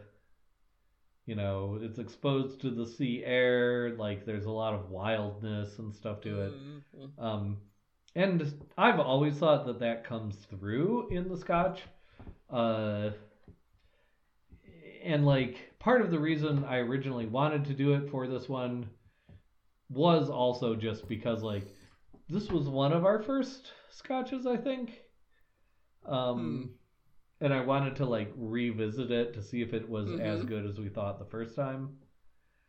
you 1.30 1.36
know, 1.36 1.78
it's 1.80 2.00
exposed 2.00 2.60
to 2.60 2.72
the 2.72 2.88
sea 2.88 3.24
air, 3.24 3.92
like 3.92 4.26
there's 4.26 4.46
a 4.46 4.52
lot 4.52 4.74
of 4.74 4.90
wildness 4.90 5.78
and 5.78 5.94
stuff 5.94 6.22
to 6.22 6.42
it. 6.42 6.54
Mhm. 6.54 7.24
Um, 7.24 7.58
and 8.16 8.52
I've 8.76 9.00
always 9.00 9.38
thought 9.38 9.68
that 9.68 9.78
that 9.78 10.04
comes 10.04 10.36
through 10.46 11.10
in 11.10 11.30
the 11.30 11.38
Scotch. 11.38 11.84
Uh, 12.50 13.12
and 15.04 15.24
like 15.24 15.78
part 15.78 16.02
of 16.02 16.10
the 16.10 16.18
reason 16.18 16.64
I 16.64 16.78
originally 16.78 17.28
wanted 17.28 17.64
to 17.66 17.76
do 17.76 17.94
it 17.94 18.10
for 18.10 18.28
this 18.28 18.50
one 18.50 18.90
was 19.88 20.32
also 20.32 20.76
just 20.76 21.08
because 21.08 21.44
like 21.44 21.68
this 22.28 22.50
was 22.50 22.68
one 22.68 22.92
of 22.92 23.06
our 23.06 23.22
first 23.22 23.72
scotches, 23.92 24.48
I 24.48 24.58
think. 24.58 25.00
Um, 26.08 26.72
and 27.42 27.54
I 27.54 27.62
wanted 27.62 27.96
to 27.98 28.06
like 28.06 28.32
revisit 28.36 29.12
it 29.12 29.34
to 29.34 29.42
see 29.42 29.62
if 29.62 29.74
it 29.74 29.90
was 29.90 30.12
as 30.20 30.44
Mhm. 30.44 30.48
good 30.48 30.66
as 30.66 30.80
we 30.80 30.90
thought 30.90 31.20
the 31.20 31.26
first 31.26 31.56
time. 31.56 31.98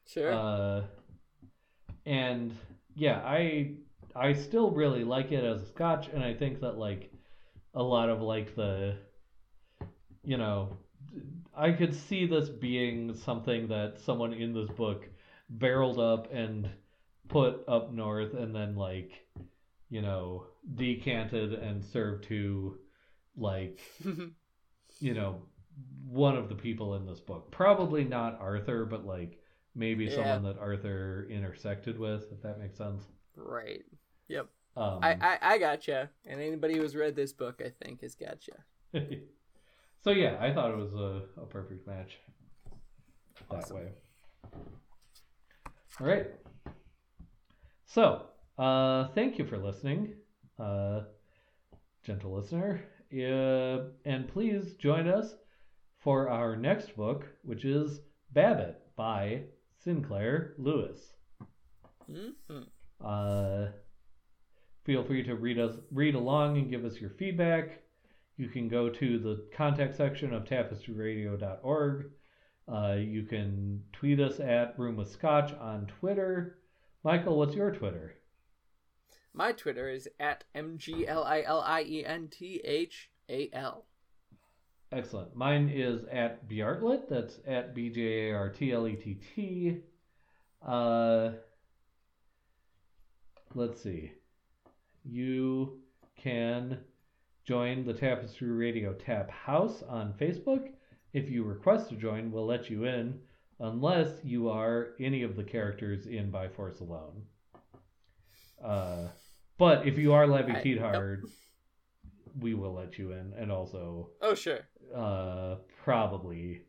Sure. 0.07 0.33
Uh, 0.33 0.87
and 2.07 2.55
yeah, 2.95 3.21
I 3.25 3.77
I 4.15 4.33
still 4.33 4.71
really 4.71 5.05
like 5.05 5.31
it 5.33 5.45
as 5.45 5.63
a 5.63 5.67
scotch, 5.67 6.09
and 6.09 6.23
I 6.23 6.35
think 6.35 6.61
that 6.61 6.77
like 6.79 7.13
a 7.75 7.83
lot 7.83 8.09
of 8.09 8.21
like 8.21 8.55
the 8.57 8.97
you 10.25 10.37
know 10.37 10.77
I 11.55 11.73
could 11.73 11.95
see 11.95 12.27
this 12.27 12.49
being 12.49 13.15
something 13.15 13.69
that 13.69 13.99
someone 13.99 14.33
in 14.33 14.53
this 14.53 14.71
book 14.71 15.09
barreled 15.49 15.99
up 15.99 16.33
and 16.33 16.69
put 17.29 17.65
up 17.69 17.93
north 17.93 18.35
and 18.35 18.55
then 18.55 18.75
like 18.77 19.13
you 19.89 20.03
know 20.03 20.47
decanted 20.75 21.53
and 21.55 21.85
served 21.85 22.25
to 22.25 22.79
like 23.37 23.81
you 25.01 25.15
know 25.15 25.43
one 26.07 26.37
of 26.37 26.49
the 26.49 26.55
people 26.55 26.95
in 26.97 27.07
this 27.07 27.21
book 27.21 27.51
probably 27.51 28.05
not 28.05 28.39
arthur 28.41 28.85
but 28.85 29.05
like 29.07 29.39
maybe 29.75 30.07
Yeah. 30.09 30.17
someone 30.17 30.43
that 30.45 30.59
arthur 30.59 31.27
intersected 31.31 31.99
with 31.99 32.25
if 32.33 32.43
that 32.43 32.59
makes 32.61 32.77
sense 32.77 33.05
right. 33.37 33.83
Yep. 34.29 34.47
um, 34.77 34.99
I, 35.03 35.17
I, 35.21 35.39
I 35.55 35.59
gotcha. 35.59 36.11
And 36.27 36.41
anybody 36.41 36.77
who's 36.77 36.95
read 36.95 37.17
this 37.17 37.33
book, 37.33 37.61
I 37.65 37.71
think, 37.83 38.03
has 38.03 38.15
gotcha. 38.15 38.53
so 40.03 40.11
yeah 40.11 40.37
i 40.41 40.53
thought 40.53 40.71
it 40.71 40.77
was 40.77 40.93
a, 40.95 41.23
a 41.41 41.47
perfect 41.47 41.87
match 41.87 42.19
that 43.51 43.59
Awesome. 43.59 43.77
way 43.77 43.89
all 46.01 46.07
right 46.07 46.27
so 47.87 48.27
uh 48.59 49.09
thank 49.15 49.39
you 49.39 49.45
for 49.45 49.59
listening 49.59 50.15
uh 50.59 51.01
gentle 52.03 52.33
listener 52.33 52.83
uh, 53.13 53.85
and 54.05 54.29
please 54.29 54.75
join 54.75 55.09
us 55.09 55.35
for 55.99 56.29
our 56.29 56.57
next 56.57 56.97
book 56.97 57.27
which 57.43 57.65
is 57.65 58.01
babbitt 58.33 58.81
by 58.97 59.43
sinclair 59.85 60.55
lewis 60.59 61.13
Mhm. 62.11 62.67
uh, 63.01 63.71
feel 64.85 65.05
free 65.05 65.23
to 65.23 65.35
read 65.37 65.59
us 65.59 65.77
read 65.93 66.15
along 66.15 66.57
and 66.59 66.71
give 66.71 66.85
us 66.85 67.01
your 67.01 67.11
feedback. 67.11 67.83
You 68.37 68.49
can 68.49 68.69
go 68.69 68.89
to 68.89 69.19
the 69.19 69.47
contact 69.55 69.95
section 69.97 70.33
of 70.33 70.45
tapestryradio.org. 70.45 72.11
Uh, 72.67 72.97
you 72.99 73.23
can 73.25 73.85
tweet 73.93 74.19
us 74.21 74.41
at 74.41 74.79
Room 74.79 74.97
with 74.97 75.11
Scotch 75.11 75.53
on 75.55 75.87
Twitter. 75.87 76.59
Michael, 77.05 77.37
what's 77.39 77.55
your 77.55 77.71
Twitter? 77.71 78.15
My 79.33 79.53
Twitter 79.53 79.89
is 79.89 80.09
at 80.19 80.45
M-G-L-I-L-I-E-N-T-H-A-L. 80.55 81.05
Excellent. 84.93 85.37
Mine 85.37 85.71
is 85.73 86.05
at 86.11 86.49
Bjartlett. 86.49 87.09
That's 87.09 87.39
at 87.47 87.77
B 87.77 87.91
J 87.91 88.31
A 88.31 88.35
R 88.35 88.49
T 88.49 88.73
L 88.73 88.89
E 88.89 88.97
T 88.97 89.21
T. 89.37 89.77
Uh, 90.67 91.31
let's 93.55 93.81
see. 93.81 94.11
You 95.05 95.79
can 96.17 96.79
join 97.45 97.87
the 97.87 97.95
Tapestry 97.95 98.51
Radio 98.51 98.93
Tap 98.95 99.31
House 99.31 99.85
on 99.89 100.13
Facebook. 100.15 100.71
If 101.13 101.31
you 101.31 101.45
request 101.45 101.89
to 101.91 101.97
join, 101.97 102.33
we'll 102.33 102.47
let 102.47 102.69
you 102.69 102.85
in, 102.85 103.21
unless 103.61 104.25
you 104.25 104.49
are 104.49 104.95
any 104.99 105.23
of 105.23 105.37
the 105.37 105.45
characters 105.45 106.07
in 106.07 106.31
By 106.33 106.49
Force 106.49 106.81
Alone. 106.81 107.23
Uh, 108.63 109.09
but 109.61 109.87
if 109.87 109.99
you 109.99 110.13
are 110.15 110.27
Levy 110.27 110.53
I- 110.53 110.63
Tidhar, 110.63 111.19
we 112.41 112.55
will 112.55 112.73
let 112.73 112.99
you 112.99 113.13
in, 113.13 113.35
and 113.37 113.53
also 113.53 114.09
Oh, 114.23 114.35
sure. 114.35 114.61
uh, 114.95 115.57
probably 115.85 116.63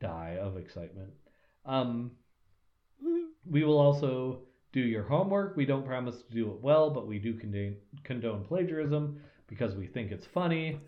die 0.00 0.36
of 0.40 0.56
excitement. 0.56 1.12
Um, 1.64 2.10
we 3.46 3.62
will 3.64 3.78
also 3.78 4.42
do 4.72 4.80
your 4.80 5.04
homework. 5.04 5.56
We 5.56 5.66
don't 5.66 5.86
promise 5.86 6.22
to 6.22 6.32
do 6.34 6.50
it 6.50 6.60
well, 6.60 6.90
but 6.90 7.06
we 7.06 7.18
do 7.20 7.34
condone, 7.34 7.76
condone 8.02 8.44
plagiarism 8.44 9.20
because 9.46 9.74
we 9.76 9.86
think 9.86 10.10
it's 10.10 10.26
funny 10.26 10.80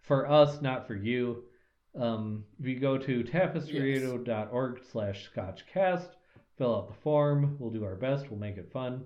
for 0.00 0.28
us, 0.30 0.60
not 0.62 0.86
for 0.86 0.94
you. 0.94 1.44
Um, 1.98 2.44
if 2.60 2.66
you 2.66 2.78
go 2.78 2.98
to 2.98 3.24
tapestryradio.org 3.24 4.80
slash 4.92 5.28
scotchcast, 5.34 6.10
fill 6.56 6.74
out 6.76 6.88
the 6.88 7.00
form. 7.02 7.56
We'll 7.58 7.70
do 7.70 7.84
our 7.84 7.96
best. 7.96 8.30
We'll 8.30 8.38
make 8.38 8.58
it 8.58 8.70
fun. 8.72 9.04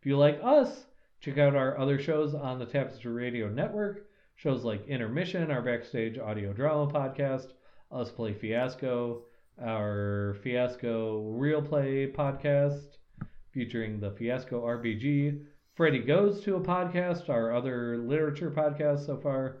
If 0.00 0.06
you 0.06 0.16
like 0.16 0.38
us, 0.42 0.86
check 1.20 1.38
out 1.38 1.56
our 1.56 1.78
other 1.78 1.98
shows 1.98 2.34
on 2.34 2.58
the 2.58 2.66
Tapestry 2.66 3.12
Radio 3.12 3.48
Network. 3.48 4.06
Shows 4.36 4.64
like 4.64 4.86
Intermission, 4.86 5.50
our 5.50 5.62
backstage 5.62 6.16
audio 6.18 6.52
drama 6.52 6.86
podcast, 6.92 7.48
Us 7.90 8.10
Play 8.10 8.34
Fiasco, 8.34 9.24
our 9.60 10.36
Fiasco 10.42 11.30
Real 11.32 11.60
Play 11.60 12.06
podcast 12.12 12.98
featuring 13.52 13.98
the 13.98 14.12
Fiasco 14.12 14.62
RPG. 14.64 15.44
Freddy 15.74 16.00
Goes 16.00 16.40
to 16.42 16.56
a 16.56 16.60
podcast, 16.60 17.28
our 17.28 17.52
other 17.52 17.98
literature 17.98 18.50
podcast 18.50 19.06
so 19.06 19.16
far. 19.16 19.58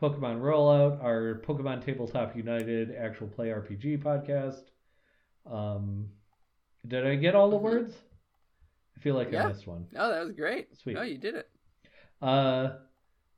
Pokemon 0.00 0.40
Rollout, 0.40 1.02
our 1.02 1.40
Pokemon 1.46 1.84
Tabletop 1.84 2.36
United 2.36 2.94
actual 2.94 3.28
play 3.28 3.48
RPG 3.48 4.02
podcast. 4.02 4.62
Um, 5.50 6.08
did 6.86 7.06
I 7.06 7.14
get 7.14 7.34
all 7.34 7.50
the 7.50 7.56
Mhm. 7.58 7.62
words? 7.62 8.02
I 8.96 9.00
feel 9.00 9.14
like 9.14 9.34
I 9.34 9.46
missed 9.46 9.66
one. 9.66 9.86
Oh, 9.96 10.10
that 10.10 10.24
was 10.24 10.32
great. 10.32 10.76
Sweet. 10.76 10.94
No, 10.94 11.02
you 11.02 11.18
did 11.18 11.34
it. 11.34 11.48
Uh, 12.22 12.70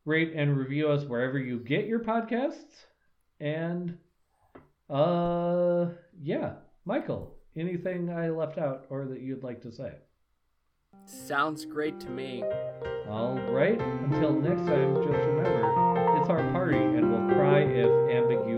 rate 0.05 0.33
and 0.35 0.57
review 0.57 0.89
us 0.89 1.05
wherever 1.05 1.39
you 1.39 1.59
get 1.59 1.87
your 1.87 2.01
podcasts. 2.01 2.87
And 3.41 3.99
uh, 4.89 5.87
yeah, 6.23 6.53
Michael, 6.85 7.37
anything 7.57 8.11
I 8.11 8.31
left 8.31 8.59
out 8.59 8.87
or 8.89 9.07
that 9.07 9.21
you'd 9.21 9.43
like 9.43 9.61
to 9.63 9.73
say? 9.73 9.93
Sounds 11.05 11.65
great 11.65 11.99
to 12.01 12.11
me. 12.11 12.45
All 13.09 13.39
right. 13.51 13.81
Until 13.81 14.33
next 14.33 14.63
time, 14.63 14.95
just 14.97 15.07
remember, 15.09 16.21
it's 16.21 16.29
our 16.29 16.51
party, 16.53 16.77
and 16.77 17.11
we'll 17.11 17.35
cry 17.35 17.61
if 17.61 17.91
ambiguity 18.11 18.58